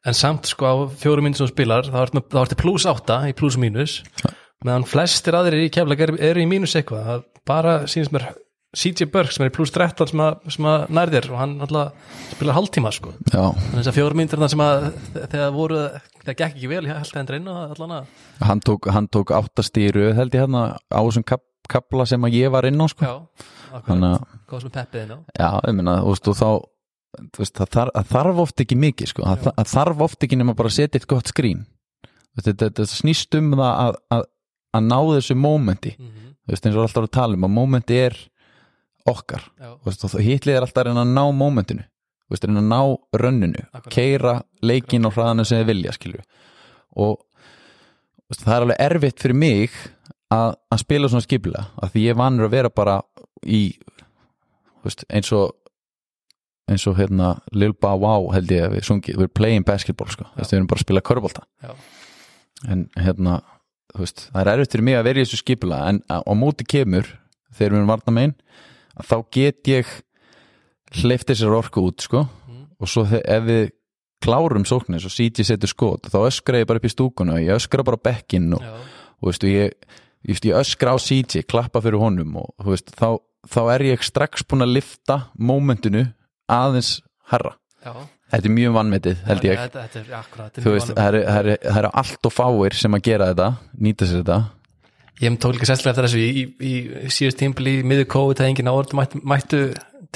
En 0.07 0.15
samt 0.15 0.47
sko 0.49 0.63
á 0.65 0.75
fjórum 0.95 1.25
mínútur 1.27 1.43
sem 1.43 1.49
þú 1.49 1.53
spilar 1.53 1.89
þá 1.91 1.99
ertu 2.43 2.55
pluss 2.59 2.85
átta 2.87 3.17
í 3.29 3.33
pluss 3.35 3.57
og 3.59 3.63
mínus 3.65 3.97
meðan 4.63 4.85
flestir 4.87 5.35
aðrir 5.35 5.65
í 5.67 5.71
keflag 5.71 5.99
eru, 6.03 6.15
eru 6.19 6.39
í 6.43 6.47
mínus 6.47 6.73
eitthvað, 6.79 7.03
það 7.05 7.25
bara 7.47 7.73
sínst 7.87 8.11
mér 8.15 8.29
CJ 8.77 9.07
Burke 9.09 9.33
sem 9.33 9.45
er 9.45 9.49
í 9.49 9.53
pluss 9.55 9.71
13 9.73 10.11
sem 10.11 10.19
sem 10.53 10.67
að 10.69 10.83
nærðir 10.93 11.27
og 11.31 11.39
hann 11.41 11.55
alltaf 11.65 12.17
spilar 12.35 12.57
hálftíma 12.59 12.91
sko, 12.93 13.15
þannig 13.31 13.87
að 13.89 14.17
mínútur 14.19 14.43
sem 14.51 14.61
að 14.61 14.89
þegar 15.15 15.53
voru, 15.55 15.79
það 16.21 16.35
gekk 16.35 16.43
ekki 16.49 16.69
vel 16.69 16.83
held 16.85 16.99
að 17.01 17.17
hendur 17.17 17.39
inn 17.39 17.49
á 17.49 17.55
allan 17.65 17.95
hann 18.45 18.61
tók, 18.61 18.85
tók 19.09 19.33
áttastýru 19.33 20.11
held 20.13 20.37
ég 20.37 20.45
hérna 20.45 20.77
á 20.77 21.01
þessum 21.01 21.25
kap, 21.25 21.41
kapla 21.69 22.05
sem 22.09 22.29
að 22.29 22.37
ég 22.37 22.53
var 22.53 22.67
inn 22.69 22.77
á 22.77 22.85
sko. 22.93 23.09
Já, 23.09 23.49
akkurat, 23.79 24.29
góðs 24.49 24.69
með 24.69 24.75
peppið 24.77 25.05
inn 25.05 25.17
á? 25.17 25.19
Já, 25.33 25.49
ég 25.65 25.77
meina, 25.79 25.99
þú 26.05 26.13
veist, 26.13 26.29
og 26.29 26.37
þá 26.37 26.49
veist, 27.41 27.57
það, 27.57 27.69
þarf, 27.75 28.09
það 28.13 28.41
oft 28.45 28.63
ekki 28.63 28.79
mikið 28.85 29.13
sko, 29.15 29.25
það, 29.27 29.51
það 29.57 29.73
þarf 29.73 30.03
oft 30.05 30.25
ekki 30.25 30.39
nema 30.39 30.57
bara 30.57 30.69
að 30.69 30.77
setja 30.77 30.99
eitt 30.99 31.09
gott 31.09 31.31
skrín. 31.31 31.65
Þetta, 32.39 32.85
snýst 32.87 33.35
um 33.39 33.53
það 33.57 33.71
að, 33.71 33.97
að, 34.15 34.27
að 34.77 34.89
ná 34.93 34.99
þessu 35.15 35.35
mómenti. 35.35 35.95
Mm 35.97 36.09
-hmm. 36.09 36.35
þú 36.45 36.53
veist, 36.53 36.67
eins 36.67 36.77
og 36.77 36.85
alltaf 36.85 37.07
að 37.07 37.15
tala 37.17 37.39
um 37.39 37.47
að 37.49 37.55
mómenti 37.57 37.97
er 37.99 38.17
okkar, 39.07 39.45
hitlið 40.19 40.55
er 40.55 40.65
alltaf 40.65 40.83
að 40.83 40.89
reyna 40.89 41.05
að 41.05 41.13
ná 41.15 41.23
mómentinu, 41.35 41.85
reyna 42.29 42.61
að 42.61 42.69
ná 42.69 42.81
rönninu, 43.23 43.63
keira 43.89 44.39
leikin 44.61 45.07
og 45.07 45.15
hraðanu 45.15 45.45
sem 45.47 45.61
þið 45.61 45.71
vilja, 45.71 45.95
skilju 45.95 46.25
og 46.99 47.19
veist, 48.29 48.43
það 48.43 48.55
er 48.55 48.65
alveg 48.65 48.81
erfitt 48.87 49.23
fyrir 49.23 49.37
mig 49.37 49.77
að, 50.33 50.55
að 50.69 50.81
spila 50.83 51.11
svona 51.11 51.25
skipilega, 51.25 51.69
að 51.79 51.93
því 51.93 52.05
ég 52.05 52.15
er 52.15 52.19
vanur 52.19 52.49
að 52.49 52.55
vera 52.57 52.73
bara 52.73 52.99
í 53.45 53.63
veist, 54.85 55.05
eins 55.09 55.31
og 55.35 55.55
eins 56.69 56.85
og 56.85 56.99
hérna 56.99 57.39
Lil 57.55 57.73
Bow 57.73 57.97
Wow 58.03 58.27
held 58.35 58.51
ég 58.53 58.67
að 58.67 58.75
við 58.75 58.83
sungið, 58.85 59.15
við 59.17 59.25
erum 59.25 59.37
playing 59.39 59.65
basketball 59.65 60.09
sko, 60.13 60.27
við 60.37 60.51
erum 60.53 60.67
bara 60.69 60.81
að 60.81 60.85
spila 60.85 61.05
körbólta 61.05 61.45
en 62.69 62.85
hérna 62.99 63.39
veist, 63.97 64.27
það 64.29 64.41
er 64.43 64.51
erfitt 64.53 64.75
fyrir 64.75 64.85
mig 64.85 64.99
að 64.99 65.07
vera 65.09 65.21
í 65.21 65.25
þessu 65.25 65.41
skipula 65.41 65.79
en 65.89 66.03
á 66.05 66.31
móti 66.37 66.67
kemur 66.69 67.09
þegar 67.49 67.73
við 67.73 67.79
erum 67.79 67.89
varna 67.89 68.15
megin 68.15 68.35
að 68.35 68.78
þá 69.05 69.17
get 69.35 69.69
ég 69.69 69.89
hleyft 70.99 71.29
þessar 71.29 71.57
orku 71.59 71.83
út 71.85 72.05
sko. 72.05 72.25
Mm. 72.49 72.65
og 72.79 72.89
svo 72.89 73.05
ef 73.05 73.45
við 73.45 73.69
klárum 74.23 74.65
sóknir 74.67 75.01
svo 75.03 75.11
sít 75.13 75.39
ég 75.39 75.47
setur 75.47 75.71
skot 75.71 76.09
þá 76.11 76.19
öskra 76.25 76.61
ég 76.61 76.67
bara 76.69 76.81
upp 76.81 76.89
í 76.89 76.91
stúkuna 76.91 77.37
og 77.37 77.45
ég 77.45 77.55
öskra 77.55 77.85
bara 77.87 78.01
bekkinn 78.09 78.51
og, 78.57 78.63
og 79.21 79.31
veist, 79.31 79.45
og 79.45 79.53
ég, 79.53 79.73
ég, 80.27 80.41
ég 80.43 80.59
öskra 80.59 80.95
á 80.95 80.97
CJ, 80.99 81.45
klappa 81.47 81.81
fyrir 81.83 82.01
honum 82.01 82.41
og 82.43 82.67
veist, 82.67 82.91
þá, 82.99 83.21
þá 83.47 83.61
er 83.77 83.87
ég 83.93 84.05
strax 84.05 84.43
búin 84.43 84.65
að 84.67 84.75
lifta 84.79 85.21
mómentinu 85.39 86.09
aðeins 86.51 86.99
herra 87.31 87.55
já. 87.85 87.93
Þetta 88.29 88.45
er 88.45 88.53
mjög 88.53 88.73
vannmetið 88.75 89.21
held 89.25 89.45
ég. 89.47 89.57
Þetta, 89.57 89.83
þetta 89.87 89.99
er 89.99 90.17
akkurat 90.19 90.49
þetta 90.49 90.59
er 90.59 90.65
mjög 90.65 90.75
veist, 90.75 90.91
það 91.65 91.79
eru 91.79 91.91
allt 92.03 92.27
og 92.29 92.33
fáir 92.35 92.75
sem 92.77 92.97
að 92.97 93.05
gera 93.07 93.29
þetta 93.31 93.47
nýta 93.87 94.09
sér 94.09 94.21
þetta 94.21 94.39
Ég 95.19 95.35
tók 95.35 95.55
líka 95.55 95.67
sérstaklega 95.67 95.91
eftir 95.91 96.07
þessu 96.07 96.19
í, 96.23 96.43
í, 96.63 96.73
í 97.09 97.11
síðust 97.11 97.39
tímpil 97.41 97.67
í 97.67 97.75
miður 97.83 98.07
COVID 98.13 98.39
þegar 98.39 98.53
engin 98.53 98.71
áhörðu 98.71 98.99
mættu, 98.99 99.19
mættu 99.27 99.61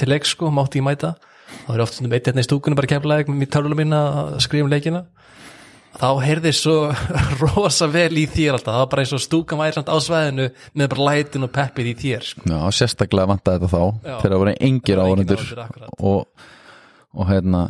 til 0.00 0.08
leik 0.10 0.28
sko, 0.28 0.48
mátti 0.54 0.80
ég 0.80 0.86
mæta 0.86 1.14
þá 1.66 1.74
er 1.74 1.82
oft 1.84 1.96
stundum 1.96 2.14
eitt 2.16 2.30
hérna 2.30 2.42
í 2.42 2.46
stúkunum 2.46 2.78
bara 2.78 2.90
kemlaðið 2.90 3.34
með 3.34 3.50
tölvuna 3.52 3.78
mína 3.78 4.00
að 4.22 4.38
skrifa 4.46 4.66
um 4.66 4.72
leikina 4.72 5.04
þá 5.94 6.08
heyrði 6.24 6.52
svo 6.56 6.76
rosa 7.42 7.88
vel 7.90 8.10
í 8.18 8.24
þér 8.30 8.56
alltaf, 8.56 8.72
það 8.72 8.80
var 8.80 8.90
bara 8.94 9.04
eins 9.04 9.14
og 9.14 9.22
stúkan 9.22 9.60
væri 9.60 9.76
samt 9.76 9.92
á 9.92 9.96
svæðinu 10.02 10.48
með 10.74 10.90
bara 10.94 11.06
lætin 11.10 11.46
og 11.46 11.52
peppið 11.54 11.90
í 11.92 11.94
þér 12.00 12.26
sko. 12.30 12.46
Já, 12.50 12.58
sérstaklega 12.80 13.30
vantaði 13.30 13.60
þetta 13.62 13.70
þá 13.76 13.82
Já. 13.84 14.16
þegar 14.16 14.34
það 14.34 14.42
voru 14.42 14.56
engir 14.68 15.04
akkurat. 15.04 15.94
og, 16.00 16.48
og 17.14 17.30
hérna 17.30 17.62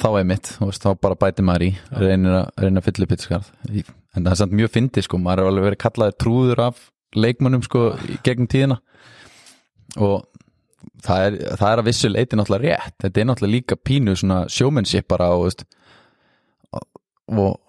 þá 0.00 0.08
er 0.20 0.28
mitt, 0.28 0.52
veist, 0.60 0.84
þá 0.84 1.00
bara 1.02 1.18
bæti 1.18 1.44
maður 1.46 1.68
í 1.68 1.70
reynir 1.96 2.38
að, 2.42 2.46
reynir 2.62 2.82
að 2.82 2.88
fylla 2.88 3.06
upp 3.06 3.12
pittskarð 3.14 3.50
en 3.72 4.24
það 4.24 4.32
er 4.32 4.40
samt 4.40 4.56
mjög 4.56 4.72
fyndið 4.74 5.06
sko, 5.06 5.20
maður 5.22 5.42
er 5.42 5.50
alveg 5.50 5.68
verið 5.70 5.82
kallaði 5.84 6.16
trúður 6.22 6.62
af 6.66 6.84
leikmönnum 7.16 7.64
sko 7.64 7.88
í 8.10 8.18
gegnum 8.24 8.48
tíðina. 8.50 8.78
Og 10.02 10.24
það 11.04 11.26
er, 11.26 11.36
það 11.58 11.68
er 11.70 11.82
að 11.82 11.88
vissu 11.88 12.10
leiti 12.10 12.38
náttúrulega 12.38 12.80
rétt, 12.80 12.96
þetta 13.04 13.22
er 13.22 13.28
náttúrulega 13.30 13.54
líka 13.54 13.78
pínu 13.80 14.16
svona 14.18 14.40
showmanship 14.52 15.08
bara 15.10 15.30
og, 15.36 15.46
veist, 15.46 15.64
og, 17.32 17.60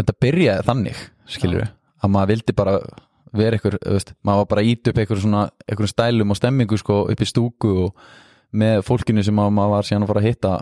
þetta 0.00 0.18
byrjaði 0.24 0.66
þannig 0.68 1.00
skilur 1.30 1.66
að 2.02 2.12
maður 2.12 2.32
vildi 2.32 2.56
bara 2.58 2.76
vera 3.32 3.58
ykkur, 3.58 3.78
veist, 3.94 4.12
maður 4.26 4.42
var 4.42 4.50
bara 4.50 4.66
ít 4.68 4.90
upp 4.90 5.00
ykkur 5.04 5.22
svona, 5.22 5.46
ykkur 5.70 5.90
stælum 5.90 6.34
og 6.34 6.38
stemmingu 6.38 6.78
sko 6.80 7.02
upp 7.12 7.22
í 7.22 7.28
stúku 7.28 7.72
og 7.86 8.06
með 8.52 8.84
fólkinu 8.86 9.24
sem 9.24 9.36
maður 9.36 9.74
var 9.76 9.88
síðan 9.88 10.06
að 10.06 10.12
fara 10.12 10.22
að 10.22 10.28
hitta 10.28 10.54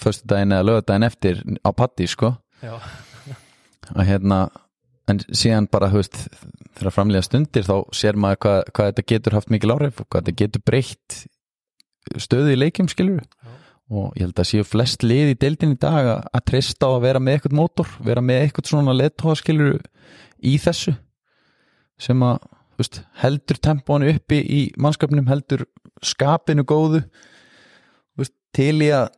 föstu 0.00 0.28
daginn 0.28 0.54
eða 0.56 0.68
lögadaginn 0.70 1.08
eftir 1.08 1.42
á 1.62 1.70
patti 1.76 2.08
sko. 2.10 2.34
Að 3.94 4.08
hérna 4.08 4.46
en 5.10 5.20
síðan 5.30 5.68
bara, 5.70 5.88
veist, 5.92 6.18
þegar 6.76 6.94
framlega 6.94 7.26
stundir 7.26 7.66
þá 7.66 7.76
sér 7.94 8.18
maður 8.18 8.40
hvað, 8.42 8.58
hvað 8.74 8.88
þetta 8.90 9.06
getur 9.12 9.36
haft 9.38 9.52
mikil 9.54 9.74
áhrif 9.76 10.00
og 10.02 10.08
hvað 10.08 10.24
þetta 10.24 10.40
getur 10.42 10.64
breytt 10.66 11.18
stöðu 12.22 12.54
í 12.54 12.58
leikjum 12.58 12.90
skilur 12.90 13.22
Já. 13.22 13.52
og 13.90 14.18
ég 14.18 14.26
held 14.26 14.42
að 14.42 14.50
séu 14.50 14.66
flest 14.66 15.06
lið 15.06 15.32
í 15.34 15.38
deildin 15.44 15.76
í 15.76 15.80
dag 15.82 16.10
að, 16.16 16.26
að 16.34 16.44
treysta 16.50 16.90
á 16.90 16.94
að 16.96 17.04
vera 17.06 17.22
með 17.22 17.38
eitthvað 17.38 17.58
mótor, 17.60 17.92
vera 18.02 18.24
með 18.24 18.42
eitthvað 18.42 18.70
svona 18.72 18.96
leðtóa 18.96 19.38
skilur 19.38 19.78
í 20.42 20.56
þessu 20.62 20.96
sem 22.02 22.26
að 22.26 22.42
veist, 22.78 23.00
heldur 23.22 23.60
tempónu 23.62 24.10
uppi 24.14 24.40
í 24.42 24.60
mannskapnum 24.80 25.28
heldur 25.30 25.66
skapinu 26.04 26.66
góðu. 26.68 27.04
Veist, 28.18 28.34
til 28.56 28.74
í 28.84 28.90
að 28.94 29.10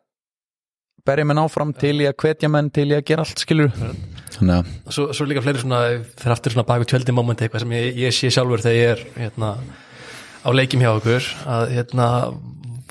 berja 1.09 1.26
menn 1.28 1.40
áfram 1.40 1.72
til 1.76 1.96
ég 2.02 2.12
að 2.12 2.22
hvetja 2.24 2.50
menn 2.52 2.70
til 2.74 2.88
ég 2.90 3.02
að 3.02 3.09
gera 3.11 3.24
allt 3.24 3.42
skilur 3.42 3.72
Svo, 4.38 5.09
svo 5.16 5.26
líka 5.26 5.42
fleiri 5.42 5.62
svona, 5.62 5.80
fyrir 6.18 6.34
aftur 6.34 6.54
svona 6.54 6.66
baku 6.68 6.86
tjöldi 6.88 7.14
moment 7.16 7.40
eitthvað 7.40 7.64
sem 7.64 7.74
ég, 7.74 7.86
ég 8.04 8.14
sé 8.14 8.30
sjálfur 8.34 8.62
þegar 8.62 8.76
ég 8.76 8.92
er 8.92 9.04
hérna, 9.16 9.54
á 10.44 10.48
leikjum 10.52 10.84
hjá 10.84 10.90
okkur 10.92 11.30
að 11.48 11.72
hérna 11.78 12.09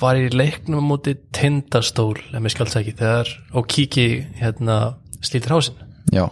var 0.01 0.19
í 0.19 0.27
leiknum 0.33 0.81
á 0.81 0.89
móti 0.89 1.15
tindastól 1.35 2.17
ef 2.17 2.41
mér 2.41 2.53
skjáls 2.53 2.77
ekki, 2.81 2.97
þegar 2.97 3.31
og 3.53 3.69
kíki 3.69 4.07
hérna 4.41 4.79
slítir 5.21 5.53
hásin 5.53 5.77
já, 6.13 6.25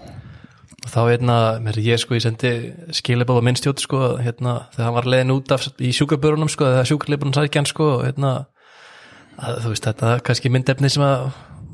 þá 0.91 0.99
hérna, 1.09 1.35
mér 1.63 1.79
ég 1.83 2.01
sko, 2.01 2.15
ég 2.17 2.23
sendi 2.25 2.51
skilabóð 2.95 3.41
á 3.41 3.45
minnstjótt 3.47 3.81
sko, 3.83 4.01
hérna 4.21 4.57
þegar 4.75 4.87
hann 4.87 4.97
var 4.97 5.07
leiðin 5.09 5.33
út 5.35 5.53
af 5.55 5.67
í 5.81 5.91
sjúkabörunum 5.95 6.51
sko, 6.51 6.67
þegar 6.73 6.89
sjúkarleiburinn 6.91 7.37
sækjan 7.37 7.69
sko, 7.69 7.87
og, 7.95 8.03
hérna 8.07 8.33
að, 9.39 9.61
þú 9.63 9.71
veist, 9.73 9.87
þetta 9.89 10.11
er 10.13 10.25
kannski 10.27 10.51
myndefni 10.53 10.91
sem 10.93 11.05
að 11.05 11.25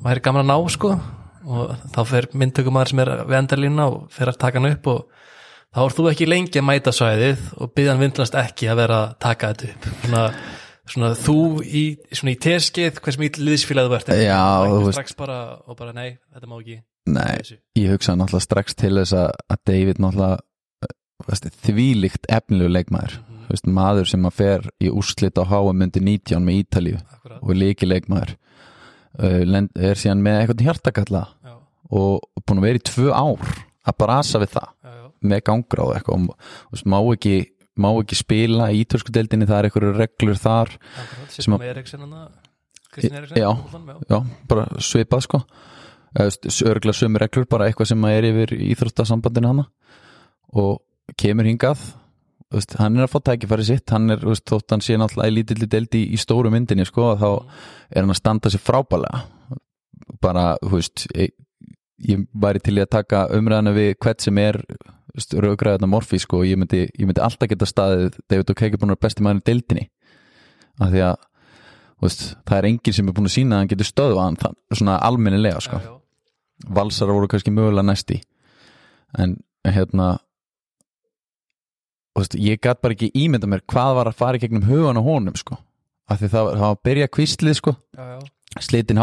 væri 0.05 0.24
gaman 0.26 0.45
að 0.45 0.51
ná 0.53 0.72
sko 0.74 0.93
og 1.41 1.74
þá 1.93 1.99
fer 2.09 2.28
myndtökumæður 2.38 2.91
sem 2.91 3.01
er 3.03 3.12
við 3.26 3.38
endalínu 3.41 3.86
og 3.88 4.01
fer 4.14 4.32
að 4.32 4.39
taka 4.41 4.62
hann 4.62 4.72
upp 4.72 4.89
og 4.91 5.03
þá 5.72 5.80
er 5.84 5.95
þú 5.97 6.07
ekki 6.12 6.28
lengi 6.30 6.62
að 6.62 6.68
mæta 6.68 6.93
svæðið 6.95 7.45
og 7.57 7.72
byggðan 7.78 8.03
vindlast 8.03 8.38
ekki 8.38 8.70
að 8.72 8.82
vera 8.84 8.99
að 9.05 9.16
taka 9.26 9.51
þetta 9.53 9.72
upp. 9.72 9.88
Svona, 10.05 10.24
svona 10.93 11.12
þú 11.18 11.38
í, 11.66 11.84
í 12.34 12.38
teskið 12.45 13.01
hvers 13.01 13.20
þú 14.70 14.80
þú 14.82 14.86
veist- 14.88 14.99
strax 14.99 15.18
bara 15.22 15.39
og 15.66 15.78
bara 15.80 15.95
nei, 15.97 16.09
þetta 16.34 16.51
má 16.51 16.57
ekki 16.62 16.80
nei 17.10 17.41
ég 17.78 17.89
hugsa 17.95 18.14
náttúrulega 18.16 18.45
strax 18.45 18.76
til 18.78 18.93
þess 18.99 19.14
að 19.18 19.32
að 19.56 19.62
David 19.72 20.02
náttúrulega 20.04 20.38
eh, 20.86 20.95
veist, 21.28 21.47
þvílíkt 21.66 22.30
efnilegu 22.30 22.70
leikmaður. 22.76 23.16
Mhm. 23.22 23.47
veist, 23.52 23.68
maður 23.68 24.08
sem 24.12 24.26
að 24.30 24.38
fer 24.38 24.68
í 24.80 24.89
úrslit 24.91 25.38
á 25.41 25.43
undir 25.86 26.02
19 26.06 26.45
með 26.45 26.60
Ítalíu 26.64 26.99
Akkurat, 27.02 27.39
og 27.41 27.56
líki 27.58 27.88
leikmaður 27.89 28.36
lend- 29.45 29.76
er 29.76 29.95
síðan 29.99 30.22
með 30.24 30.38
eitthvað 30.41 30.62
hjartakalla 30.68 31.24
já, 31.43 31.56
og 31.91 32.22
búin 32.47 32.62
að 32.62 32.68
vera 32.70 32.80
í 32.80 32.86
tvö 32.88 33.10
ár 33.12 33.49
að 33.82 33.97
brasa 33.97 34.39
við 34.39 34.54
það. 34.54 34.70
Já, 34.86 34.91
já, 35.02 35.08
með 35.26 35.41
gangra 35.49 35.84
og 35.88 35.95
eitthvað. 35.97 36.30
Og 36.72 36.84
má 36.86 36.97
ekki, 37.16 37.34
má 37.82 37.89
ekki 37.97 38.16
spila 38.20 38.70
í 38.72 38.86
ítörsku 38.86 39.12
deildinni, 39.12 39.47
það 39.49 39.58
er 39.58 39.68
eitthvað 39.70 39.97
reglur 39.97 40.38
þar 40.39 40.70
að- 40.78 41.60
með 41.60 41.68
Eriksen 41.74 41.99
hann 42.06 42.30
Kristinn 42.91 43.18
Eriksen 43.18 43.38
Já. 43.39 43.49
já, 43.52 43.97
já, 44.12 44.20
bara 44.47 44.66
svipað 44.80 45.22
sko 45.26 45.41
örgla 46.20 46.93
sömu 46.95 47.22
reglur, 47.22 47.47
bara 47.47 47.70
eitthvað 47.70 47.93
sem 47.93 48.05
er 48.09 48.28
yfir 48.28 48.55
íþróttasambandinu 48.72 49.51
hana. 49.51 49.68
Og 50.51 50.82
kemur 51.20 51.47
hingað 51.47 51.80
veist, 52.51 52.76
hann 52.80 52.97
er 52.99 53.07
að 53.07 53.14
fá 53.14 53.20
tækifæri 53.32 53.68
sitt 53.68 53.93
hann 53.93 54.12
er, 54.12 54.24
veist, 54.26 54.45
þótt 54.49 54.76
hann 54.76 54.84
sé 54.84 54.97
náttúrulega 54.99 55.32
í 55.32 55.36
lítilli 55.38 55.70
deildi 55.72 56.01
í, 56.12 56.20
stóru 56.20 56.51
myndinni, 56.53 56.86
sko, 56.88 57.14
þá 57.20 57.30
er 57.32 58.03
hann 58.03 58.12
að 58.14 58.20
standa 58.20 58.51
sér 58.51 58.64
frábælega 58.66 59.24
bara, 60.22 60.45
þú 60.62 60.74
veist 60.76 61.05
ég, 61.16 61.34
ég 62.12 62.26
væri 62.43 62.62
til 62.64 62.78
í 62.78 62.84
að 62.84 62.91
taka 62.97 63.24
umræðana 63.38 63.74
við 63.76 63.93
hvert 64.03 64.26
sem 64.26 64.41
er 64.41 64.59
raugræðarna 65.16 65.89
morfi, 65.91 66.20
sko, 66.24 66.43
ég 66.47 66.59
myndi, 66.59 66.86
ég 66.88 67.07
myndi 67.07 67.24
alltaf 67.24 67.51
geta 67.51 67.68
staðið 67.68 68.20
David 68.32 68.53
að 68.53 68.78
vera 68.80 68.99
besti 68.99 69.24
maður 69.26 69.41
í 69.41 69.47
deildinni. 69.49 69.89
Af 70.80 70.93
því 70.93 71.01
að 71.03 71.18
veist, 72.01 72.24
það 72.47 72.57
er 72.57 72.68
enginn 72.70 72.95
sem 72.95 73.09
er 73.09 73.18
búin 73.18 73.28
að 73.28 73.36
sína 73.36 73.57
að 73.57 73.62
hann 73.62 73.72
getur 73.74 73.89
stöðu 73.89 74.22
hann, 74.22 74.39
það, 74.39 74.55
svona 74.80 74.95
almennilega, 75.03 75.64
sko. 75.64 75.82
Valsara 76.70 77.14
voru 77.16 77.28
kannski 77.32 77.51
mögulega 77.53 77.86
næsti. 77.88 78.20
En 79.18 79.38
hérna 79.66 80.18
þú 82.12 82.24
veist, 82.24 82.36
ég 82.43 82.59
gæt 82.64 82.82
bara 82.84 82.95
ekki 82.97 83.12
ímynda 83.16 83.47
mér 83.49 83.64
hvað 83.72 83.95
var 83.97 84.09
að 84.12 84.18
fara 84.20 84.39
í 84.39 84.43
gegnum 84.43 84.66
hugan 84.68 84.99
á 84.99 85.03
honum 85.05 85.38
sko, 85.39 85.57
af 86.12 86.20
því 86.20 86.30
það, 86.34 86.49
það 86.51 86.66
var 86.66 86.76
að 86.76 86.84
byrja 86.88 87.07
kvistlið 87.16 87.57
sko, 87.62 87.76
slitin 88.59 88.99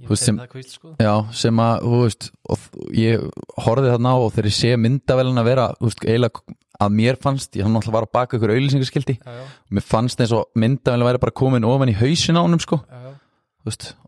Þú 0.00 0.08
veist, 0.14 0.24
sem- 0.24 0.38
það 0.40 0.48
kvíst 0.54 0.70
sko. 0.78 0.90
Já, 0.96 1.12
sem 1.36 1.58
að, 1.60 1.82
þú 1.84 1.98
veist 2.06 2.28
og 2.48 2.58
ég 2.96 3.24
horfði 3.66 3.90
þarna 3.92 4.12
á 4.14 4.16
og 4.16 4.30
þegar 4.32 4.46
ég 4.48 4.54
sé 4.56 4.70
myndavelin 4.80 5.40
að 5.42 5.48
vera, 5.50 5.66
eiginlega 6.06 6.40
að 6.80 6.94
mér 6.96 7.18
fannst, 7.20 7.52
ég 7.58 7.66
hann 7.66 7.74
náttúrulega 7.76 7.98
var 7.98 8.06
að 8.06 8.12
baka 8.16 8.38
ykkur 8.38 8.52
auðlýsingaskildi, 8.54 9.18
já, 9.20 9.34
já, 9.36 9.42
mér 9.76 9.84
fannst 9.84 10.22
eins 10.24 10.32
og 10.32 10.46
myndavelin 10.56 11.04
væri 11.10 11.20
bara 11.20 11.36
komin 11.36 11.66
ofan 11.68 11.92
í 11.92 11.98
hausin 12.00 12.38
á 12.40 12.44
honum 12.46 12.62
sko, 12.64 12.78
já, 12.88 13.02
já, 13.10 13.12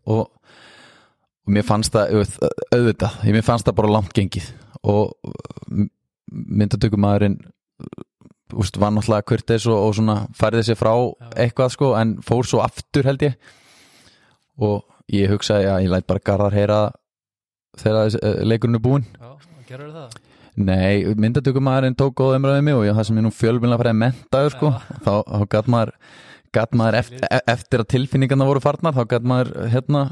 og, 0.06 0.30
og 1.46 1.52
mér 1.56 1.64
fannst 1.66 1.92
það 1.94 2.12
auð- 2.18 2.38
auðvitað, 2.76 3.16
ég 3.28 3.36
mér 3.36 3.46
fannst 3.46 3.66
það 3.68 3.78
bara 3.80 3.92
langt 3.96 4.12
gengið. 4.16 4.50
Og 4.82 5.12
myndatökumæðurinn 6.32 7.38
var 8.52 8.92
náttúrulega 8.92 9.24
kurteis 9.26 9.66
og, 9.66 9.78
og 9.88 9.94
svona 9.96 10.16
færði 10.36 10.64
sér 10.68 10.78
frá 10.80 10.92
eitthvað 11.40 11.72
sko 11.74 11.92
en 11.98 12.16
fór 12.24 12.44
svo 12.48 12.60
aftur 12.64 13.06
held 13.08 13.24
ég. 13.24 13.36
Og 14.62 14.82
ég 15.12 15.30
hugsaði 15.32 15.70
að 15.72 15.86
ég 15.86 15.92
læt 15.94 16.06
bara 16.10 16.20
Garðar 16.24 16.56
heyra 16.56 16.80
þegar 17.80 18.12
eh, 18.20 18.42
leikurinn 18.44 18.76
er 18.78 18.84
búinn. 18.84 19.06
Já, 19.16 19.32
gerur 19.70 19.94
það? 19.94 20.18
Nei, 20.62 21.04
myndatökumæðurinn 21.16 21.96
tók 21.96 22.12
góð 22.20 22.36
umræðið 22.36 22.66
mig 22.66 22.76
og 22.76 22.84
ég, 22.84 22.92
það 22.98 23.06
sem 23.08 23.20
ég 23.22 23.24
nú 23.24 23.32
fjölbyrna 23.32 23.78
færi 23.80 23.94
mentaður 23.96 24.52
sko, 24.52 24.72
þá, 25.06 25.12
þá 25.24 25.46
gæt 25.54 25.70
maður 25.72 25.94
gæt 26.52 26.76
maður 26.76 26.98
eftir, 27.00 27.24
eftir 27.48 27.82
að 27.82 27.88
tilfinningarna 27.94 28.46
voru 28.48 28.62
farnar, 28.62 28.94
þá 28.96 29.02
gæt 29.14 29.26
maður 29.28 29.50
hérna, 29.72 30.02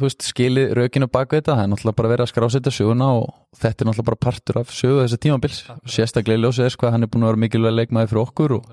veist, 0.00 0.24
skilið 0.24 0.74
raukinu 0.78 1.10
bak 1.12 1.32
við 1.34 1.42
þetta. 1.42 1.56
Það 1.58 1.62
er 1.64 1.70
náttúrulega 1.74 1.98
bara 2.00 2.12
verið 2.14 2.26
að 2.26 2.32
skrásetja 2.32 2.74
söguna 2.74 3.12
og 3.18 3.30
þetta 3.60 3.84
er 3.84 3.90
náttúrulega 3.90 4.08
bara 4.10 4.22
partur 4.26 4.60
af 4.62 4.74
sögu 4.74 5.04
þessi 5.04 5.20
tímabils. 5.26 5.62
Sérstaklega 5.84 6.44
ljósið 6.44 6.68
þess 6.68 6.80
hvað 6.80 6.94
hann 6.96 7.06
er 7.06 7.12
búin 7.12 7.26
að 7.26 7.32
vera 7.32 7.42
mikilvæg 7.44 7.76
leikmaði 7.76 8.12
fyrir 8.12 8.22
okkur 8.24 8.56
og, 8.58 8.68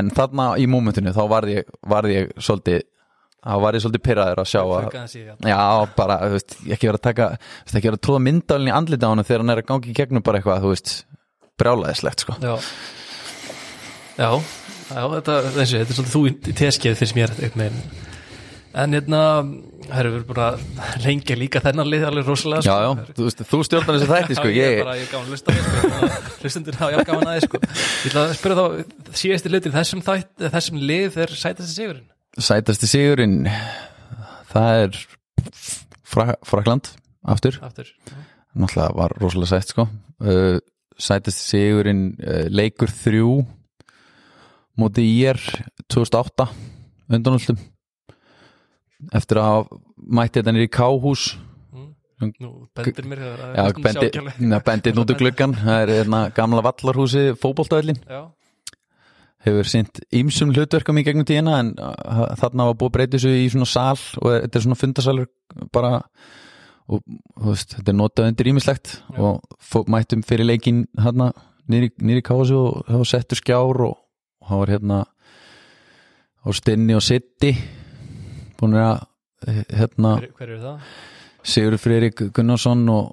en 0.00 0.12
þarna 0.16 0.50
í 0.58 0.68
mómentinu 0.70 1.14
þá 1.14 1.24
varði 1.30 1.58
ég, 1.60 1.72
varði 1.86 2.20
ég 2.20 2.36
svolítið 2.40 2.84
þá 3.46 3.56
var 3.62 3.76
ég 3.76 3.84
svolítið 3.84 4.02
pyrraður 4.02 4.40
að 4.42 4.48
sjá 4.50 4.60
að 4.64 4.86
já. 5.46 5.60
Bara, 5.94 6.16
þú 6.24 6.34
veist, 6.34 6.56
ekki 6.66 6.88
verið 6.88 6.98
að 6.98 7.04
taka 7.06 7.28
veist, 7.36 7.76
ekki 7.76 7.90
verið 7.90 7.98
að 8.00 8.04
tróða 8.08 8.22
myndalinn 8.26 8.72
í 8.72 8.74
andlita 8.74 9.06
á 9.06 9.10
hann 9.12 9.22
þegar 9.22 9.44
hann 9.44 9.54
er 9.54 9.62
að 9.62 9.68
gangi 9.70 9.92
í 9.92 9.96
gegnum 10.00 10.24
bara 10.26 10.40
eitthvað, 10.40 10.64
þú 10.64 10.72
veist 10.72 10.94
brjálæðislegt, 11.60 12.24
sko. 12.24 12.36
Já. 12.42 12.56
Já, 14.16 14.30
já 14.90 15.02
þetta, 15.16 15.38
þessi, 15.56 15.80
þetta 15.80 15.94
er 15.94 15.96
svolítið 15.96 16.12
þú 16.16 16.26
í 16.52 16.58
teskið 16.62 17.00
fyrst 17.00 17.18
mér 17.18 17.72
En 18.76 18.92
hérna, 18.92 19.18
herru, 19.88 20.10
við 20.12 20.16
erum 20.18 20.24
búin 20.28 20.40
að 20.44 20.64
lengja 21.00 21.36
líka 21.40 21.62
þennan 21.64 21.88
lið 21.88 22.02
alveg 22.10 22.26
rosalega 22.28 22.60
Já, 22.60 22.74
sko. 22.74 23.06
já, 23.06 23.14
þú 23.16 23.28
veist, 23.28 23.38
þú 23.48 23.60
stjórnar 23.64 23.96
þessi 23.96 24.08
þætti, 24.10 24.36
sko 24.36 24.50
Já, 24.50 24.56
ég, 24.58 24.74
er 24.74 24.82
bara, 24.84 24.96
ég 24.98 25.06
er 25.06 25.12
gaman 25.14 25.24
að 25.24 25.32
lusta 25.32 25.54
sko. 25.56 26.10
Hlustundur 26.42 26.76
hafa 26.82 26.90
ég 26.92 27.08
gaman 27.08 27.30
aðeins 27.30 27.46
sko. 27.48 27.60
Ég 27.64 28.10
ætla 28.10 28.24
að 28.26 28.34
spyrja 28.36 28.58
þá 28.58 29.16
síðasti 29.22 29.52
hlutin 29.54 29.74
þessum, 29.78 30.02
þætt, 30.04 30.44
þessum 30.58 30.82
lið 30.92 31.16
er 31.24 31.32
sætasti 31.40 31.72
sigurinn 31.72 32.04
sætasti 32.50 32.90
sigurinn 32.90 33.38
það 34.52 34.84
er 34.84 35.00
Fra 36.06 36.28
Frakland, 36.44 36.92
aftur 37.24 37.56
Aftur 37.64 37.88
Já. 37.88 38.20
náttúrulega 38.60 38.92
var 39.00 39.16
rosalega 39.22 39.54
sætt, 39.54 39.72
sko 39.72 39.88
uh, 39.88 40.60
sætasti 41.00 41.48
sigurinn 41.48 42.10
uh, 42.20 42.44
leikur 42.52 42.92
þrjú 42.92 43.38
móti 44.80 45.04
í 45.06 45.16
er 45.28 45.40
2008 45.92 46.46
undanústum 47.16 47.58
eftir 49.16 49.40
að 49.42 49.68
mætti 49.96 50.40
þetta 50.40 50.54
nýri 50.56 50.70
Káhús. 50.72 51.26
Mm. 51.74 52.32
Nú 52.40 52.50
bendir 52.76 53.08
mér 53.10 53.20
það 53.20 53.34
er 53.34 53.42
Já, 53.44 53.62
næstum 53.66 53.84
bendi, 53.84 53.98
sjálfgjörlega. 54.00 54.48
na, 54.48 54.60
bendið 54.64 55.00
út 55.02 55.12
úr 55.12 55.20
gluggan 55.20 55.54
það 55.58 55.82
er 55.82 55.92
hérna, 55.98 56.20
gamla 56.36 56.64
vallarhúsi 56.64 57.24
fótboltaöllin 57.42 58.00
Já, 58.08 58.22
hefur 59.44 59.68
sýnt 59.68 60.00
ýmsum 60.16 60.54
hlutverkum 60.56 60.96
í 60.96 61.04
gegnum 61.04 61.28
tíðina 61.28 61.58
en 61.60 61.74
uh, 61.76 62.24
þarna 62.40 62.70
var 62.70 62.78
búið 62.80 62.88
að 62.88 62.96
breyta 62.96 63.18
þessu 63.18 63.34
í 63.36 63.50
svona 63.52 63.68
sal 63.68 64.00
og 64.22 64.32
þetta 64.32 64.58
er 64.58 64.64
svona 64.64 64.80
fundasalur 64.80 65.28
bara 65.76 65.92
og 66.86 67.02
veist, 67.42 67.76
þetta 67.76 67.92
er 67.92 67.98
notað 67.98 68.30
undir 68.30 68.50
ýmislegt 68.52 68.96
og 69.18 69.86
mættum 69.90 70.24
fyrir 70.26 70.48
leikin 70.48 70.84
hérna 71.02 71.32
nýri, 71.68 72.22
kásu 72.24 72.56
og 72.56 73.06
settur 73.08 73.40
skjár 73.40 73.80
og, 73.88 73.96
og 74.46 74.52
það 74.52 74.62
var 74.62 74.72
hérna 74.76 75.02
á 76.46 76.48
stinni 76.54 76.94
og 76.94 77.02
sitti 77.02 77.50
búin 78.56 78.78
að 78.78 79.02
hérna 79.74 80.16
hver, 80.20 80.30
hver 80.38 80.52
er 80.54 80.60
það? 80.62 80.90
Sigur 81.46 81.76
Friðrik 81.78 82.22
Gunnarsson 82.34 82.80
og, 82.90 83.10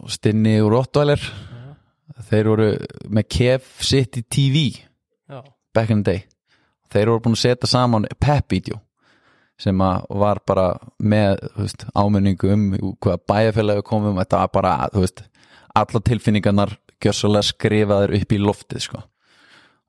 og 0.00 0.12
Stinni 0.12 0.54
úr 0.64 0.72
Rottweiler. 0.72 1.20
Já, 1.20 2.22
þeir 2.30 2.48
voru 2.48 2.68
með 3.12 3.26
Kev 3.36 3.66
City 3.84 4.22
TV 4.22 4.62
já, 5.28 5.42
back 5.76 5.92
in 5.92 6.04
the 6.04 6.14
day. 6.14 6.22
Þeir 6.90 7.12
voru 7.12 7.24
búin 7.26 7.36
að 7.36 7.42
setja 7.42 7.68
saman 7.70 8.08
pep-vídeó 8.16 8.80
sem 9.60 9.82
að 9.84 10.06
var 10.22 10.40
bara 10.48 10.66
með 11.04 11.42
veist, 11.58 11.84
ámenningu 11.92 12.48
um 12.48 12.62
hvað 12.96 13.26
bæjarfélagi 13.28 13.84
komum 13.84 14.16
þetta 14.22 14.40
var 14.40 14.52
bara 14.54 14.72
veist, 14.94 15.20
alla 15.76 16.00
tilfinningarnar 16.00 16.78
gjössalega 17.00 17.44
skrifaður 17.50 18.14
upp 18.16 18.32
í 18.32 18.40
loftið 18.40 18.86
sko. 18.86 19.02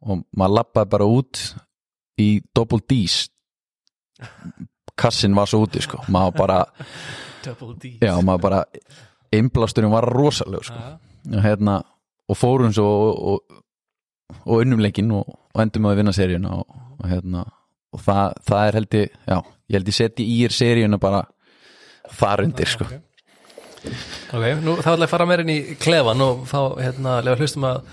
Og 0.01 0.23
maður 0.37 0.57
lappaði 0.57 0.91
bara 0.95 1.07
út 1.09 1.41
í 2.21 2.29
double 2.55 2.81
D's. 2.89 3.27
Kassin 4.97 5.35
var 5.37 5.49
svo 5.49 5.63
úti 5.65 5.81
sko. 5.81 6.01
maður 6.11 6.37
bara, 6.37 6.59
já 8.01 8.13
maður 8.21 8.43
bara 8.43 8.63
innblásturinn 9.33 9.93
var 9.93 10.05
rosaleg 10.09 10.67
sko. 10.67 10.81
Og, 11.31 11.39
hérna, 11.41 11.79
og 12.29 12.37
fórum 12.37 12.73
svo 12.73 12.85
og, 12.85 13.21
og, 13.31 13.61
og 14.45 14.61
unnum 14.61 14.81
leikinn 14.83 15.11
og, 15.15 15.29
endum 15.61 15.89
að 15.89 16.01
vinna 16.01 16.13
seríuna 16.15 16.57
og, 16.61 16.81
hérna, 17.05 17.45
og 17.93 18.01
það, 18.01 18.37
það 18.47 18.67
er 18.67 18.77
held 18.79 18.97
ég 18.97 19.15
já, 19.27 19.37
ég 19.37 19.77
held 19.77 19.91
ég 19.91 19.97
seti 19.97 20.27
í 20.27 20.37
er 20.47 20.55
seríuna 20.55 20.99
bara 21.01 21.23
þar 22.17 22.45
undir 22.47 22.69
sko. 22.69 22.89
Ok, 22.91 24.37
okay 24.37 24.55
nú 24.61 24.77
þá 24.77 24.93
ætla 24.93 25.05
ég 25.05 25.07
að 25.07 25.13
fara 25.15 25.29
meira 25.29 25.45
inn 25.45 25.53
í 25.53 25.59
klefan 25.81 26.25
og 26.25 26.45
fá 26.49 26.59
hérna 26.77 27.19
lefa 27.25 27.41
hlustum 27.41 27.69
að 27.69 27.83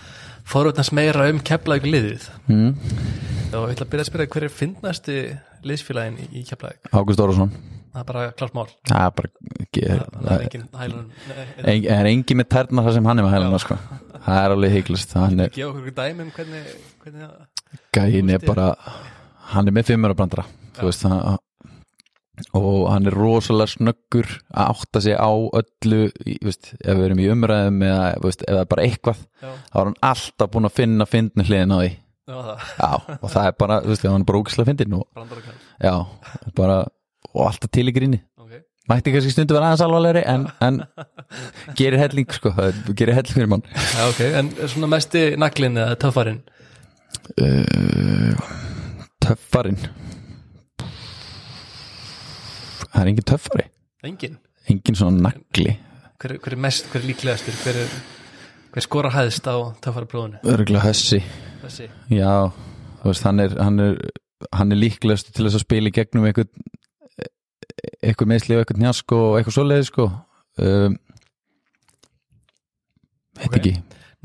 fórvöldnast 0.49 0.95
meira 0.97 1.29
um 1.33 1.41
keflaug 1.45 1.89
liðið 1.89 2.29
mm. 2.49 2.71
þá 3.53 3.59
ég 3.59 3.75
ætla 3.75 3.87
að 3.87 3.91
byrja 3.95 4.05
að 4.05 4.11
spyrja 4.13 4.31
hver 4.35 4.47
er 4.49 4.55
fyndnasti 4.61 5.19
liðsfélagin 5.67 6.23
í, 6.29 6.45
keflaug 6.49 6.91
Ágúst 6.93 7.23
Órásson 7.25 7.53
það 7.89 8.03
er 8.03 8.09
bara 8.09 8.25
klart 8.39 8.55
mál. 8.55 8.67
Það 8.87 9.05
er 9.05 9.15
bara 9.17 9.31
ekki, 9.65 9.85
það 9.89 10.33
er 10.35 10.43
engin 10.45 10.67
hælun 10.79 11.07
en, 11.73 11.87
er 11.97 12.09
engin 12.13 12.39
með 12.39 12.51
tærna 12.55 12.85
það 12.87 12.99
sem 12.99 13.09
hann 13.11 13.21
er 13.21 13.27
með 13.27 13.35
hæluna 13.35 13.61
sko. 13.63 13.79
það 14.27 14.41
er 14.43 14.55
alveg 14.55 14.75
heiklust. 14.77 15.15
Hann 15.19 15.43
er, 15.43 15.55
gefa 15.57 15.73
okkur 15.73 15.97
dæmi 15.97 16.27
um 16.27 16.35
hvernig, 16.37 16.75
hvernig 17.03 17.25
það 17.25 17.49
gæin 17.93 18.33
er 18.33 18.45
bara 18.45 18.71
hann 19.55 19.69
er 19.69 19.75
með 19.75 19.93
fimmur 19.93 20.15
að 20.15 20.21
brandra 20.21 20.45
veist, 20.79 21.05
það, 21.05 21.39
og 22.57 22.89
hann 22.91 23.09
er 23.09 23.17
rosalega 23.17 23.73
snöggur 23.73 24.29
að 24.53 24.75
átta 24.75 25.03
sig 25.05 25.17
á 25.19 25.31
öllu 25.31 26.01
veist, 26.45 26.73
ef 26.79 26.99
við 26.99 27.07
erum 27.09 27.23
í 27.23 27.29
umræðum 27.33 27.83
eða 27.87 28.05
veist, 28.25 28.45
ef 28.45 28.55
það 28.55 28.63
er 28.63 28.71
bara 28.73 28.85
eitthvað 28.87 29.23
Já. 29.25 29.51
þá 29.73 29.79
er 29.81 29.89
hann 29.89 29.99
alltaf 30.11 30.53
búin 30.55 30.69
að 30.69 30.77
finna 30.79 31.09
fyndinu 31.09 31.49
hliðin 31.49 31.75
á 31.75 31.79
því. 31.79 31.91
Já, 32.29 32.39
já, 32.77 32.91
og 33.17 33.31
það 33.33 33.47
er 33.49 33.55
bara, 33.63 33.81
veist, 33.87 34.07
hann 34.07 34.25
er 34.25 34.29
bara 34.29 34.43
ógislega 34.43 34.71
fyndin 34.71 34.97
og, 34.99 35.07
alltaf 37.49 37.73
til 37.73 37.89
í 37.89 37.95
gríni. 37.97 38.21
Ok, 38.41 38.59
mætti 38.91 39.15
kannski 39.15 39.33
stundu 39.33 39.57
vera 39.57 39.71
aðeins 39.71 39.87
alvarlegri 39.87 40.25
en, 40.29 40.47
en 40.65 40.83
gerir 41.79 42.01
helling 42.03 42.29
sko 42.37 42.53
gerir 42.93 43.17
helling 43.17 43.35
fyrir 43.35 43.51
mann. 43.55 43.65
Já, 43.73 44.05
ok, 44.11 44.23
en 44.43 44.53
svona 44.67 44.93
mesti 44.95 45.25
naglin 45.41 45.81
eða 45.81 45.97
töffarinn? 46.05 46.45
Uh, 47.41 48.37
töffarinn 49.25 49.81
það 52.93 53.01
er 53.03 53.09
engin 53.13 53.29
töffari. 53.33 53.67
Engin? 54.09 54.35
Engin 54.69 54.97
svona 54.99 55.19
nagli. 55.31 55.73
Hver, 56.19 56.31
er- 56.35 56.41
hver 56.45 56.55
er 56.57 56.63
mest, 56.67 56.85
hver 56.93 57.01
er 57.03 57.09
líklegastur? 57.09 57.55
Hver, 57.65 57.77
er, 57.85 57.91
hver 58.75 58.85
skora 58.85 59.11
hæðst 59.15 59.45
á 59.49 59.57
töffari 59.83 60.07
prófunu 60.11 60.37
örgulega 60.45 60.85
hössi 60.89 61.21
Þessi, 61.63 61.87
já, 62.15 62.35
þú 63.03 63.07
veist, 63.11 63.25
hann 63.27 63.41
er 63.43 63.51
hann 63.59 63.81
er, 63.83 63.97
hann 64.55 64.71
er 64.73 64.79
líklegast 64.79 65.33
til 65.35 65.45
þess 65.49 65.59
að 65.59 65.65
spila 65.65 65.91
í 65.91 65.95
gegnum 65.97 66.27
eitthvað 66.29 66.51
meðsli 68.31 68.55
og 68.57 68.61
eitthvað 68.63 68.83
njask 68.85 69.15
og 69.17 69.39
eitthvað 69.41 69.57
svoleiði 69.57 69.87
sko. 69.89 70.05
Um, 70.63 70.93
veit 73.39 73.49
Ok. 73.49 73.57
ekki. 73.59 73.73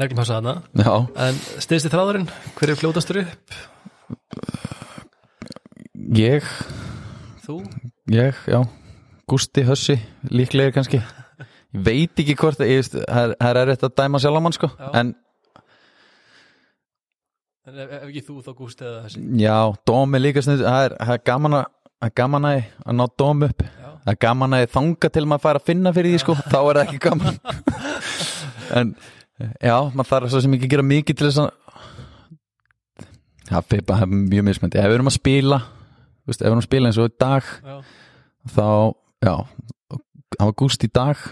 Neglum 0.01 0.21
hafsa 0.23 0.37
þarna. 0.39 0.53
Já, 0.81 0.93
En 1.27 1.35
stiðsti 1.61 1.89
þráðurinn, 1.93 2.29
hver 2.57 2.69
er 2.73 2.79
fljótastur 2.79 3.19
upp? 3.23 3.45
ég? 6.17 6.41
Þú? 7.45 7.55
Ég, 8.11 8.35
já, 8.51 8.59
Gústi, 9.31 9.63
Hössi 9.63 9.95
líklegir 10.27 10.73
kannski. 10.75 10.99
Ég 11.73 11.83
veit 11.87 12.19
ekki 12.19 12.35
hvort 12.37 12.59
að 12.59 12.71
það 13.07 13.35
er- 13.39 13.59
erfitt 13.63 13.85
að 13.87 13.93
dæma 14.01 14.19
sjálfmann 14.19 14.53
sko, 14.57 14.67
Já. 14.79 14.89
en 14.99 15.13
En 17.65 17.77
ef, 17.79 17.91
ef 17.95 18.01
ekki 18.09 18.21
þú 18.27 18.41
þá 18.43 18.51
gúst 18.57 18.81
eða 18.83 19.05
þessi 19.05 19.21
já, 19.39 19.55
dóm 19.87 20.15
er 20.15 20.19
líka 20.19 20.41
snið, 20.43 20.65
það 20.67 20.85
er, 20.89 20.95
það 20.99 21.13
er 21.13 21.21
gaman 21.29 21.53
að 21.55 21.63
það 22.03 22.09
er 22.09 22.15
gaman 22.19 22.45
að, 22.49 22.63
að 22.85 22.95
ná 22.99 23.03
dóm 23.21 23.43
upp. 23.47 23.61
Já, 23.63 23.87
það 24.03 24.11
er 24.11 24.17
gaman 24.25 24.53
að 24.57 24.63
þanga 24.73 25.09
til 25.15 25.23
maður 25.31 25.43
fær 25.45 25.59
að 25.61 25.67
finna 25.69 25.93
fyrir 25.95 26.11
því 26.11 26.19
sko, 26.25 26.35
þá 26.51 26.57
er 26.59 26.73
það 26.75 26.83
ekki 26.83 26.99
gaman. 27.07 27.39
En 28.79 28.91
já, 29.63 29.77
maður 29.95 30.09
þarf 30.11 30.29
svo 30.33 30.41
sem 30.43 30.53
ekki 30.57 30.67
að 30.67 30.73
gera 30.75 30.85
mikið 30.91 31.17
til 31.21 31.27
þess 31.29 31.39
að 31.39 31.49
það 33.47 34.01
er 34.01 34.11
mjög 34.11 34.45
mismöndi, 34.49 34.79
ef 34.83 34.87
við 34.91 34.95
erum 34.97 35.11
að 35.11 35.17
spila 35.17 35.59
veist, 36.29 36.43
ef 36.43 36.53
að 36.53 36.65
spila 36.65 36.89
eins 36.89 36.99
og 37.01 37.09
í 37.09 37.15
dag 37.23 37.49
já, 37.63 37.77
þá, 38.53 38.67
já 39.23 39.35
það 40.33 40.45
var 40.49 40.55
Gústi 40.63 40.89
í 40.89 40.93
dag. 40.93 41.25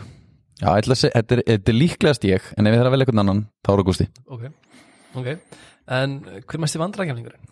Já, 0.61 0.67
þetta 0.77 1.19
er, 1.37 1.43
þetta 1.47 1.73
er 1.73 1.77
líklegast 1.77 2.27
ég 2.29 2.51
en 2.57 2.69
ef 2.69 2.75
ég 2.75 2.81
þarf 2.81 2.91
að 2.91 2.95
velja 2.95 3.07
einhvern 3.07 3.23
annan, 3.23 3.45
þá 3.65 3.71
er 3.71 3.81
það 3.81 3.87
Gústi. 3.91 4.09
Ok 4.29 4.49
Ok, 5.11 5.27
en 5.91 6.19
hver 6.47 6.61
mest 6.63 6.77
í 6.77 6.79
vandrækjafningurinn? 6.79 7.49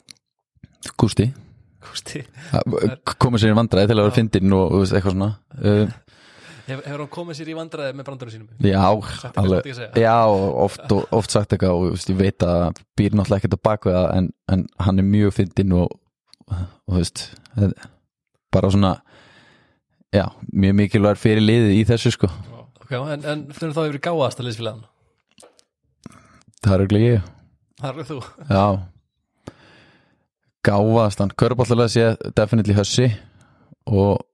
Gústi, 0.99 1.25
Gústi. 1.83 2.21
Komið 3.19 3.41
sér 3.43 3.51
í 3.51 3.57
vandræði 3.57 3.89
til 3.89 3.97
að 3.97 4.05
vera 4.05 4.15
fyndinn 4.15 4.55
og, 4.55 4.77
og 4.77 4.85
eitthvað 4.85 5.15
svona. 5.15 5.33
Uh, 5.59 5.97
Hef, 6.69 6.83
Hefur 6.85 7.01
hann 7.01 7.09
komið 7.11 7.39
sér 7.39 7.49
í 7.49 7.55
vandræði 7.57 7.95
með 7.97 8.05
brandurum 8.07 8.33
sínum? 8.33 8.49
já, 8.61 8.83
alveg. 9.41 9.69
já, 9.97 10.17
oft, 10.29 10.93
oft 11.17 11.33
sagt 11.33 11.55
eitthvað 11.55 11.75
og 11.75 11.95
veist, 11.95 12.11
ég 12.11 12.19
veit 12.19 12.45
að 12.45 12.81
býr 12.99 13.15
náttúrulega 13.17 13.41
ekkert 13.41 13.57
á 13.57 13.73
það 13.87 14.05
en, 14.19 14.27
en 14.53 14.65
hann 14.85 15.01
er 15.01 15.07
mjög 15.07 15.33
fyndinn 15.39 15.73
og, 15.79 15.95
og 16.49 16.93
þú 16.93 16.99
veist 16.99 17.25
bara 18.53 18.71
svona 18.73 18.93
já, 20.13 20.25
mjög 20.51 20.79
mikilvægur 20.83 21.21
fyrir 21.21 21.45
liðið 21.45 21.75
í 21.77 21.83
þessu 21.89 22.13
sko, 22.15 22.31
Ok, 22.83 22.95
en, 22.97 23.25
en 23.25 23.43
fyrir 23.53 23.75
þá 23.75 23.83
yfir 23.85 24.01
gáðasta 24.09 24.45
liðsfélagann 24.45 24.87
það 26.59 26.73
er 26.73 26.83
auðvitað 26.83 27.03
ég. 27.05 27.27
Það 27.79 27.99
er 28.01 28.07
þú. 28.09 28.17
Já. 28.49 28.63
Gáfaðast 30.67 31.21
hann 31.23 31.35
Körbállarlega 31.39 31.93
sé 31.93 32.33
definitely 32.35 32.75
hössi 32.75 33.07
og 33.87 34.25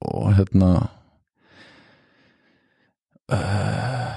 og 0.00 0.30
hérna 0.32 0.68
uh, 3.28 4.12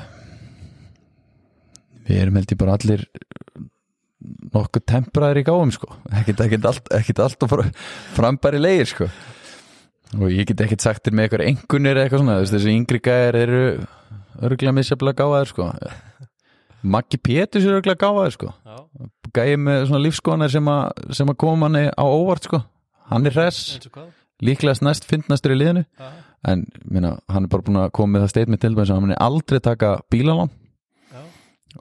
við 2.07 2.21
erum 2.21 2.37
held 2.39 2.53
ég 2.53 2.61
bara 2.61 2.77
allir 2.77 3.03
nokkuð 4.53 4.85
tempraðir 4.89 5.41
í 5.41 5.45
gáfum 5.47 5.73
sko. 5.73 5.89
Ekkert, 6.13 6.43
ekkert, 6.45 6.67
allt, 6.69 6.91
ekkert 6.93 7.23
allt 7.25 7.45
og 7.45 7.55
frambæri 8.15 8.61
leir 8.61 8.89
sko. 8.89 9.09
Og 10.19 10.29
ég 10.29 10.47
get 10.49 10.61
ekkert 10.61 10.85
sagt 10.85 11.05
þér 11.05 11.17
með 11.17 11.27
eitthvað 11.27 11.45
engunir 11.49 11.99
eitthvað 11.99 12.21
svona 12.21 12.39
þessi 12.45 12.73
yngri 12.77 13.01
gæðir 13.01 13.39
eru 13.41 13.61
örgulega 14.43 14.75
misjaflega 14.77 15.23
gáfaðir 15.23 15.53
sko. 15.53 15.69
Maggi 16.83 17.17
Pétus 17.17 17.65
er 17.65 17.79
örgulega 17.79 18.03
gáfaðir 18.05 18.35
sko. 18.37 18.51
Gæði 19.33 19.61
með 19.65 19.87
svona 19.89 20.03
lífskoðanir 20.03 20.53
sem, 20.53 20.69
sem 21.17 21.33
að 21.33 21.39
koma 21.41 21.65
manni 21.65 21.87
á 21.89 22.05
óvart 22.05 22.45
sko. 22.45 22.61
Hann 23.09 23.25
er 23.27 23.33
hvað? 23.33 24.11
líklegast 24.43 24.83
næst 24.83 25.07
fyndnastur 25.07 25.55
í 25.55 25.59
liðinu. 25.59 25.83
Já, 25.99 26.11
en 26.51 26.65
minna, 26.83 27.15
hann 27.31 27.47
er 27.47 27.51
bara 27.51 27.65
búin 27.65 27.79
að 27.81 27.93
koma 27.95 28.15
með 28.15 28.25
það 28.25 28.33
statement 28.33 28.63
til 28.63 28.73
dæmis 28.73 28.89
að 28.91 28.97
hann 28.97 29.05
muni 29.07 29.19
aldrei 29.23 29.59
taka 29.63 29.93
bílalán. 30.11 30.51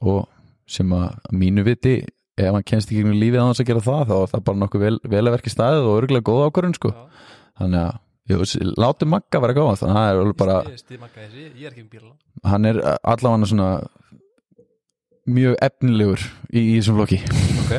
Og 0.01 0.25
sem 0.71 0.93
að 0.97 1.33
mínu 1.37 1.65
viti 1.67 1.97
ef 2.41 2.49
hann 2.49 2.65
kennst 2.67 2.89
ekki 2.89 3.03
gegnum 3.03 3.19
lífið 3.21 3.43
á 3.43 3.47
þess 3.51 3.63
að 3.63 3.69
gera 3.71 3.85
það 3.85 4.05
þá 4.09 4.15
er 4.17 4.31
það 4.33 4.45
bara 4.49 4.61
nokkuð 4.63 4.85
vel, 4.87 4.95
vel 5.15 5.23
að 5.25 5.35
verki 5.37 5.53
staðið 5.53 5.89
og 5.89 5.99
örgulega 6.01 6.27
góð 6.29 6.45
ákvörðun 6.47 6.77
sko. 6.79 6.93
Já. 6.93 7.29
Þannig 7.61 7.83
að, 7.83 7.99
jú, 8.33 8.69
látum 8.81 9.13
Magga 9.13 9.43
vera 9.45 9.57
góð 9.59 9.73
þannig 9.83 10.01
að 10.01 10.03
það 10.03 10.23
er 10.23 10.37
bara, 10.43 10.59
um 12.03 12.13
hann 12.53 12.71
er 12.71 12.83
allavega 13.13 13.51
svona 13.53 13.71
mjög 15.33 15.57
efnilegur 15.63 16.25
í, 16.51 16.61
í 16.63 16.77
þessum 16.79 16.99
flokki. 16.99 17.21
Ok, 17.63 17.75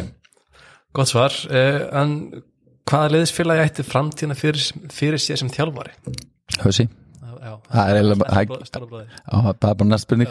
gott 0.95 1.11
svar. 1.11 1.37
Uh, 1.49 1.81
En 2.03 2.43
hvaða 2.89 3.13
liðsfélagi 3.17 3.65
ætti 3.65 3.87
framtíðina 3.87 4.37
fyrir, 4.37 4.63
fyrir 4.93 5.21
sér 5.21 5.41
sem 5.41 5.51
þjálfari? 5.51 5.95
Já, 6.53 6.87
Það 7.43 7.89
er 7.91 7.99
eiginlega 7.99 8.27
það 9.61 9.69
er 9.69 9.77
bara 9.79 9.89
næst 9.89 10.07
spurning 10.07 10.29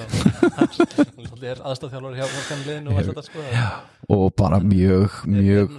Það 1.32 1.46
er 1.52 1.62
aðstafþjálfari 1.70 2.20
hjá 2.20 2.26
hjá 2.26 2.60
liðinu 2.66 2.92
og 2.92 3.00
allt 3.00 3.10
þetta 3.12 3.24
sko 3.26 3.46
og 4.16 4.24
bara 4.38 4.60
mjög, 4.64 5.16
mjög? 5.30 5.72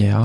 Já, 0.00 0.18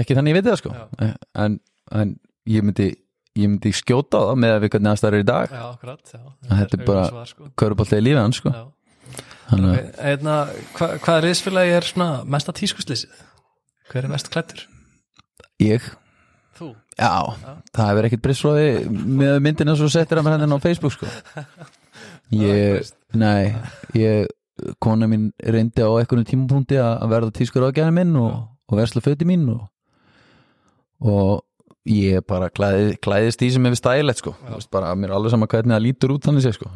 ekki, 0.00 0.16
þannig 0.16 0.32
ég 0.32 0.38
veit 0.38 0.46
það 0.50 0.60
sko 0.62 0.74
Já. 0.74 1.08
en, 1.44 1.58
en 1.92 2.14
ég 2.48 2.64
myndi 2.64 2.86
ég 3.34 3.50
myndi 3.50 3.72
skjóta 3.74 4.20
á 4.20 4.24
það 4.30 4.38
með 4.44 4.54
að 4.54 4.62
við 4.64 4.72
hvernig 4.74 4.92
aðstæður 4.92 5.18
í 5.18 5.26
dag 5.28 5.50
Já, 5.52 5.62
akkurat, 5.72 6.14
já 6.14 6.20
Þetta 6.54 6.78
er 6.78 6.86
bara- 6.88 7.26
sko. 7.28 7.48
köruboltið 7.60 8.04
lífið 8.06 8.22
hans 8.22 8.40
sko 8.40 8.54
Ok, 9.52 9.60
Einna, 10.00 10.36
hva, 10.78 10.86
hvaða 11.04 11.24
liðsfélagi 11.26 11.74
er 11.76 11.88
mesta 12.24 12.54
tískuslýsið? 12.56 13.10
Hver 13.90 14.06
er 14.06 14.12
mest 14.14 14.30
klættur? 14.32 14.62
ég, 15.60 15.84
Þú? 16.54 16.70
já, 16.94 17.10
það 17.74 17.88
hefur 17.90 18.08
ekkert 18.08 18.24
bristfróði 18.24 18.68
með 18.90 19.38
myndina 19.42 19.74
svo 19.78 19.88
settir 19.92 20.20
að 20.20 20.28
mér 20.28 20.36
henni 20.38 20.58
á 20.58 20.64
Facebook 20.64 20.94
sko. 20.94 21.10
Ég, 22.34 22.88
nei 23.14 23.52
ég, 23.98 24.30
kona 24.82 25.06
mín 25.10 25.28
reyndi 25.38 25.84
á 25.84 25.90
einhvern 25.92 26.24
tímapunkti 26.26 26.78
að 26.80 27.08
verða 27.12 27.34
tískur 27.36 27.66
ágæðin 27.68 27.98
minn 27.98 28.14
og, 28.18 28.38
og 28.70 28.78
versla 28.78 29.02
föti 29.04 29.26
mín 29.28 29.44
og, 29.52 29.66
og 31.04 31.42
ég 31.84 32.24
bara 32.26 32.48
klæði, 32.48 32.94
klæðist 33.04 33.44
í 33.44 33.50
sem 33.52 33.66
hefur 33.68 33.80
stæðilegt 33.80 34.22
sko. 34.22 34.32
Þú 34.40 34.56
veist, 34.56 34.70
bara, 34.72 34.94
mér 34.96 35.12
er 35.12 35.18
alveg 35.18 35.34
sama 35.34 35.48
hvernig 35.52 35.74
það 35.74 35.84
lítur 35.84 36.14
út 36.14 36.28
þannig 36.28 36.46
sé 36.46 36.54
sko. 36.56 36.70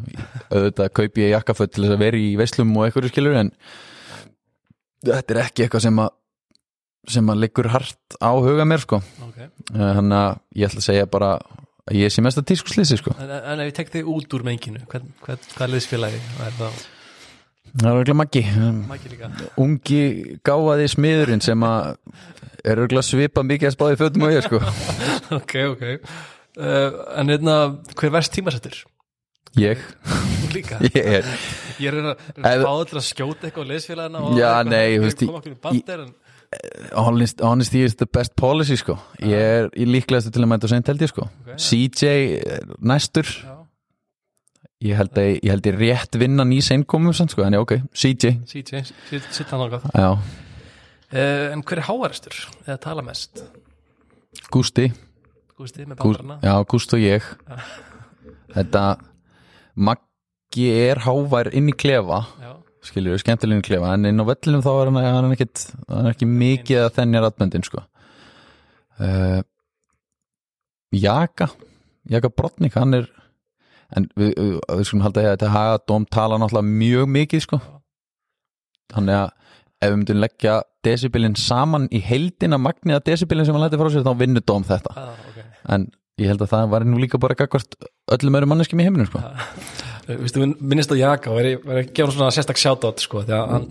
Auðvitað 0.53 0.93
kaupi 0.99 1.25
ég 1.25 1.33
jakkaföt 1.33 1.73
til 1.73 1.87
þess 1.87 1.97
að 1.97 2.05
vera 2.05 2.21
í 2.21 2.29
veislum 2.39 2.75
og 2.77 2.87
einhverju 2.87 3.13
skilur 3.15 3.39
en 3.41 3.53
þetta 5.09 5.35
er 5.35 5.43
ekki 5.47 5.65
eitthvað 5.65 5.87
sem 5.87 6.03
að 6.05 6.13
sem 7.09 7.33
að 7.33 7.41
liggur 7.45 7.71
hart 7.73 8.19
á 8.21 8.31
huga 8.35 8.67
mér 8.69 8.83
sko. 8.85 9.01
Ok. 9.27 9.41
Þannig 9.73 10.19
að 10.19 10.31
ég 10.61 10.69
ætla 10.69 10.83
að 10.83 10.87
segja 10.89 11.09
bara 11.11 11.33
að 11.89 11.99
ég 11.99 12.13
sé 12.13 12.25
mest 12.25 12.41
að 12.41 12.49
tískuslýsi 12.53 12.99
sko. 13.01 13.15
En, 13.21 13.33
en 13.39 13.63
ef 13.65 13.71
ég 13.71 13.77
tek 13.79 13.93
þig 13.95 14.11
út 14.13 14.37
úr 14.37 14.45
menginu, 14.47 14.83
hvern, 14.91 15.11
hvern, 15.25 15.51
hvað 15.57 15.75
liðsfélagi 15.75 16.23
er 16.47 16.57
það? 16.59 16.83
Það 17.69 17.89
er 17.91 17.99
örgulega 18.01 18.17
Maggi. 18.17 18.43
Ungi 19.61 20.03
gáfaði 20.47 20.87
smiðurinn 20.95 21.45
sem 21.45 21.65
að 21.69 21.91
er 22.65 22.81
örgulega 22.85 23.05
svipa 23.07 23.45
mikið 23.47 23.71
að 23.71 23.75
spáði 23.77 23.99
fötum 24.01 24.29
og 24.29 24.35
ég 24.37 24.47
sko. 24.49 24.61
Ok, 25.39 25.59
ok. 25.75 25.83
Uh, 26.59 27.03
En 27.21 27.29
hérna, 27.29 27.57
hver 27.99 28.15
verst 28.15 28.33
tímasettur? 28.35 28.79
Ég, 29.59 29.81
Líka? 30.53 30.79
Ég 30.97 30.97
er. 31.19 31.29
Ég 31.81 31.93
er 31.93 31.99
að, 32.01 32.25
er 32.41 32.63
að 32.63 32.67
allir 32.71 33.01
að 33.01 33.05
skjóta 33.07 33.49
eitthvað 33.49 33.69
á 33.69 33.71
leysfélagina 33.73 34.23
og 34.25 34.39
Já, 34.39 34.51
nei, 34.67 34.95
ég 34.95 35.03
þú 35.03 35.07
veist, 35.07 35.23
koma 35.25 35.41
okkur 35.43 35.55
í 35.55 35.59
bandir 35.67 36.03
en 36.05 36.11
honest, 36.97 37.43
honesty 37.45 37.83
is 37.85 37.97
the 38.01 38.07
best 38.07 38.35
policy 38.37 38.79
sko. 38.81 38.97
Ég 39.21 39.37
er 39.37 39.71
í 39.77 39.87
líklegast 39.89 40.33
til 40.33 40.45
að 40.45 40.51
mæta 40.53 40.71
seint 40.71 40.89
held 40.89 41.03
ég 41.05 41.13
sko. 41.13 41.29
Ok. 41.45 41.55
CJ 41.61 42.13
er 42.41 42.69
næstur. 42.81 43.29
Já, 43.45 43.55
Ég 44.79 44.95
held 44.95 45.17
að 45.19 45.33
ég 45.43 45.67
ég 45.67 45.75
rétt 45.75 46.15
vinna 46.21 46.45
ný 46.47 46.61
seinkomum 46.63 47.11
sko, 47.11 47.43
en 47.43 47.57
já 47.57 47.59
ok, 47.59 47.81
CJ 47.91 48.37
CJ, 48.47 48.83
sitt 49.35 49.51
hann 49.51 49.65
ákvað 49.65 49.89
uh, 49.91 50.21
En 51.51 51.65
hver 51.67 51.81
er 51.81 51.87
háarestur? 51.89 52.37
Eða 52.63 52.77
tala 52.85 53.03
mest? 53.03 53.43
Gústi. 54.55 54.87
Gústi 55.59 55.83
með 55.83 55.99
bandarna 55.99 56.39
Já, 56.47 56.55
Gúst 56.71 56.95
og 56.95 57.03
ég. 57.03 57.27
Þetta 58.55 58.85
Maggi 59.75 60.69
er 60.71 61.03
hávær 61.05 61.51
inn 61.59 61.73
í 61.73 61.75
klefa. 61.75 62.23
Já, 62.39 62.53
skilur 62.89 63.15
við, 63.15 63.23
skemmtilegin 63.23 63.65
klefa. 63.67 63.93
En 63.95 64.09
inn 64.09 64.23
á 64.23 64.25
vellinum 64.29 64.65
þá 64.65 64.71
er 64.73 64.91
hann, 64.91 64.99
hann 65.05 65.29
er 65.29 65.37
ekkit 65.37 65.65
hann 65.87 66.09
er 66.09 66.17
ekki 66.17 66.29
mikið 66.31 66.83
að 66.85 66.93
þennja 66.99 67.23
ratböndin 67.25 67.67
sko. 67.67 67.85
Uh, 68.99 69.41
Jaka. 70.95 71.51
Jaka 72.09 72.31
Brotnik, 72.33 72.77
hann 72.79 72.97
er 72.97 73.09
en 73.97 74.09
við, 74.19 74.33
við, 74.37 74.55
við 74.61 74.87
skulum 74.89 75.05
halda 75.07 75.25
að 75.25 75.35
þetta 75.35 75.53
haga 75.55 75.83
dóm 75.89 76.07
tala 76.13 76.41
náttúrulega 76.41 76.79
mjög 76.83 77.13
mikið 77.17 77.45
sko. 77.45 77.61
Þannig 78.95 79.21
að 79.21 79.29
ef 79.79 79.93
við 79.93 79.99
myndum 80.01 80.23
leggja 80.25 80.57
decibelin 80.85 81.37
saman 81.39 81.87
í 81.95 82.01
heildina 82.03 82.59
magniða 82.61 83.05
decibelin 83.07 83.47
sem 83.47 83.55
hann 83.55 83.67
læti 83.67 83.81
frá 83.81 83.93
sér 83.93 84.07
þá 84.07 84.15
vinnur 84.19 84.45
dóm 84.49 84.65
þetta. 84.67 84.95
Ah, 84.97 85.13
ok. 85.29 85.45
En 85.77 85.91
ég 86.19 86.33
held 86.33 86.43
að 86.43 86.53
það 86.55 86.73
var 86.73 86.89
nú 86.89 86.99
líka 86.99 87.21
bara 87.21 87.37
öllum 87.39 88.41
öðrum 88.41 88.53
manneskjum 88.55 88.83
í 88.83 88.89
heiminum 88.89 89.07
sko 89.11 89.23
Vistu, 90.09 90.41
minnist 90.41 90.89
á 90.89 90.97
Jaka 90.97 91.33
og 91.35 91.43
ég 91.45 91.59
er 91.61 91.81
að 91.83 91.91
gefa 91.93 92.15
svona 92.15 92.31
sérstak 92.33 92.57
shoutout 92.61 93.03
sko, 93.03 93.21
því 93.27 93.35
að 93.37 93.51
hann, 93.53 93.67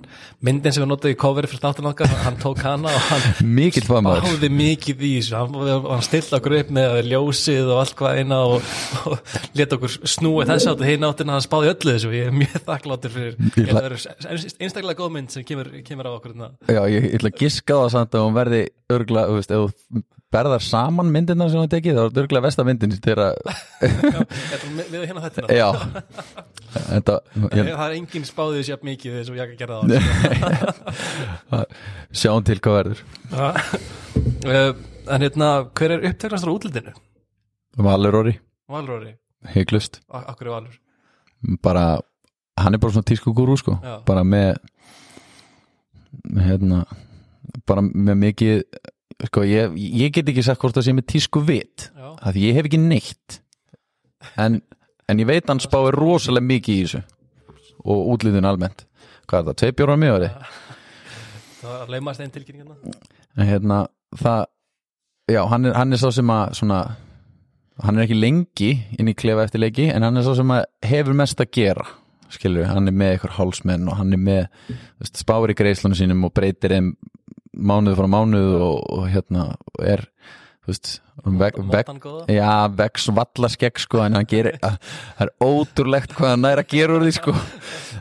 myndin 0.46 0.76
sem 0.76 0.84
við 0.84 0.92
notaði 0.92 1.16
í 1.16 1.18
cover 1.18 1.48
fyrir 1.50 1.64
þáttan 1.64 1.90
okkar, 1.90 2.14
hann 2.22 2.38
tók 2.44 2.62
hana 2.62 2.92
og 2.94 3.08
hann 3.08 4.06
báði 4.06 4.52
mikið 4.54 5.02
í 5.02 5.12
þessu 5.16 5.40
hann, 5.40 5.58
hann 5.88 6.06
stilt 6.06 6.36
okkur 6.38 6.60
upp 6.60 6.70
með 6.78 7.00
ljósið 7.10 7.72
og 7.74 7.82
allt 7.82 7.96
hvað 7.98 8.22
eina 8.22 8.42
og, 8.52 8.70
og 9.10 9.34
leta 9.58 9.80
okkur 9.80 9.98
snúi 10.14 10.46
þess 10.52 10.70
áttu 10.70 10.86
hinn 10.86 11.08
áttina 11.10 11.40
hann 11.40 11.46
spáði 11.48 11.74
öllu 11.74 11.96
þessu, 11.96 12.14
ég 12.14 12.30
er 12.30 12.38
mjög 12.38 12.62
þakkláttur 12.70 13.16
fyrir 13.18 13.74
er 13.82 13.98
einstaklega 14.62 15.00
góð 15.02 15.14
mynd 15.18 15.34
sem 15.34 15.48
kemur, 15.48 15.72
kemur 15.88 16.10
á 16.10 16.12
okkur. 16.14 16.38
Já, 16.70 16.84
ég 16.92 17.08
ég 17.08 17.18
ætla 17.18 17.32
að 17.34 17.42
giska 17.42 17.78
á 17.78 17.80
það 17.86 17.92
samt 17.96 18.16
að 18.18 18.26
hún 18.26 18.38
verði 18.38 18.62
örgla, 18.94 19.26
þú 19.30 19.40
veist, 19.40 19.54
ef 19.54 19.66
þú 19.66 20.06
berðar 20.34 20.63
saman 20.63 21.07
myndirnar 21.11 21.51
sem 21.51 21.61
hún 21.61 21.69
tekið, 21.71 21.99
er 22.59 22.67
myndin 22.67 22.93
þegar, 22.95 23.38
Já, 23.80 24.19
þetta 24.28 24.57
er 24.57 24.89
við 24.91 25.05
hérna 25.07 25.23
þetta 25.23 25.55
já. 25.55 25.67
Þetta, 26.78 27.15
ég, 27.55 27.69
það 27.69 27.84
er 27.86 27.95
engin 27.95 28.25
spáðið 28.28 28.65
sér 28.67 28.84
mikið 28.86 29.15
þess 29.17 29.32
að 29.32 29.39
Jaka 29.39 29.55
gerði 29.61 29.78
það. 29.78 29.86
Sko. 31.47 31.61
sjáum 32.21 32.47
til 32.47 32.57
hvað 32.59 32.78
verður. 32.82 33.03
Uh, 33.38 34.84
en 35.15 35.25
hérna 35.25 35.51
hver 35.80 35.95
er 35.95 36.05
uppteknastur 36.11 36.51
á 36.51 36.55
útlitinu? 36.57 36.95
Valur 37.88 38.19
Orri, 38.19 38.36
Valróri, 38.67 39.13
heiklust 39.53 40.01
akkur 40.09 40.49
er 40.49 40.55
Valur? 40.57 40.78
Bara, 41.63 41.86
hann 42.59 42.75
er 42.75 42.82
bara 42.84 42.97
svona 42.97 43.07
tísku 43.07 43.32
gúrú 43.38 43.55
sko, 43.61 43.78
Já. 43.80 43.99
bara 44.07 44.25
með, 44.28 44.57
hérna 46.43 46.84
bara 47.69 47.84
með 47.86 48.21
mikið 48.25 48.63
sko, 49.26 49.43
ég, 49.47 49.76
ég 49.76 50.13
get 50.13 50.30
ekki 50.30 50.45
sagt 50.45 50.61
hvort 50.61 50.78
það 50.78 50.88
sé 50.88 50.95
með 50.97 51.09
tísku 51.13 51.41
vit 51.47 51.89
það 51.97 52.32
því 52.36 52.45
ég 52.45 52.57
hef 52.59 52.70
ekki 52.70 52.82
neitt. 52.82 53.41
En, 54.38 54.61
en 55.09 55.22
ég 55.22 55.30
veit 55.30 55.49
hann 55.49 55.61
spáir 55.63 55.97
rosalega 55.97 56.45
mikið 56.45 56.78
í 56.78 56.86
þessu 56.86 57.03
og 57.88 58.13
útlýðin 58.13 58.47
almennt. 58.49 58.86
Hvað 59.28 59.39
er 59.39 59.47
það, 59.49 59.59
tvei 59.61 59.78
bjórar 59.78 60.01
mjög 60.01 60.18
verið 60.18 60.65
það 61.68 61.91
leimast 61.93 62.24
einn 62.24 62.34
tilkynning 62.34 62.63
hérna. 62.63 62.95
En 63.38 63.49
hérna 63.49 63.82
það 64.18 64.41
já, 65.34 65.41
hann 65.51 65.68
er, 65.68 65.76
hann 65.78 65.93
er 65.93 66.01
sá 66.01 66.09
sem 66.15 66.34
að 66.34 66.57
svona, 66.61 66.82
hann 67.84 67.97
er 67.97 68.07
ekki 68.07 68.18
lengi 68.18 68.72
inn 68.97 69.11
í 69.11 69.15
klefa 69.18 69.47
eftir 69.47 69.63
leiki 69.63 69.89
en 69.93 70.05
hann 70.07 70.20
er 70.20 70.28
sá 70.28 70.34
sem 70.38 70.53
að 70.55 70.65
hefur 70.88 71.18
mest 71.18 71.43
að 71.43 71.51
gera 71.59 71.88
skilur 72.34 72.68
hann 72.68 72.89
er 72.89 72.95
með 72.95 73.13
eitthvað 73.13 73.38
hálsmenn 73.38 73.88
og 73.88 73.99
hann 74.01 74.11
er 74.15 74.20
með 74.20 74.41
veist, 74.99 75.20
spáir 75.22 75.53
í 75.53 75.57
greiðslunum 75.57 75.95
sínum 75.95 76.26
og 76.28 76.34
breytir 76.36 76.76
þeim 76.76 76.89
mánuð 77.58 77.97
frá 77.99 78.10
mánuð 78.12 78.53
og, 78.62 78.78
og 78.97 79.08
hérna 79.12 79.49
er 79.82 80.05
veist, 80.68 80.97
veg, 81.24 81.58
veg, 81.72 81.89
góða? 82.03 82.26
Já, 82.32 82.68
vex 82.76 83.08
vallaskegg 83.16 83.80
sko 83.80 84.01
en 84.03 84.18
hann 84.20 84.28
gerir, 84.28 84.58
það 85.18 85.24
er 85.26 85.32
ótrúlegt 85.43 86.16
hvað 86.18 86.34
hann 86.34 86.49
að 86.49 86.64
gera 86.74 86.97
úr 86.97 87.05
því 87.08 87.14
sko. 87.16 87.36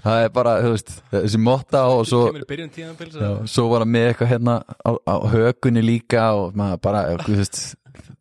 Það 0.07 0.25
er 0.25 0.33
bara, 0.35 0.55
veist, 0.67 0.93
þessi 1.15 1.41
motta 1.43 1.85
og 1.93 2.05
svo 2.11 2.25
Já, 2.35 3.31
svo 3.51 3.69
var 3.73 3.87
hann 3.87 3.95
með 3.95 4.11
eitthvað 4.11 4.33
hérna 4.35 4.61
á, 4.67 4.91
á 4.99 5.17
hökunni 5.33 5.85
líka 5.85 6.29
og 6.39 6.59
maður 6.59 6.83
bara, 6.89 7.05
þú 7.23 7.41
veist 7.41 7.63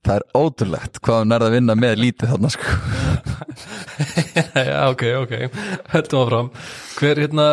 það 0.06 0.20
er 0.20 0.26
ótrúlegt 0.38 1.00
hvað 1.04 1.22
hann 1.22 1.36
er 1.36 1.46
að 1.46 1.56
vinna 1.56 1.76
með 1.80 1.98
lítið 2.04 2.32
þarna 2.34 2.52
sko. 2.54 2.76
Já, 4.56 4.80
ok, 4.92 5.04
ok, 5.24 5.34
höldum 5.94 6.22
að 6.22 6.30
fram 6.30 6.50
hver 6.96 7.22
hérna, 7.24 7.46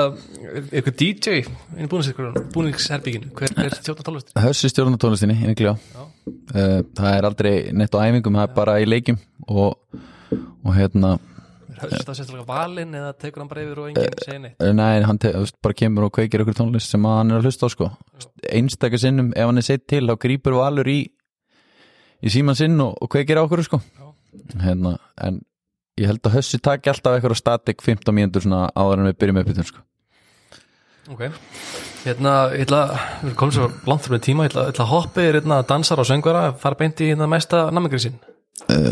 eitthvað 0.68 0.97
DJ 1.03 1.43
inn 1.43 1.87
í 1.87 1.91
búningsherbygginu 1.91 3.33
hver 3.39 3.57
er 3.64 3.77
stjórn 3.79 4.07
tónlist? 4.07 4.33
Hössi 4.39 4.70
stjórnatónlistinni, 4.73 5.39
einhverja 5.47 5.77
Já. 5.79 6.03
uh, 6.03 6.79
það 6.99 7.11
er 7.16 7.29
aldrei 7.29 7.55
neitt 7.77 7.95
á 7.95 8.05
æfingum 8.05 8.41
það 8.41 8.49
er 8.49 8.57
bara 8.57 8.79
í 8.83 8.89
leikjum 8.89 9.20
og, 9.49 10.03
og 10.62 10.77
hérna, 10.77 11.14
höfst 11.83 12.07
það 12.07 12.18
sérstaklega 12.20 12.47
valinn 12.51 12.99
eða 12.99 13.14
tekur 13.18 13.43
hann 13.43 13.51
bara 13.51 13.64
yfir 13.64 13.83
og 13.83 13.91
enginn 13.91 14.20
segir 14.23 14.43
neitt? 14.45 14.59
eh, 14.62 14.75
nei, 14.77 14.93
hann 15.07 15.23
bara 15.64 15.79
kemur 15.79 16.09
og 16.09 16.14
kveikir 16.18 16.45
okkur 16.45 16.59
tónlist 16.61 16.93
sem 16.93 17.09
hann 17.09 17.33
er 17.33 17.41
að 17.41 17.49
hlusta 17.49 17.66
á 17.66 17.75
sko. 17.75 17.91
Einstakar 18.53 19.03
sinnum, 19.03 19.33
ef 19.35 19.51
hann 19.51 19.62
er 19.62 19.66
seitt 19.66 19.89
til 19.91 20.05
þá 20.11 20.16
grípur 20.27 20.59
valur 20.61 20.91
í 20.91 21.01
í 22.23 22.33
síman 22.33 22.59
sinn 22.59 22.79
og, 22.83 22.95
og 23.03 23.11
kveikir 23.12 23.41
á 23.41 23.45
okkur 23.45 23.64
sko. 23.66 23.81
Hérna, 24.62 24.97
en 25.20 25.41
ég 26.01 26.09
held 26.09 26.25
að 26.27 26.39
Hössi 26.39 26.61
taki 26.62 26.91
alltaf 26.93 27.16
eitthvað 27.16 27.39
statik 27.39 27.83
15 27.85 28.16
mínútur 28.16 28.45
svona 28.47 28.68
áður 28.73 29.03
en 29.03 29.11
við 29.11 29.18
byrjum 29.20 29.41
upp 29.43 29.53
sko. 29.68 29.83
ok, 31.12 31.25
hérna 32.07 32.35
við 32.55 33.35
komum 33.37 33.53
svo 33.53 33.68
langt 33.91 34.07
fyrir 34.07 34.23
tíma 34.25 34.47
ég 34.47 34.55
ætla, 34.55 34.70
að 34.73 34.93
hoppa 34.93 35.25
yfir 35.25 35.41
hérna 35.41 35.62
dansar 35.68 36.01
og 36.01 36.09
söngvara 36.09 36.53
fara 36.59 36.79
beint 36.79 37.03
í 37.03 37.11
hérna 37.11 37.29
mesta 37.29 37.66
namingrisin 37.75 38.16
uh. 38.70 38.89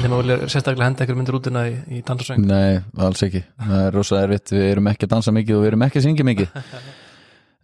nema 0.00 0.22
vilja 0.22 0.38
sérstaklega 0.46 0.86
henda 0.88 1.04
einhver 1.04 1.18
myndir 1.18 1.36
útina 1.36 1.66
í, 1.68 1.74
í 1.98 2.00
dans 2.06 2.22
og 2.22 2.30
söng 2.30 2.46
Nei, 2.46 2.80
alls 2.96 3.26
ekki, 3.26 3.42
það 3.60 3.84
er 3.84 3.98
rosa 3.98 4.22
erfitt. 4.22 4.54
Við 4.56 4.68
erum 4.70 4.88
ekki 4.94 5.08
að 5.08 5.16
dansa 5.16 5.34
mikið 5.36 5.58
og 5.58 5.64
við 5.64 5.72
erum 5.72 5.86
ekki 5.88 6.00
að 6.00 6.08
syngja 6.08 6.28
mikið. 6.32 6.56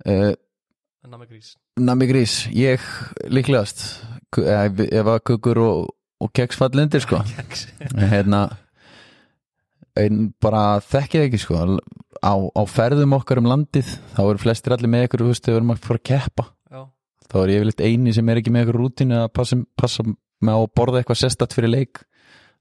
Uh, 0.07 0.37
namingris 1.09 1.55
Nami 1.81 2.07
Grís, 2.07 2.35
ég 2.55 2.83
líklegast 3.33 3.81
ef, 4.45 5.07
að 5.07 5.19
kukur 5.31 5.61
og, 5.63 5.91
og 6.23 6.33
keks 6.37 6.59
falli 6.61 6.85
undir 6.85 7.05
sko. 7.05 7.23
Hérna 8.13 8.47
bara 10.43 10.81
þekkið 10.85 11.25
ekki 11.27 11.41
sko. 11.41 11.63
Á, 12.21 12.35
á 12.37 12.63
ferðum 12.69 13.17
okkar 13.17 13.41
um 13.41 13.49
landið 13.51 13.89
þá 14.17 14.21
eru 14.27 14.43
flestir 14.43 14.75
allir 14.77 14.93
með 14.93 15.07
ykkur, 15.07 15.25
þú 15.25 15.33
veist, 15.33 15.47
þau 15.47 15.57
erum 15.57 15.73
að 15.75 15.83
fara 15.87 16.01
að 16.01 16.07
keppa. 16.11 16.47
Já, 16.73 16.81
þá 17.31 17.37
er 17.41 17.53
ég 17.53 17.61
yfirleitt 17.61 17.85
eini 17.85 18.15
sem 18.17 18.31
er 18.33 18.41
ekki 18.41 18.53
með 18.55 18.67
ykkur 18.67 18.81
rútínu 18.83 19.19
að 19.23 19.29
passa, 19.37 19.59
passa 19.79 20.07
með 20.07 20.61
að 20.61 20.71
borða 20.77 21.03
eitthvað 21.03 21.21
sérstætt 21.23 21.57
fyrir 21.57 21.73
leik. 21.73 22.03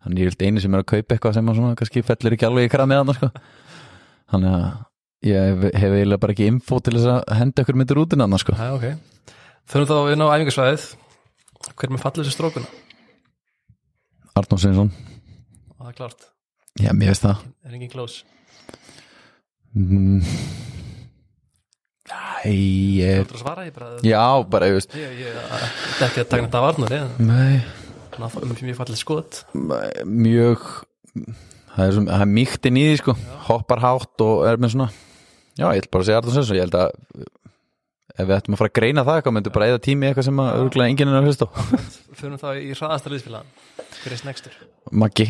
Þannig 0.05 0.21
ég 0.21 0.27
er 0.27 0.33
yfirleitt 0.33 0.49
eini 0.49 0.63
sem 0.63 0.75
er 0.75 0.83
að 0.83 0.89
kaupa 0.91 1.15
eitthvað 1.15 1.37
sem 1.37 1.49
að 1.49 1.59
svona 1.59 1.79
kannski 1.79 2.05
fellur 2.05 2.35
ekki 2.37 2.49
alveg 2.49 2.67
í 2.67 2.73
krað 2.75 2.91
með 2.91 3.01
hann 3.01 3.17
sko. 3.19 3.31
þannig 4.33 4.57
að 4.59 4.67
ég 5.25 5.63
hef, 5.73 5.95
eiginlega 5.95 6.21
bara 6.21 6.35
ekki 6.35 6.51
info 6.51 6.79
til 6.83 6.95
þess 6.97 7.11
að 7.15 7.39
henda 7.39 7.65
ykkur 7.65 7.79
myndir 7.79 7.99
rútínu 7.99 8.27
hann 8.27 8.43
sko. 8.43 8.55
ok. 8.75 8.87
Fyrir 9.65 9.89
þá 9.89 9.97
inn 10.13 10.21
á 10.23 10.27
æfingarsvæðið 10.35 10.85
hver 11.73 11.89
er 11.89 11.95
með 11.95 12.03
fallið 12.03 12.25
þessu 12.25 12.35
strókuna? 12.35 12.69
Arnór 14.35 14.59
Sveinsson, 14.59 14.91
og 15.71 15.79
það 15.79 15.91
er 15.91 15.97
klart, 16.01 16.29
já 16.81 16.91
mér 16.91 17.13
veist 17.13 17.23
það. 17.23 17.43
Er 17.65 17.77
engin 17.77 17.91
close? 17.93 18.23
Mm. 19.75 20.19
Æ, 22.05 22.51
ég 22.51 23.23
þú 23.23 23.25
ætlar 23.25 23.37
að 23.37 23.41
svara 23.41 23.63
ég 23.65 23.75
bara 23.75 23.87
já, 24.05 24.25
bara 24.51 24.67
ég 24.69 24.75
veist. 24.77 24.97
Ég, 24.99 25.15
ég, 25.23 25.39
þetta 25.39 26.03
er 26.03 26.09
ekki 26.09 26.21
að 26.21 26.29
taka 26.33 26.45
þetta 26.45 26.59
af 26.59 26.67
Arnur 26.69 26.93
Nei, 27.25 27.55
mjög 28.61 28.77
fallið 28.81 28.99
skot. 29.01 29.39
Mjög 30.05 30.67
það 31.73 31.87
er, 31.87 31.97
er 32.19 32.29
mýktin 32.29 32.77
í 32.77 32.85
því 32.91 32.99
sko. 33.01 33.17
Hoppar 33.47 33.81
hátt 33.83 34.25
og 34.25 34.45
er 34.49 34.61
með 34.61 34.75
svona 34.75 34.91
já, 35.55 35.65
ég 35.71 35.81
ætla 35.81 35.95
bara 35.95 36.05
að 36.05 36.11
segja 36.11 36.21
Arnór 36.21 36.37
Sveinsson. 36.37 36.59
Ég 36.59 36.67
held 36.67 36.79
að 36.83 37.33
ef 38.15 38.23
við 38.29 38.35
ættum 38.37 38.55
að 38.55 38.61
fara 38.61 38.71
að 38.71 38.77
greina 38.79 39.03
það 39.05 39.19
eitthvað 39.19 39.35
myndu 39.37 39.53
bara 39.55 39.67
eða 39.71 39.83
tími 39.83 40.07
eitthvað 40.09 40.27
sem 40.29 40.41
að 40.43 40.61
örgulega 40.61 40.93
enginn 40.93 41.11
er 41.11 41.19
að 41.19 41.29
hlusta 41.29 41.47
á. 41.47 41.51
Fyrir 42.15 42.39
þá 42.39 42.49
í 42.55 42.71
hraðasta 42.71 43.11
liðsfélagan 43.11 43.53
hver 43.99 44.15
er 44.15 44.21
snægstur? 44.21 44.57
Maggi, 44.91 45.27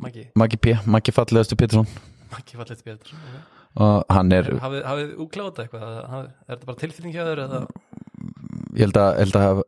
Maggi, 0.00 0.26
Maggi 0.38 0.60
P, 0.60 0.76
Maggi 0.88 1.14
fallegastu 1.14 1.58
Pétursson. 1.60 1.88
Maggi 2.34 2.58
fallið 2.58 2.82
betur 2.86 3.14
okay. 3.14 3.42
og 3.84 4.14
hann 4.14 4.32
er 4.34 4.48
Hafið 4.62 4.86
hafið 4.88 5.12
úkláta 5.24 5.64
eitthvað? 5.64 5.84
Hafið, 6.10 6.30
er 6.30 6.54
þetta 6.54 6.70
bara 6.70 6.80
tilfinning 6.80 7.14
hjá 7.14 7.24
þér 7.28 7.42
ég 8.74 8.80
held 8.86 8.98
að, 8.98 9.10
held 9.20 9.38
að 9.40 9.62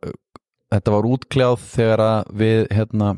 þetta 0.73 0.95
var 0.95 1.09
útkljáð 1.11 1.57
þegar 1.71 2.03
að 2.07 2.33
við 2.41 2.61
hérna 2.75 3.13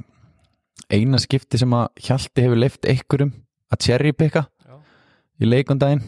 eina 0.89 1.21
skipti 1.21 1.61
sem 1.61 1.73
að 1.77 1.87
Hjalti 2.05 2.45
hefur 2.45 2.61
leift 2.61 2.89
einhverjum 2.89 3.33
að 3.69 3.83
cherrypicka 3.85 4.45
í 5.39 5.49
leikundaginn 5.49 6.05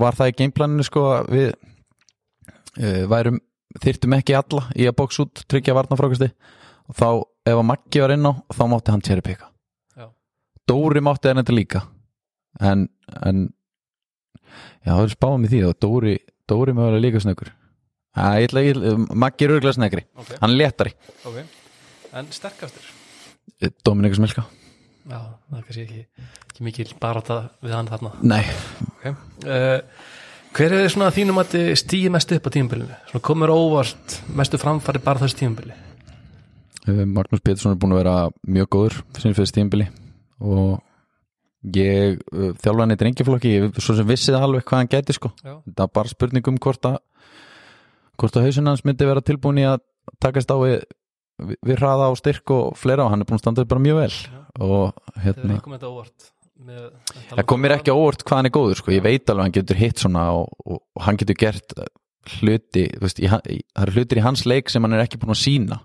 var 0.00 0.16
það 0.16 0.32
í 0.32 0.36
gameplaninu 0.40 0.86
sko 0.86 1.06
að 1.12 1.30
við 1.34 1.54
værum 3.10 3.40
þyrtum 3.82 4.16
ekki 4.18 4.36
alla 4.38 4.68
í 4.78 4.86
að 4.88 4.96
bóks 5.00 5.20
út 5.22 5.42
tryggja 5.50 5.74
varnafrákusti 5.76 6.30
og 6.90 6.96
þá 6.98 7.08
ef 7.50 7.58
að 7.58 7.66
Maggi 7.70 8.02
var 8.02 8.14
inn 8.14 8.28
á 8.28 8.32
þá 8.54 8.64
mátti 8.70 8.94
hann 8.94 9.04
cherrypicka 9.04 9.50
Já. 9.98 10.08
Dóri 10.68 11.02
mátti 11.04 11.30
hann 11.30 11.40
þetta 11.42 11.56
líka. 11.56 11.84
En, 12.62 12.88
en 13.26 13.46
já 14.84 14.92
það 14.92 15.04
er 15.04 15.14
spáðum 15.14 15.46
í 15.46 15.52
því 15.52 15.62
og 15.68 15.78
Dóri, 15.82 16.16
Dóri 16.50 16.74
mögulega 16.76 17.02
líka 17.02 17.22
snöggur. 17.24 17.50
Maggi 18.14 19.46
er 19.46 19.56
örgulega 19.56 19.74
snegri 19.74 20.04
Ok, 20.14 20.36
hann 20.38 20.52
er 20.52 20.60
léttari. 20.60 20.92
Ok. 21.26 21.40
En 22.14 22.28
sterkastur? 22.30 22.92
Dominikus 23.82 24.20
Milka 24.22 24.44
Já, 25.04 25.18
það 25.50 25.56
er 25.58 25.64
kannski 25.66 25.82
ekki, 25.84 26.28
ekki 26.48 26.64
mikil 26.64 26.86
barata 27.00 27.34
við 27.60 27.74
hann 27.76 27.88
þarna. 27.90 28.12
Nei, 28.24 28.40
okay. 28.94 29.12
uh, 29.44 30.06
Hver 30.54 30.70
er 30.70 30.84
svona 30.86 31.10
þínum 31.10 31.40
að 31.42 31.48
þið 31.56 31.68
stýði 31.80 32.10
mest 32.14 32.32
upp 32.36 32.44
á 32.46 32.50
tímabilinu? 32.54 32.96
Svona 33.10 33.26
komur 33.26 33.50
óvart 33.50 34.12
mestu 34.38 34.58
framfæri 34.62 35.00
bara 35.02 35.18
þessu 35.24 35.40
tímabili? 35.40 35.74
Uh, 36.86 37.00
Magnús 37.10 37.42
Pétursson 37.42 37.74
er 37.74 37.80
búin 37.82 37.94
að 37.96 38.04
vera 38.04 38.12
mjög 38.46 38.68
góður 38.70 38.98
fyrir 39.16 39.34
fyrst 39.34 39.56
tímbili 39.56 39.88
og 40.38 40.76
ég 41.74 42.20
uh, 42.30 42.52
þjálfa 42.62 42.84
hann 42.84 42.94
í 42.94 42.98
drengjaflokki 43.00 43.54
ég 43.56 43.80
svo 43.82 43.96
sem 43.98 44.06
vissið 44.06 44.38
alveg 44.38 44.62
hvað 44.68 44.84
hann 44.84 44.92
geti 44.92 45.16
sko. 45.16 45.32
Já, 45.42 45.56
það 45.64 45.84
er 45.88 45.92
bara 45.98 46.12
spurning 46.12 46.52
um 46.52 46.60
hvort 46.68 46.90
að 46.92 47.00
hvort 48.14 48.38
að 48.38 48.46
hausin 48.46 48.70
hans 48.70 48.84
myndi 48.86 49.10
vera 49.10 49.24
tilbúin 49.26 49.58
í 49.58 49.66
að 49.66 49.82
takast 50.22 50.54
á 50.54 50.56
við, 50.62 50.84
við, 51.64 51.74
hraða 51.80 52.12
og 52.12 52.20
styrk 52.20 52.54
og 52.54 52.78
fleira 52.78 53.08
og 53.08 53.10
hann 53.10 53.26
er 53.26 53.30
búin 53.32 53.40
að 53.40 53.46
standa 53.48 53.66
bara 53.66 53.82
mjög 53.82 54.04
vel. 54.04 54.12
Já. 54.22 54.40
og 54.62 55.18
hérna 55.24 55.58
það 56.54 57.46
kom 57.50 57.62
mér 57.64 57.76
ekki 57.78 57.94
óvart 57.94 58.22
hvað 58.22 58.38
hann 58.38 58.48
er 58.48 58.54
góður 58.54 58.78
sko. 58.78 58.92
ég 58.94 59.02
veit 59.02 59.26
alveg 59.26 59.40
að 59.40 59.44
hann 59.44 59.56
getur 59.56 59.80
hitt 59.80 60.02
svona 60.02 60.24
og, 60.38 60.52
og, 60.64 60.80
og 60.94 61.02
hann 61.02 61.18
getur 61.18 61.38
gert 61.40 61.74
hluti 62.38 62.84
veist, 63.02 63.18
í, 63.20 63.28
það 63.28 63.48
eru 63.82 63.94
hlutir 63.98 64.20
í 64.20 64.24
hans 64.24 64.44
leik 64.46 64.70
sem 64.70 64.84
hann 64.84 64.94
er 64.96 65.04
ekki 65.04 65.18
búin 65.20 65.34
að 65.34 65.42
sína 65.42 65.80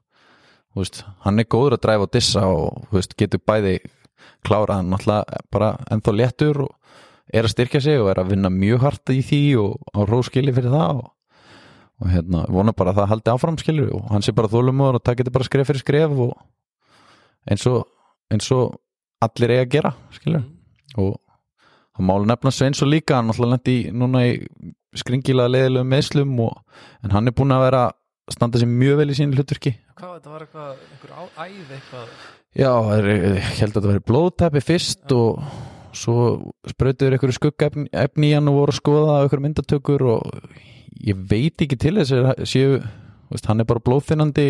veist, 0.78 1.02
hann 1.26 1.42
er 1.42 1.50
góður 1.50 1.78
að 1.78 1.86
dræfa 1.88 2.06
og 2.06 2.12
dissa 2.14 2.44
og 2.48 2.92
veist, 2.94 3.16
getur 3.20 3.42
bæði 3.42 3.80
klárað 4.46 4.78
hann 4.78 4.92
náttúrulega 4.94 5.40
bara 5.52 5.72
ennþá 5.90 6.14
léttur 6.16 6.62
og 6.68 6.76
er 7.34 7.46
að 7.46 7.54
styrkja 7.56 7.82
sig 7.84 7.98
og 8.02 8.12
er 8.14 8.22
að 8.22 8.36
vinna 8.36 8.54
mjög 8.54 8.86
hart 8.86 9.14
í 9.14 9.24
því 9.26 9.42
og 9.62 9.74
á 9.94 10.00
róskili 10.06 10.54
fyrir 10.54 10.74
það 10.74 11.02
og, 11.02 11.10
og 12.00 12.14
hérna, 12.14 12.46
vona 12.50 12.76
bara 12.78 12.94
að 12.94 13.02
það 13.02 13.12
haldi 13.16 13.34
áfram 13.34 13.60
skilur 13.60 13.92
og 13.98 14.06
hann 14.14 14.26
sé 14.26 14.36
bara 14.38 14.52
þólumóður 14.54 15.02
og 15.02 15.06
það 15.10 15.20
getur 15.24 15.36
bara 15.40 15.50
skref 15.50 15.70
fyrir 15.74 15.84
skref 15.84 16.16
og 16.30 16.38
eins 17.50 17.66
og, 17.70 17.84
eins 18.32 18.48
og 18.56 18.80
allir 19.26 19.58
eiga 19.58 19.66
að 19.66 19.76
gera 19.76 19.94
skilur 20.16 20.46
Mm. 20.46 20.59
Og 20.98 21.18
það 21.98 22.08
máli 22.10 22.30
nefna 22.32 22.54
Sveins 22.56 22.82
og 22.86 22.92
líka 22.92 23.20
hann 23.20 23.30
náttúrulega 23.30 23.58
lendi 23.58 23.78
núna 23.94 24.26
í 24.28 24.36
skringilega 24.98 25.52
leðilegum 25.54 25.92
meðslum 25.94 26.38
og, 26.48 26.60
en 27.04 27.14
hann 27.14 27.30
er 27.30 27.36
búin 27.38 27.54
að 27.54 27.66
vera 27.68 27.84
standa 28.30 28.62
sér 28.62 28.70
mjög 28.72 29.00
vel 29.02 29.10
í 29.12 29.18
sínu 29.18 29.38
hlutverki. 29.38 29.74
Hvað, 29.98 30.16
þetta 30.16 30.34
var 30.34 30.46
eitthvað, 30.46 30.84
einhver 30.94 31.14
æð 31.46 31.74
eitthvað? 31.78 32.14
Já, 32.58 32.72
er, 32.96 33.10
ég 33.10 33.52
held 33.60 33.70
að 33.70 33.76
þetta 33.76 33.92
væri 33.92 34.06
blóðtæpi 34.10 34.64
fyrst 34.66 35.14
og 35.14 35.44
svo 36.00 36.16
sprautuður 36.70 37.16
einhverju 37.16 37.38
skuggefni 37.38 37.88
efni 37.98 38.32
í 38.32 38.36
hann 38.38 38.50
og 38.50 38.60
voru 38.60 38.74
að 38.74 38.80
skoða 38.80 39.16
einhverju 39.24 39.46
myndatökur 39.46 40.06
og 40.14 40.52
ég 41.06 41.24
veit 41.30 41.62
ekki 41.66 41.78
til 41.80 41.96
þess 42.00 42.16
að 42.16 42.44
séu, 42.50 42.78
veist, 43.30 43.50
hann 43.50 43.62
er 43.62 43.70
bara 43.70 43.84
blóðfinnandi 43.86 44.48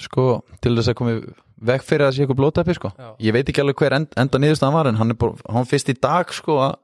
sko, 0.00 0.42
til 0.64 0.74
þess 0.78 0.92
að 0.92 0.98
komi 1.00 1.16
veg 1.64 1.84
fyrir 1.86 2.08
að 2.08 2.16
sé 2.16 2.24
eitthvað 2.24 2.40
blóðtæpi 2.40 2.76
sko. 2.76 2.90
Ég 3.22 3.34
veit 3.36 3.48
ekki 3.48 3.62
alveg 3.62 3.78
hver 3.80 3.96
end, 3.96 4.10
enda 4.20 4.40
niðurstaðan 4.40 4.76
var 4.76 4.90
en 4.90 4.98
hann 5.00 5.14
er 5.14 5.18
bara, 5.20 5.38
hann 5.54 5.68
fyrst 5.70 5.92
í 5.92 5.96
dag 5.96 6.32
sko 6.34 6.58
að 6.64 6.74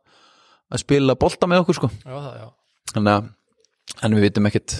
að 0.70 0.84
spila 0.84 1.16
bolta 1.18 1.48
með 1.50 1.64
okkur 1.64 1.80
sko. 1.80 1.90
Já, 2.04 2.14
það, 2.14 2.34
já. 2.38 2.46
Þannig 2.94 3.12
að, 3.16 3.28
en 4.06 4.16
við 4.16 4.26
vitum 4.28 4.48
ekkit 4.50 4.76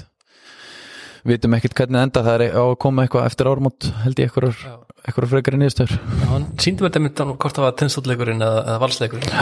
við 1.20 1.35
vitum 1.35 1.57
ekkit 1.59 1.74
hvernig 1.76 2.05
enda 2.07 2.22
það 2.24 2.45
er 2.47 2.55
á 2.57 2.62
að 2.62 2.76
koma 2.85 3.05
eitthvað 3.05 3.26
eftir 3.28 3.51
ármót 3.51 3.89
held 4.05 4.22
ég 4.22 4.31
eitthvað, 4.31 4.62
eitthvað 5.03 5.33
frekari 5.35 5.61
niðurstöður. 5.61 5.97
Hann 6.31 6.47
síndi 6.62 6.85
mér 6.85 6.93
þetta 6.93 7.03
myndan 7.05 7.35
hvort 7.35 7.59
það 7.59 7.66
var 7.66 7.74
tennstólleikurinn 7.83 8.47
eða, 8.47 8.62
eða 8.70 8.85
valsleikurinn. 8.85 9.35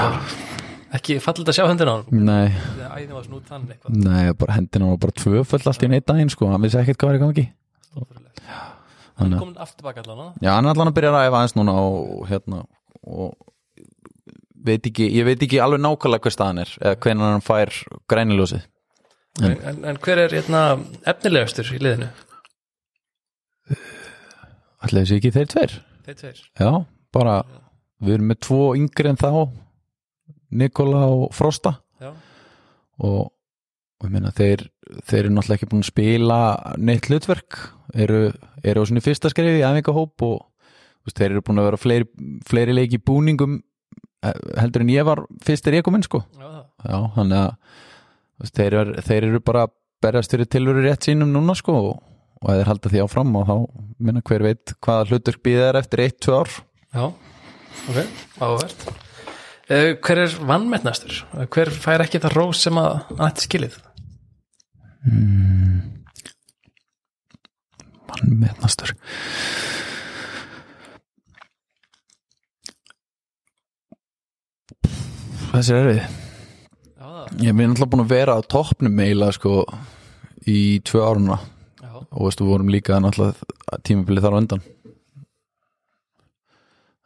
Ekki 0.98 1.18
fallið 1.20 1.52
að 1.52 1.58
sjá 1.58 1.66
hendina 1.68 1.92
á 1.92 1.96
hann 2.00 2.24
Nei, 2.24 2.48
nei, 3.92 4.32
bara 4.40 4.56
hendina 4.56 4.88
var 4.88 5.02
bara 5.02 5.16
tvöföll 5.20 5.60
allt 5.68 5.84
í 5.84 5.90
neitt 5.92 6.06
daginn 6.08 6.32
sko, 6.32 6.48
hann 6.48 6.64
vissi 6.64 6.80
ekkert 6.80 7.02
hvað 7.02 7.12
var 7.12 7.18
í 7.18 7.22
gangi. 7.26 7.44
Hann 9.18 9.34
er 9.34 9.42
komin 9.42 9.60
aftur 9.60 9.86
baka 9.88 10.02
allan 10.04 10.34
Já, 10.40 10.50
hann 10.54 10.66
er 10.66 10.74
allan 10.74 10.90
að 10.92 10.98
byrja 10.98 11.12
að 11.12 11.18
ræfa 11.18 11.38
aðeins 11.40 11.56
núna 11.58 11.76
og 11.82 12.26
hérna 12.30 12.64
og 13.08 13.36
veit 14.68 14.86
ekki, 14.90 15.06
ég 15.14 15.26
veit 15.28 15.42
ekki 15.44 15.60
alveg 15.62 15.82
nákvæmlega 15.82 16.26
hver 16.26 16.34
staðan 16.34 16.62
er 16.64 16.74
eða 16.80 16.98
hvernig 17.04 17.28
hann 17.28 17.44
fær 17.46 17.74
græniljósið. 18.10 18.66
En, 19.38 19.54
en, 19.70 19.78
en 19.86 20.00
hver 20.02 20.24
er 20.24 20.34
hérna, 20.34 20.62
efnilegastur 21.06 21.70
í 21.76 21.78
liðinu? 21.82 22.08
Ætli 24.82 25.02
þessi 25.02 25.18
ekki 25.18 25.34
þeir 25.34 25.50
tveir? 25.52 25.74
Þeir 26.06 26.18
tveir. 26.22 26.42
Já, 26.58 26.70
bara 27.14 27.38
við 28.02 28.18
erum 28.18 28.30
með 28.32 28.40
tvo 28.46 28.60
yngri 28.78 29.12
en 29.12 29.20
þá 29.20 29.30
Nikola 30.58 31.04
og 31.12 31.28
Frosta. 31.36 31.76
Já, 32.02 32.12
og, 33.04 33.28
og 33.98 34.06
ég 34.06 34.14
meina 34.14 34.30
þeir 34.34 34.68
þeir 35.08 35.24
eru 35.24 35.32
náttúrulega 35.34 35.58
ekki 35.58 35.70
búin 35.72 35.82
að 35.82 35.90
spila 35.90 36.38
neitt 36.80 37.08
hlutverk. 37.08 37.58
Eru, 37.98 38.20
eru 38.62 38.84
á 38.84 38.88
svona 38.88 39.04
fyrsta 39.04 39.30
skrifi 39.32 39.60
í 39.60 39.66
æfingahóp 39.66 40.24
og 40.26 40.36
veist, 41.06 41.16
þeir 41.18 41.32
eru 41.32 41.44
búin 41.46 41.62
að 41.62 41.68
vera 41.70 41.80
fleiri, 41.80 42.08
fleiri 42.48 42.76
leiki 42.76 43.00
búningum 43.00 43.58
eh, 44.24 44.36
heldur 44.60 44.84
en 44.84 44.92
ég 44.92 45.08
var 45.08 45.24
fyrst 45.44 45.68
er 45.68 45.80
ég 45.80 45.86
kominn 45.86 46.06
sko. 46.06 46.22
Já, 46.38 46.64
Já, 46.84 46.98
þannig 47.16 47.40
að 47.40 47.50
veist, 48.42 48.60
þeir, 48.60 48.78
er, 48.82 48.92
þeir 49.08 49.28
eru 49.30 49.42
bara 49.44 49.66
berjast 50.04 50.34
fyrir 50.34 50.50
tilveru 50.52 50.84
rétt 50.84 51.08
sínum 51.08 51.32
núna 51.34 51.56
sko 51.58 51.74
og, 51.80 51.90
og 52.38 52.52
að 52.52 52.62
þeir 52.62 52.72
halda 52.72 52.94
því 52.94 53.02
áfram 53.04 53.36
og 53.40 53.48
þá 53.48 53.56
minna 53.98 54.22
hver 54.22 54.46
veit 54.46 54.76
hvaða 54.84 55.10
hlutverk 55.10 55.42
býða 55.42 55.68
þeir 55.68 55.80
eftir 55.82 56.04
1-2 56.06 56.38
ár. 56.38 56.56
Já, 56.94 57.04
ok, 57.90 57.98
áhvert 58.40 58.86
uh, 58.88 59.90
Hver 60.06 60.22
er 60.22 60.38
vannmettnastur? 60.48 61.18
Hver 61.52 61.72
fær 61.74 62.06
ekki 62.06 62.22
það 62.22 62.38
rós 62.38 62.62
sem 62.64 62.78
að 62.80 63.02
hann 63.10 63.26
ætti 63.28 63.48
skilið? 65.04 65.94
mann 68.08 68.38
meðnastur 68.40 68.94
þessi 75.52 75.74
er 75.76 75.90
það, 75.98 77.28
ég 77.42 77.52
er 77.52 77.56
náttúrulega 77.58 77.90
búin 77.92 78.04
að 78.04 78.12
vera 78.12 78.36
á 78.38 78.40
toppnum 78.46 79.00
eiginlega 79.02 79.36
sko 79.36 79.54
í 80.48 80.80
tvö 80.86 81.04
áruna 81.04 81.38
já, 81.38 81.92
og 81.98 82.26
veistu, 82.26 82.44
við 82.44 82.52
vorum 82.54 82.72
líka 82.72 83.00
náttúrulega 83.02 83.80
tímabilið 83.84 84.24
þar 84.24 84.36
á 84.36 84.40
undan. 84.40 84.66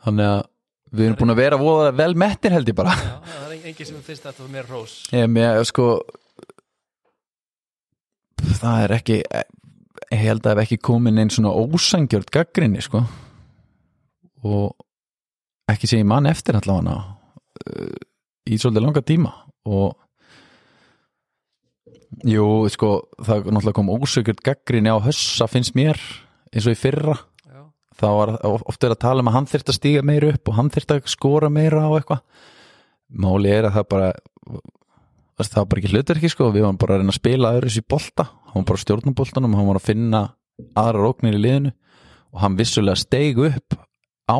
Þannig 0.02 0.28
að 0.28 0.42
við 0.92 1.06
erum 1.06 1.18
búin 1.20 1.34
að 1.34 1.40
vera 1.40 1.60
vel 2.02 2.12
mettir 2.18 2.54
held 2.54 2.68
ég 2.68 2.76
bara. 2.78 2.94
Já, 2.98 3.14
það 3.30 3.54
er 3.56 3.70
engin 3.70 3.88
sem 3.88 4.02
finnst 4.04 4.26
þetta 4.28 4.50
mér 4.52 4.68
rós 4.70 4.96
ég, 5.14 5.30
mér, 5.30 5.62
sko 5.68 5.88
það 8.42 8.84
er 8.84 8.96
ekki 8.98 9.18
ég 10.12 10.22
held 10.26 10.46
að 10.46 10.56
hef 10.56 10.66
ekki 10.66 10.80
komin 10.84 11.20
einn 11.20 11.32
svona 11.32 11.52
ósangjörd 11.56 12.30
gaggrinni 12.32 12.82
sko. 12.84 13.02
Og 14.42 14.72
ekki 15.70 15.88
sem 15.88 16.02
ég 16.02 16.08
mann 16.08 16.28
eftir 16.28 16.58
allavega 16.58 16.96
uh, 16.98 17.98
í 18.48 18.58
svolítið 18.58 18.86
langa 18.86 19.04
tíma. 19.06 19.32
Og 19.70 19.94
jú, 22.28 22.46
sko 22.72 22.94
það 23.22 23.48
náttúrulega 23.48 23.78
kom 23.78 23.92
ósangjörd 23.94 24.42
gaggrinni 24.44 24.92
á 24.92 24.98
hössa 25.04 25.48
finnst 25.50 25.76
mér 25.78 26.00
eins 26.52 26.66
og 26.66 26.76
í 26.76 26.80
fyrra. 26.80 27.16
Já, 27.46 27.62
þá 28.00 28.08
var 28.18 28.34
oft 28.50 28.82
verið 28.82 28.98
að 28.98 29.04
tala 29.06 29.24
um 29.24 29.32
að 29.32 29.38
hann 29.38 29.50
þyrft 29.54 29.72
að 29.72 29.78
stíga 29.78 30.04
meira 30.06 30.34
upp 30.34 30.50
og 30.50 30.58
hann 30.58 30.72
þyrft 30.74 30.96
að 30.96 31.10
skora 31.14 31.52
meira 31.52 31.86
og 31.88 32.00
eitthvað. 32.00 32.24
Máli 33.22 33.52
er 33.52 33.68
að 33.68 33.76
það 33.78 33.90
bara 33.92 34.12
það 35.50 35.60
var 35.60 35.68
bara 35.70 35.82
ekki 35.82 35.92
hlutverki 35.92 36.30
sko? 36.30 36.50
Við 36.54 36.66
varum 36.66 36.80
bara 36.80 36.96
að 36.96 37.02
reyna 37.02 37.14
að 37.14 37.18
spila 37.18 37.52
öðru 37.56 37.72
sér 37.72 37.86
bolta. 37.90 38.26
Hann 38.50 38.60
var 38.60 38.68
bara 38.68 38.78
að 38.78 38.84
stjórna 38.84 39.14
boltanum, 39.18 39.56
hann 39.58 39.70
var 39.70 39.80
að 39.80 39.88
finna 39.88 40.20
aðra 40.78 41.02
róknir 41.02 41.38
í 41.38 41.42
liðinu. 41.42 41.72
Og 42.32 42.44
hann 42.44 42.58
vissulega 42.60 43.00
steig 43.00 43.40
upp 43.42 43.76
á 44.30 44.38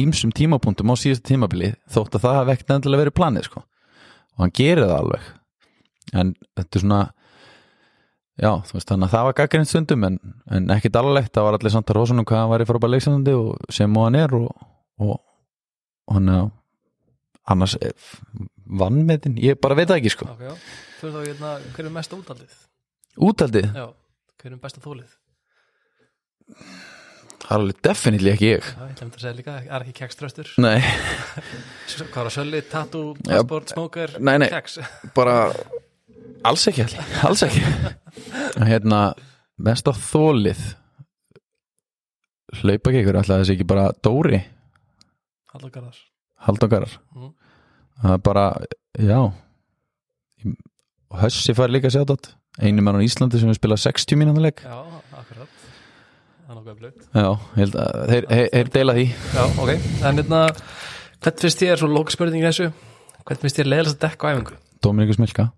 ímsum 0.00 0.32
tímapunktum 0.32 0.92
á 0.92 0.94
síðustu 0.96 1.32
tímabili 1.32 1.74
þótt 1.90 2.16
að 2.16 2.24
það 2.24 2.38
hafði 2.38 2.54
ekkert 2.54 2.74
endilega 2.76 3.02
verið 3.02 3.18
planið 3.18 3.48
sko. 3.48 3.64
Og 4.34 4.44
hann 4.44 4.54
gerir 4.56 4.86
það 4.86 4.96
alveg. 5.00 5.28
En 6.14 6.34
þetta 6.54 6.78
er 6.78 6.84
svona 6.84 7.02
já, 8.40 8.50
þú 8.66 8.76
veist, 8.76 8.88
þannig 8.88 9.06
að 9.06 9.14
það 9.14 9.26
var 9.28 9.36
gaggrind 9.38 9.70
stundum 9.70 10.06
en, 10.08 10.18
en 10.50 10.70
ekkit 10.74 10.98
alveg, 10.98 11.30
það 11.34 11.46
var 11.46 11.58
allir 11.58 11.74
samt 11.74 11.90
að 11.90 11.98
rosunum 12.00 12.26
hvað 12.28 12.40
hann 12.42 12.50
var 12.50 12.64
í 12.64 12.68
frábæð 12.68 12.94
leiksandi 12.94 13.34
og 13.38 13.74
sem 13.74 13.98
og 13.98 14.06
hann 14.08 14.18
er 14.18 14.34
og, 14.38 14.48
og, 15.02 15.16
og 16.08 16.18
hann 16.18 16.32
annars 17.50 17.76
vannmetin, 18.64 19.36
ég 19.40 19.58
bara 19.60 19.76
veit 19.78 19.90
það 19.90 20.00
ekki 20.00 20.14
sko. 20.14 20.28
Okay, 20.34 20.54
Fyrir 21.00 21.14
þá 21.14 21.28
hérna, 21.28 21.52
hver 21.74 21.88
er 21.88 21.94
mest 21.94 22.16
útaldið? 22.16 22.56
Útaldið? 23.28 23.68
Já, 23.76 23.86
hver 24.40 24.54
er 24.54 24.60
besta 24.62 24.82
þólið? 24.84 25.10
Það 27.44 27.50
er 27.50 27.58
alveg 27.58 27.80
definitely 27.84 28.32
ekki 28.32 28.48
ég. 28.54 28.70
Já, 28.70 28.86
ég 28.88 29.02
lemdi 29.02 29.18
að 29.18 29.24
segja 29.26 29.34
líka, 29.36 29.56
er 29.68 29.84
ekki 29.84 29.96
kekströstur 29.98 30.52
Nei. 30.64 30.78
Hvað 31.98 32.16
var 32.16 32.30
að 32.30 32.36
sölli, 32.38 32.62
tattoo, 32.70 33.10
passport, 33.20 33.74
smóker, 33.74 34.16
nei, 34.24 34.38
nei, 34.40 34.48
keks? 34.52 34.78
bara 35.18 35.36
alls 36.48 36.64
ekki, 36.72 36.88
alls 37.26 37.44
ekki. 37.44 37.60
Hérna, 38.70 39.02
mest 39.60 39.88
á 39.88 39.92
þólið 39.92 40.64
hlaupa 42.62 42.90
ekki 42.90 43.02
ykkur 43.02 43.20
alltaf 43.20 43.42
þessi 43.42 43.56
ekki 43.58 43.68
bara 43.68 43.90
Dóri? 44.04 44.40
Haldogarar 45.52 45.96
Haldogarar 46.44 46.94
mm. 47.14 47.32
það 48.02 48.16
er 48.16 48.22
bara, 48.28 48.46
já. 49.00 49.20
Og 50.44 51.20
Hössi 51.22 51.54
fær 51.56 51.72
líka 51.72 51.90
að 51.90 51.96
sjá 51.96 52.02
þetta 52.04 52.34
einu 52.64 52.84
mann 52.84 53.00
á 53.00 53.06
Íslandi 53.06 53.40
sem 53.40 53.54
spila 53.56 53.78
60 53.80 54.18
mínúna 54.20 54.42
leik. 54.44 54.62
Já, 54.62 54.78
akkurat. 55.18 55.62
Það 56.44 56.50
er 56.50 56.58
nokkuð 56.58 56.74
öflugt. 56.74 57.06
Já, 57.10 57.28
held 57.56 57.78
að 57.80 58.00
þeir, 58.10 58.26
þeir, 58.30 58.48
þeir 58.52 58.72
deila 58.76 58.96
því. 58.98 59.06
Já, 59.34 59.44
ok, 59.64 59.72
en 59.74 60.20
hérna 60.22 60.42
hvern 61.24 61.40
finnst 61.40 61.62
þér, 61.64 61.80
svo 61.80 61.90
lókspörning 61.90 62.44
þessu 62.44 62.70
hvern 63.24 63.40
finnst 63.40 63.58
þér 63.58 63.70
leiðast 63.72 63.96
að 63.96 64.04
dekka 64.04 64.28
á 64.28 64.32
æfingu? 64.34 64.58
Dominikus 64.84 65.20
Milka, 65.22 65.48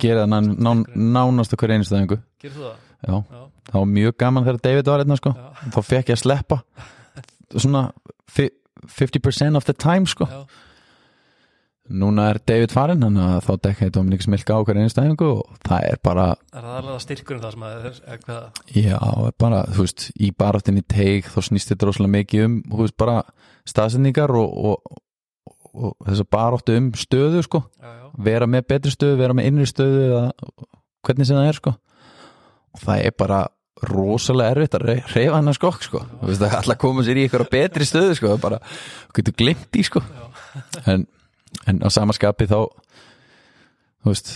gera 0.00 0.24
það 0.24 0.32
ná, 0.32 0.52
ná, 0.54 0.72
nánast 1.18 1.54
okkur 1.56 1.74
einustu 1.74 1.98
æfingu. 1.98 2.20
Gerir 2.42 2.56
þú 2.56 2.66
það? 2.68 2.76
já, 3.02 3.14
Já, 3.18 3.42
það 3.68 3.78
var 3.80 3.88
mjög 3.96 4.18
gaman 4.22 4.46
þegar 4.46 4.60
David 4.68 4.90
var 4.92 5.04
einna 5.04 5.18
sko. 5.18 5.34
Já, 5.34 5.70
þá 5.74 5.80
fekk 5.88 6.12
ég 6.12 6.18
að 6.18 6.22
sleppa. 6.22 6.60
Svona 7.64 7.82
fi- 8.30 8.52
50% 8.88 9.58
of 9.58 9.66
the 9.68 9.74
time 9.76 10.08
sko. 10.10 10.26
Já, 10.30 10.46
núna 11.92 12.28
er 12.30 12.38
David 12.46 12.72
farin 12.72 13.02
þannig 13.02 13.26
að 13.26 13.46
þá 13.46 13.52
dekka 13.66 13.86
ég 13.88 13.94
Dominikus 13.94 14.28
Milka 14.30 14.54
á 14.54 14.60
okkur 14.62 14.78
einustu 14.78 15.02
æfingu 15.02 15.28
og 15.28 15.56
það 15.66 15.86
er 15.90 16.00
bara 16.06 16.26
er 16.32 16.66
það 16.66 16.76
alveg 16.78 17.02
styrkurinn 17.04 17.42
það 17.42 17.54
sem 17.56 17.64
að 17.66 18.34
Já, 18.78 18.98
bara, 19.42 19.62
þú 19.74 19.86
veist, 19.86 20.04
í 20.14 20.30
baráttinni 20.38 20.84
teig 20.86 21.30
þá 21.32 21.38
snýst 21.48 21.72
þetta 21.72 21.88
rosalega 21.88 22.16
mikið 22.16 22.44
um 22.46 22.58
þú 22.70 22.82
veist, 22.84 22.98
bara 23.02 23.16
staðsendingar 23.68 24.34
og, 24.38 24.54
og, 24.72 25.00
og 25.72 25.96
þess 26.06 26.24
að 26.24 26.30
baráttu 26.36 26.78
um 26.78 26.92
stöðu, 26.98 27.42
sko, 27.46 27.64
já, 27.82 27.90
já, 27.98 28.06
vera 28.30 28.48
með 28.50 28.68
betri 28.74 28.94
stöðu, 28.94 29.18
vera 29.20 29.36
með 29.38 29.50
innri 29.50 29.68
stöðu 29.70 30.06
eða 30.06 30.22
hvernig 31.02 31.28
sem 31.28 31.38
það 31.38 31.50
er, 31.50 31.58
sko. 31.58 31.74
Og 32.72 32.86
það 32.86 33.06
er 33.08 33.18
bara 33.18 33.42
rosalega 33.88 34.54
erfitt 34.56 34.74
að 34.78 34.84
rey- 34.88 35.02
hreyfa 35.14 35.38
hann 35.38 35.48
að 35.50 35.56
skokk, 35.58 35.82
sko. 35.88 36.02
Alltaf 36.22 36.78
koma 36.78 37.02
sér 37.06 37.18
í 37.18 37.26
eitthvað 37.26 37.48
betri 37.50 37.86
stöðu, 37.88 38.14
sko, 38.18 38.36
bara, 38.42 38.58
getur 39.16 39.34
glimt 39.38 39.78
í, 39.80 39.84
sko. 39.88 40.02
En, 40.86 41.06
en 41.66 41.80
á 41.82 41.88
samaskapi 41.92 42.46
þá 42.50 42.58
þú 44.02 44.10
veist 44.12 44.32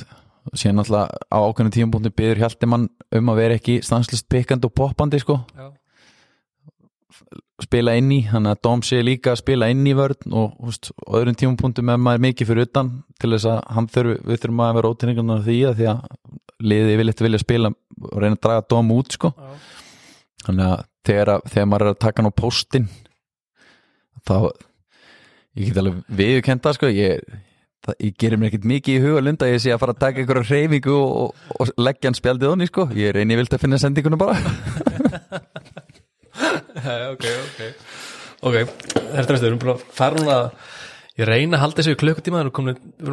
síðan 0.56 0.82
alltaf 0.84 1.10
á 1.28 1.38
ákveðnum 1.42 1.74
tímapunktum 1.74 2.14
byður 2.16 2.40
Hjaltimann 2.44 2.88
um 3.18 3.30
að 3.32 3.40
vera 3.42 3.58
ekki 3.58 3.80
stanslist 3.84 4.28
pikkandi 4.30 4.68
og 4.70 4.74
poppandi 4.78 5.18
sko, 5.22 5.40
já, 5.58 5.68
spila 7.62 7.94
inn 7.96 8.10
í 8.12 8.20
þannig 8.28 8.52
að 8.54 8.62
Dóm 8.66 8.82
sé 8.84 8.98
líka 9.04 9.32
að 9.32 9.40
spila 9.40 9.68
inn 9.72 9.86
í 9.88 9.94
vörn 9.96 10.34
og 10.36 10.56
á 10.68 11.12
öðrum 11.18 11.38
tímapunktum 11.38 11.92
er 11.92 12.02
maður 12.02 12.24
mikið 12.26 12.50
fyrir 12.50 12.68
utan 12.68 12.90
til 13.20 13.32
þess 13.32 13.48
að 13.52 13.88
þurfi, 13.94 14.18
við 14.26 14.42
þurfum 14.42 14.62
að 14.66 14.76
vera 14.78 14.90
ótinningarnar 14.92 15.46
því 15.46 15.56
að 15.70 15.80
því 15.80 15.88
að 15.92 16.04
liðið 16.66 17.00
vil 17.00 17.08
eitthvað 17.08 17.28
vilja 17.28 17.42
spila 17.42 17.72
og 17.72 18.20
reyna 18.20 18.36
að 18.36 18.44
draga 18.46 18.66
Dóm 18.72 18.92
út 18.96 19.16
sko. 19.16 19.32
Já, 19.32 19.56
þannig 20.46 20.68
að 20.68 20.84
þegar, 21.06 21.32
þegar 21.46 21.68
maður 21.70 21.86
er 21.86 21.94
að 21.94 22.00
taka 22.04 22.22
hann 22.22 22.30
á 22.32 22.40
póstinn 22.40 22.88
þá 24.26 24.36
ég 25.56 25.68
get 25.70 25.80
alveg 25.80 26.16
viðurkenda 26.20 26.72
sko 26.76 26.90
ég, 26.92 27.24
það, 27.86 27.98
ég 28.04 28.16
gerir 28.20 28.40
mér 28.40 28.50
ekkert 28.50 28.68
mikið 28.68 28.98
í 28.98 29.04
huga 29.04 29.24
lunda 29.24 29.50
ég 29.50 29.62
sé 29.62 29.72
að 29.72 29.82
fara 29.84 29.96
að 29.96 30.02
taka 30.04 30.22
einhverja 30.22 30.48
reyfingu 30.50 30.96
og, 30.96 31.10
og, 31.24 31.50
og 31.56 31.74
leggja 31.80 32.10
hann 32.10 32.18
spjaldið 32.18 32.52
honni 32.52 32.68
sko. 32.70 32.88
Ég 32.96 33.16
reyni 33.16 33.38
vilt 33.38 33.56
að 33.56 33.64
finna 33.64 33.80
sendinguna 33.80 34.20
bara 34.20 34.36
ok, 37.14 37.26
ok. 37.46 37.60
Ok, 38.46 38.58
þetta 38.94 39.24
er 39.24 39.38
við 39.38 39.48
erum 39.48 39.60
búin 39.62 39.72
að 39.74 39.84
fara 39.96 40.20
núna 40.20 40.38
ég 41.16 41.28
reyna 41.28 41.56
að 41.58 41.64
halda 41.64 41.80
þessu 41.80 41.94
í 41.96 42.00
klukkutíma 42.02 42.40
við 42.40 42.46
erum 42.46 42.56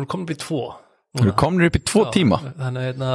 komin, 0.08 0.26
upp 0.28 0.34
í 0.34 0.40
tvo 0.42 0.64
Við 1.14 1.26
erum 1.28 1.38
komin 1.40 1.68
upp 1.68 1.78
í 1.78 1.84
tvo 1.86 2.04
tíma. 2.12 2.40
þannig 2.58 2.82
að 2.82 2.88
hérna 2.90 3.12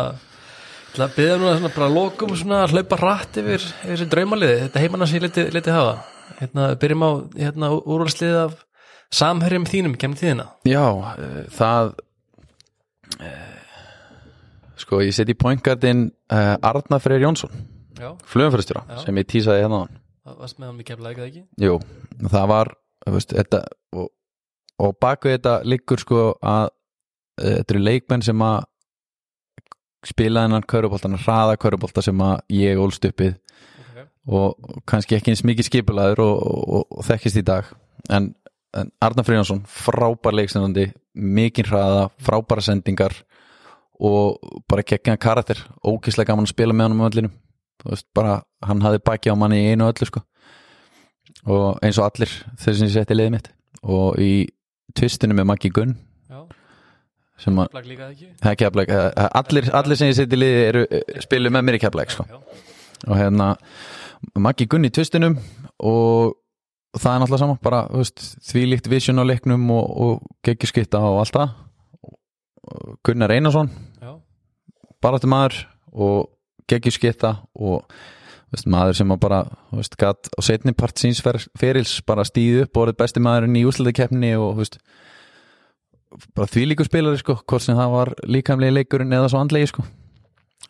til 0.94 1.04
að 1.04 1.16
byggja 1.18 1.36
núna 1.38 1.56
svona 1.59 1.72
bara 1.74 1.88
að 1.88 1.96
lokum 1.98 2.32
svona 2.38 2.62
að 2.64 2.74
hlaupa 2.76 2.98
rætt 3.02 3.40
yfir, 3.42 3.66
yfir 3.82 3.92
þessi 3.92 4.09
draumaliði 4.14 4.56
þetta 4.64 4.82
heimanna 4.84 5.09
sem 5.09 5.18
ég 5.18 5.26
leti, 5.26 5.44
leti 5.54 5.74
hafa. 5.74 5.98
Hérna, 6.38 6.68
byrjum 6.80 7.04
á 7.04 7.11
hérna, 7.42 7.70
úrvalsliðið 7.76 8.40
af 8.46 8.56
samherjum 9.18 9.66
þínum, 9.68 9.96
kemur 10.00 10.20
tíðina 10.20 10.48
Já, 10.68 10.84
uh, 10.88 11.38
það 11.54 11.94
uh, 13.18 13.54
sko 14.78 15.00
ég 15.04 15.16
seti 15.16 15.34
í 15.34 15.38
pointgardin 15.38 16.06
uh, 16.32 16.56
Arna 16.64 17.00
Freyr 17.02 17.24
Jónsson 17.24 17.64
Já. 17.98 18.12
sem 19.02 19.16
ég 19.18 19.28
tísaði 19.28 19.64
hérna 19.64 19.80
á 19.80 19.82
hann 19.84 19.96
það 19.96 20.07
varst 20.39 20.59
með 20.59 20.70
hann 20.70 20.81
við 20.81 20.89
kemla 20.91 21.12
ekki 21.12 21.26
ekki? 21.26 21.45
Jú, 21.62 21.79
það 22.29 22.49
var 22.53 22.72
veist, 23.14 23.35
þetta, 23.35 23.62
og, 23.97 24.11
og 24.83 24.97
baku 25.01 25.33
þetta 25.33 25.61
liggur 25.68 26.03
sko 26.03 26.24
að 26.41 26.66
uh, 26.68 27.55
þetta 27.61 27.74
eru 27.74 27.85
leikmenn 27.85 28.24
sem 28.26 28.45
að 28.45 28.59
spila 30.07 30.45
hennan 30.47 30.66
körubóltan 30.68 31.18
hraða 31.18 31.59
körubólta 31.61 32.05
sem 32.05 32.20
að 32.22 32.37
ég 32.55 32.81
ólst 32.81 33.05
uppið 33.09 33.35
okay. 33.35 34.07
og 34.26 34.83
kannski 34.89 35.18
ekki 35.18 35.35
eins 35.35 35.45
mikið 35.47 35.70
skipulaður 35.70 36.22
og, 36.24 36.45
og, 36.45 36.85
og 37.01 37.09
þekkist 37.09 37.41
í 37.41 37.47
dag. 37.47 37.72
En, 38.14 38.31
en 38.79 38.93
Arnar 39.05 39.26
Fríðansson 39.26 39.64
frábær 39.68 40.37
leikstendandi, 40.39 40.93
mikinn 41.18 41.66
hraða 41.68 42.07
frábæra 42.22 42.64
sendingar 42.64 43.16
og 43.99 44.39
bara 44.70 44.87
geggjaðan 44.87 45.20
karakter. 45.20 45.64
Ókíslega 45.83 46.31
gaman 46.31 46.47
að 46.47 46.55
spila 46.55 46.76
með 46.76 46.87
hann 46.87 46.99
um 46.99 47.07
öllinu 47.09 47.35
þú 47.83 47.93
veist, 47.93 48.07
bara 48.16 48.41
hann 48.66 48.83
hafði 48.85 49.03
baki 49.07 49.33
á 49.33 49.37
manni 49.39 49.61
í 49.62 49.72
einu 49.72 49.89
öllu 49.89 50.09
sko. 50.09 50.24
Og 51.49 51.79
eins 51.85 51.99
og 52.01 52.09
allir 52.09 52.33
þeir 52.59 52.79
sem 52.81 52.91
setti 52.93 53.16
liðið 53.16 53.35
mitt. 53.37 53.51
Og 53.87 54.18
í 54.22 54.33
tvistinu 54.97 55.37
með 55.37 55.49
Maggi 55.53 55.70
Gunn 55.74 55.95
já, 56.29 56.41
sem 57.45 57.61
að, 57.61 57.70
plag 57.74 57.87
líka 57.87 58.09
ekki? 58.11 58.33
Það 58.41 58.51
er 58.51 58.59
keflæk 58.62 58.93
allir, 59.41 59.70
allir 59.79 60.01
sem 60.01 60.11
ég 60.11 60.18
setti 60.18 60.39
liðið 60.39 60.66
eru 60.70 60.85
spilu 61.22 61.53
með 61.55 61.66
mér 61.68 61.79
í 61.79 61.83
keflæk 61.85 62.14
sko. 62.14 62.26
Og 63.07 63.14
hérna 63.20 63.53
Maggi 64.35 64.66
Gunn 64.70 64.89
í 64.89 64.93
tvistinum 64.95 65.39
og 65.79 66.35
það 66.99 67.12
er 67.12 67.22
náttúrulega 67.22 67.43
sama 67.45 67.59
bara 67.62 67.85
veist, 67.93 68.24
þvílíkt 68.49 68.89
vision 68.91 69.22
á 69.22 69.24
leiknum 69.29 69.68
og, 69.76 69.85
og 69.87 70.39
geggjuskitta 70.47 71.01
og 71.05 71.20
allt 71.22 71.37
það. 71.37 71.55
Gunnar 73.07 73.33
Einarsson 73.33 73.70
já, 74.03 74.11
baráttu 75.05 75.31
maður 75.31 75.62
og 75.93 76.26
geggjuskitta 76.68 77.34
og 77.58 77.84
veist, 78.52 78.68
maður 78.70 78.98
sem 78.98 79.14
bara 79.20 79.42
veist, 79.72 79.96
gat 80.00 80.30
á 80.32 80.40
setni 80.44 80.74
part 80.76 81.00
síns 81.00 81.20
fer, 81.24 81.40
ferils 81.58 81.98
bara 82.06 82.26
stíð 82.26 82.64
upp 82.66 82.76
og 82.76 82.86
orðið 82.86 83.00
besti 83.02 83.22
maðurinn 83.24 83.60
í 83.60 83.66
úsleikakeppni 83.68 84.32
og 84.40 84.58
veist 84.60 84.80
bara 86.36 86.48
þvílíku 86.48 86.86
spilari 86.88 87.20
sko 87.20 87.38
hvort 87.42 87.64
sem 87.64 87.76
það 87.78 87.94
var 87.94 88.12
líkamlega 88.28 88.78
leikurinn 88.78 89.12
eða 89.12 89.28
svo 89.32 89.42
andlegi 89.42 89.70
sko. 89.72 89.84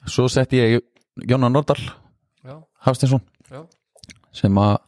Svo 0.08 0.26
setti 0.32 0.58
ég 0.58 0.82
Jónan 1.28 1.54
Nordal 1.54 1.78
já, 1.78 2.54
Hafstinsson 2.86 3.22
já, 3.50 3.64
sem 4.34 4.58
að 4.58 4.78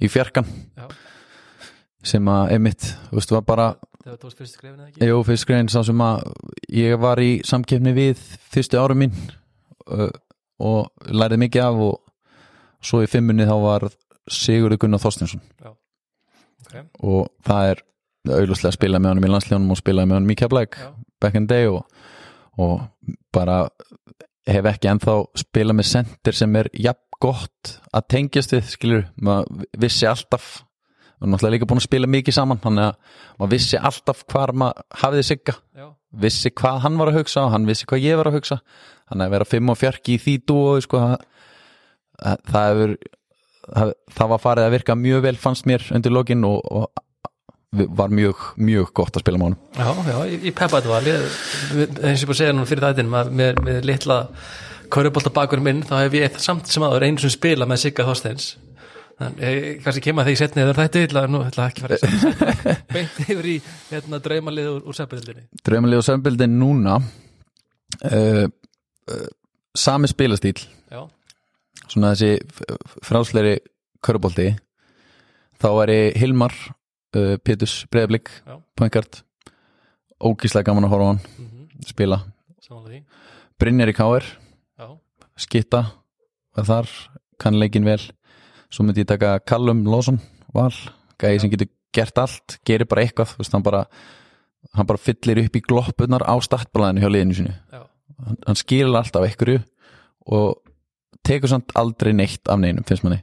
í 0.00 0.08
fjarkan. 0.08 0.46
Já. 0.78 0.86
sem 2.08 2.28
að 2.30 2.52
emitt, 2.54 2.84
þú 3.08 3.18
veist, 3.18 3.32
var 3.34 3.42
bara 3.44 3.64
þegar 4.04 4.20
tókst 4.22 4.38
fyrst 4.40 4.56
skrefin 4.56 4.78
eða 4.78 4.88
ekki? 4.88 5.08
Jú, 5.10 5.18
fyrst 5.26 5.46
grein 5.48 5.68
sá 5.72 5.80
sem 5.84 6.04
að 6.04 6.22
ég 6.72 6.94
var 7.00 7.20
í 7.20 7.40
samkeppni 7.44 7.92
við 7.96 8.22
fyrstu 8.52 8.78
árum 8.80 9.02
mín 9.02 9.16
og 10.58 11.10
lærið 11.14 11.42
mikið 11.44 11.64
af 11.64 11.82
og 11.88 11.98
svo 12.84 13.02
í 13.04 13.10
fimmunni 13.10 13.46
þá 13.48 13.56
var 13.64 13.88
Sigurður 14.28 14.82
Gunnar 14.82 15.02
Þorstinsson 15.02 15.42
ok, 15.64 16.74
og 17.02 17.28
það 17.46 17.72
er 17.72 17.84
auðvitað 18.28 18.70
að 18.70 18.76
spila 18.76 19.00
með 19.00 19.14
honum 19.14 19.28
í 19.28 19.32
landsljónum 19.32 19.72
og 19.72 19.80
spila 19.80 20.06
með 20.06 20.20
honum 20.20 20.34
í 20.34 20.38
Keflæk 20.38 20.78
back 21.22 21.38
in 21.38 21.48
day 21.50 21.68
og, 21.70 21.84
og 22.60 22.82
bara 23.34 23.66
hef 24.48 24.68
ekki 24.70 24.90
ennþá 24.90 25.18
spilað 25.38 25.78
með 25.78 25.90
sendir 25.92 26.36
sem 26.36 26.56
er 26.60 26.70
jafn 26.76 27.04
gott 27.18 27.78
að 27.90 28.08
tengjast 28.14 28.54
við, 28.54 28.66
skilur, 28.70 29.06
maður 29.18 29.66
vissi 29.82 30.06
alltaf 30.06 30.60
og 31.18 31.26
náttúrulega 31.26 31.56
líka 31.56 31.66
búin 31.66 31.80
að 31.80 31.88
spila 31.88 32.10
mikið 32.10 32.36
saman 32.36 32.60
þannig 32.62 32.84
að 32.92 33.16
maður 33.40 33.52
vissi 33.56 33.80
alltaf 33.90 34.20
hvar 34.30 34.52
maður 34.54 34.84
hafiði 35.00 35.24
sigga. 35.26 35.54
Já, 35.74 35.88
vissi 36.12 36.50
hvað 36.56 36.78
hann 36.86 36.96
var 37.00 37.10
að 37.12 37.18
hugsa 37.20 37.44
og 37.46 37.52
hann 37.52 37.66
vissi 37.68 37.86
hvað 37.88 38.04
ég 38.06 38.16
var 38.20 38.30
að 38.30 38.38
hugsa. 38.38 38.60
Þannig 39.08 39.26
að 39.28 39.34
vera 39.36 39.48
fimm 39.48 39.72
og 39.72 39.78
fjarki 39.80 40.14
í 40.16 40.20
því 40.22 40.34
dúo 40.48 40.76
sko, 40.84 41.00
það, 41.00 41.26
það, 42.22 42.40
það, 42.52 42.70
hefur, 42.70 42.94
það, 43.74 43.92
það 44.18 44.32
var 44.34 44.42
farið 44.46 44.68
að 44.68 44.74
virka 44.78 44.96
mjög 45.02 45.22
vel 45.28 45.36
fannst 45.40 45.68
mér 45.68 45.84
undir 45.96 46.14
lokin 46.16 46.44
og, 46.48 46.58
og 46.72 47.04
var 47.98 48.08
mjög, 48.08 48.46
mjög 48.64 48.92
gott 48.96 49.16
að 49.18 49.24
spila 49.26 49.38
með 49.40 49.50
honum. 49.50 49.58
Já, 49.76 49.88
já, 50.08 50.18
ég, 50.32 50.46
ég 50.48 50.54
peppa 50.56 50.78
þetta 50.80 50.92
val 50.94 51.08
ég, 51.10 51.26
við- 51.76 51.98
eins 52.00 52.22
og 52.22 52.24
ég 52.24 52.30
búið 52.30 52.36
að 52.36 52.40
segja 52.40 52.54
núna 52.56 52.68
fyrir 52.70 52.86
þættin 52.86 53.10
með, 53.12 53.32
með, 53.42 53.60
með 53.66 53.82
litla 53.90 54.16
körubólta 54.88 55.32
bakur 55.36 55.60
minn 55.60 55.82
þá 55.84 55.98
hef 56.06 56.16
ég 56.16 56.38
samt 56.40 56.70
sem 56.72 56.84
aður 56.86 57.04
einu 57.04 57.20
sem 57.20 57.32
spila 57.34 57.66
með 57.68 57.82
Sigga 57.84 58.06
Þorsteins 58.08 58.46
kannski 59.18 60.02
kemur 60.04 60.22
þegar 60.22 60.34
ég 60.34 60.38
setni 60.38 60.62
eða 60.62 60.74
þetta 60.78 61.22
nú 61.30 61.40
ætla 61.42 61.66
ekki 61.72 61.82
fara 61.84 61.96
að 61.98 62.82
beint 62.94 63.16
yfir 63.24 63.48
í 63.50 63.56
hérna, 63.90 64.20
draumalið 64.22 64.70
úr, 64.70 64.80
úr 64.86 64.98
sambildinni 64.98 65.44
Draumalið 65.66 66.02
úr 66.02 66.06
sambildinni 66.06 66.60
núna 66.60 66.98
uh, 67.00 68.44
uh, 68.46 69.28
sami 69.74 70.10
spilastíl 70.10 70.54
Já. 70.86 71.02
svona 71.88 72.14
þessi 72.14 72.86
frásleiri 73.06 73.56
körubólti 74.06 74.52
þá 75.58 75.70
er 75.82 75.94
ég 75.96 76.20
Hilmar 76.22 76.54
uh, 76.54 77.34
Pétus 77.42 77.80
Breiðablík 77.90 78.30
Poingard 78.78 79.24
ógíslega 80.22 80.70
gaman 80.70 80.86
að 80.86 80.94
horfa 80.94 81.12
hann 81.12 81.24
mm 81.24 81.48
-hmm. 81.48 81.88
spila 81.90 82.22
Brynjar 83.58 83.90
í 83.90 83.96
Káer 83.98 84.24
Skitta 85.38 85.84
var 86.54 86.66
þar, 86.66 86.88
kann 87.38 87.58
leikin 87.58 87.86
vel 87.86 88.00
svo 88.72 88.84
myndi 88.84 89.04
ég 89.04 89.10
taka 89.10 89.38
Callum 89.40 89.84
Lawson 89.88 90.20
val, 90.54 90.72
gæði 91.20 91.42
sem 91.42 91.52
getur 91.52 91.72
gert 91.94 92.20
allt 92.20 92.58
gerir 92.68 92.88
bara 92.88 93.04
eitthvað, 93.04 93.34
veist, 93.38 93.54
hann 93.54 93.64
bara 93.64 93.86
hann 94.76 94.86
bara 94.88 95.00
fyllir 95.00 95.44
upp 95.46 95.56
í 95.56 95.64
gloppunar 95.64 96.26
á 96.26 96.34
startblæðinu 96.44 97.02
hjá 97.02 97.10
liðinu 97.12 97.36
sinu 97.38 97.54
hann, 97.72 98.40
hann 98.46 98.58
skilur 98.58 98.98
alltaf 99.00 99.24
einhverju 99.24 99.62
og 100.28 100.58
tekur 101.28 101.50
samt 101.50 101.74
aldrei 101.78 102.12
neitt 102.16 102.48
af 102.48 102.60
neinum, 102.60 102.86
finnst 102.88 103.04
manni. 103.04 103.22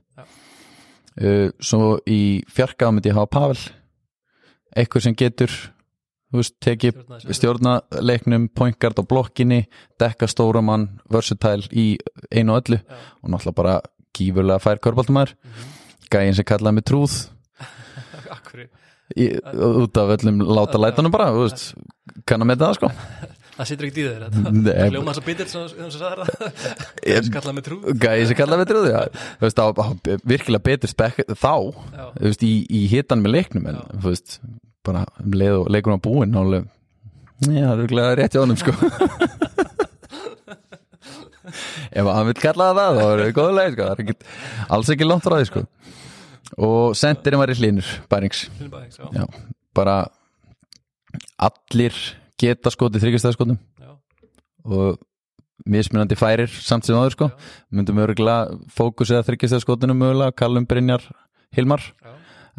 Uh, 1.15 1.49
svo 1.63 1.95
í 2.09 2.43
fjarka 2.51 2.89
myndi 2.91 3.11
ég 3.11 3.15
hafa 3.15 3.31
Pavel. 3.31 3.61
Einhver 4.75 5.03
sem 5.03 5.15
getur 5.15 5.53
veist, 6.35 6.57
teki 6.63 6.91
stjórnaleiknum 7.37 8.49
pointgard 8.55 8.99
á 8.99 9.03
blokkinni, 9.07 9.61
dekka 10.01 10.27
stóramann 10.27 10.89
versatile 11.11 11.69
í 11.71 11.95
einu 12.33 12.55
og 12.55 12.65
öllu 12.65 12.81
Já. 12.81 12.97
og 13.23 13.31
náttúrulega 13.31 13.55
bara 13.61 13.75
gífurlega 14.15 14.63
fær 14.63 14.81
körbáltumæður 14.83 15.35
mm 15.35 15.51
-hmm. 15.51 16.09
gæðin 16.11 16.37
sem 16.39 16.49
kallaði 16.51 16.75
mig 16.79 16.85
trúð. 16.89 17.15
Í, 19.15 19.25
út 19.53 19.97
af 20.01 20.15
öllum 20.17 20.41
láta 20.41 20.81
lætanum 20.81 21.11
bara 21.13 21.29
kannan 22.25 22.47
með 22.49 22.63
það 22.63 22.73
sko. 22.79 22.91
Það 23.55 23.67
sýtur 23.69 23.87
ekkert 23.87 23.99
í 23.99 24.05
þeir 24.05 24.23
Það 24.65 24.95
ljóma 24.95 25.13
þess 25.13 25.21
að 25.21 25.27
bitir 25.29 25.47
sem 25.47 25.67
þú 25.77 25.89
sagði 25.93 26.25
það 27.05 27.29
Kallaði 27.35 27.55
mig 27.55 27.65
trúð. 27.67 27.85
Gæði 28.03 28.25
sem 28.27 28.39
kallaði 28.39 28.61
mig 28.61 28.69
trúð 28.71 28.87
já. 28.89 28.99
veist, 29.39 29.61
á, 29.63 29.65
á, 29.71 29.85
Virkilega 30.27 30.65
betur 30.65 30.91
spekk 30.91 31.21
þá 31.31 31.53
veist, 32.19 32.43
í, 32.43 32.53
í 32.67 32.83
hitan 32.91 33.23
með 33.23 33.37
leiknum 33.37 33.69
en, 33.71 33.79
veist, 34.03 34.39
bara 34.85 35.05
um 35.23 35.37
leið 35.39 35.59
og 35.61 35.71
leikur 35.71 35.95
á 35.95 35.99
búin 36.03 36.35
alveg, 36.37 36.67
já, 37.47 37.65
það 37.71 37.85
er 37.85 37.91
glæðið 37.93 38.17
rétt 38.19 38.35
hjá 38.35 38.43
honum 38.43 38.59
sko 38.59 38.75
ef 41.97 42.09
hann 42.09 42.29
vil 42.29 42.37
kalla 42.39 42.69
það 42.77 42.99
þá 42.99 43.05
er 43.05 43.23
það 43.23 43.33
góða 43.39 43.55
leið 43.59 43.73
sko, 43.73 43.87
það 43.87 43.93
er 43.93 44.03
ekki, 44.03 44.15
alls 44.77 44.91
ekki 44.93 45.07
langt 45.09 45.25
frá 45.25 45.37
því 45.37 45.49
sko. 45.49 45.65
Og 46.65 46.95
sendirinn 46.97 47.41
var 47.41 47.51
í 47.51 47.57
hlinur, 47.57 47.89
bærings. 48.11 48.45
Já, 49.15 49.25
bara 49.75 49.97
allir 51.41 51.99
geta 52.39 52.71
skotið 52.73 53.05
þryggjastæðaskotum 53.05 53.59
og 54.65 54.97
mismunandi 55.69 56.17
færir 56.19 56.51
samt 56.51 56.87
sem 56.87 56.97
áður 56.97 57.15
sko. 57.15 57.29
Já. 57.31 57.53
myndum 57.77 58.01
örgulega 58.03 58.57
fókusið 58.75 59.21
að 59.21 59.29
þryggjastæðaskotunum 59.31 60.03
mögulega, 60.03 60.35
Kallum 60.37 60.67
Brynjar 60.69 61.07
Hilmar. 61.55 61.87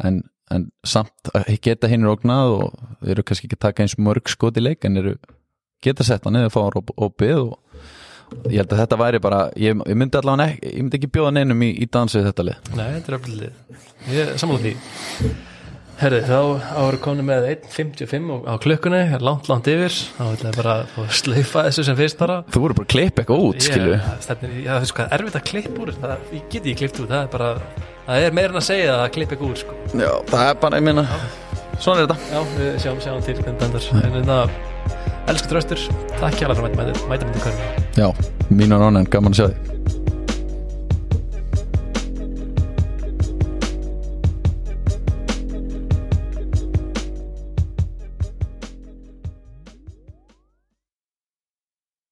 En 0.03 0.23
en 0.53 0.69
samt 0.87 1.31
að 1.35 1.49
geta 1.63 1.89
hinn 1.91 2.05
rógnað 2.07 2.53
og 2.55 3.07
eru 3.11 3.23
kannski 3.25 3.49
ekki 3.49 3.59
taka 3.59 3.83
eins 3.83 3.97
mörg 3.99 4.29
skot 4.31 4.59
í 4.59 4.63
leik 4.63 4.85
en 4.87 4.99
eru 5.01 5.15
geta 5.83 6.05
sett 6.07 6.25
hann 6.25 6.39
eða 6.39 6.53
fá 6.53 6.61
hann 6.63 6.93
opið 6.95 7.41
og 7.41 7.57
ég 8.47 8.61
held 8.61 8.71
að 8.73 8.81
þetta 8.83 8.99
væri 9.01 9.21
bara 9.23 9.41
ég, 9.59 9.83
ég 9.87 9.99
myndi 9.99 10.19
allavega 10.19 10.53
ekki, 10.53 10.71
ég 10.73 10.81
myndi 10.83 10.99
ekki 10.99 11.11
bjóða 11.17 11.35
neinum 11.37 11.61
í, 11.65 11.73
í 11.83 11.89
dansið 11.91 12.27
þetta 12.29 12.47
lið. 12.47 12.71
Nei, 12.77 12.87
þetta 12.97 13.13
er 13.13 13.19
öflið 13.19 13.37
lið, 13.43 13.85
ég 14.13 14.33
samanlega 14.41 14.73
því. 14.75 15.35
Herði, 15.97 16.19
þá 16.29 16.39
áður 16.77 16.95
komni 17.01 17.23
með 17.25 17.47
1.55 17.55 18.45
á 18.45 18.53
klukkunni 18.61 18.99
langt, 19.17 19.47
langt 19.49 19.69
yfir, 19.71 19.95
þá 20.13 20.25
ætlaði 20.27 20.59
bara 20.59 20.75
að 20.85 21.07
sleifa 21.17 21.63
þessu 21.65 21.87
sem 21.87 21.97
fyrst 21.97 22.19
bara. 22.21 22.35
Þú 22.53 22.61
voru 22.67 22.77
bara 22.77 22.85
að 22.85 22.93
klippa 22.93 23.23
eitthvað 23.23 23.45
út, 23.47 23.65
skilju 23.65 23.95
Já, 23.97 24.03
það 24.27 24.45
er 24.75 24.85
sko, 24.91 25.07
erfitt 25.17 25.39
að 25.41 25.47
klippa 25.49 25.81
úr 25.81 25.93
það, 25.97 26.13
ég 26.37 26.45
get 26.53 26.61
ekki 26.61 26.77
klippt 26.83 27.01
út, 27.01 27.09
það 27.09 27.23
er 27.23 27.33
bara 27.33 27.49
það 28.05 28.27
er 28.27 28.37
meira 28.37 28.53
en 28.53 28.61
að 28.61 28.67
segja 28.69 28.93
að 29.01 29.09
klippa 29.17 29.39
ykkur 29.39 29.49
úr 29.55 29.61
sko. 29.63 29.81
Já, 29.97 30.11
það 30.29 30.45
er 30.45 30.61
bara, 30.67 30.77
ég 30.77 30.85
minna 30.85 31.09
svona 31.81 31.97
er 31.97 32.05
þetta. 32.05 32.17
Já, 32.29 32.39
við 32.61 32.81
sjáum, 32.85 32.99
sjáum 33.01 33.21
til 33.25 34.76
elsku 35.27 35.49
dröstur, 35.51 35.79
takk 36.19 36.39
hjá 36.39 36.47
allar 36.47 36.63
mæta 36.63 36.77
mæta 36.83 37.07
mæta 37.09 37.25
mæta 37.31 37.51
Já, 37.99 38.07
mínu 38.49 38.79
rána 38.79 39.03
en 39.03 39.09
gaman 39.11 39.33
að 39.35 39.41
sjá 39.41 39.47
þig 39.51 40.06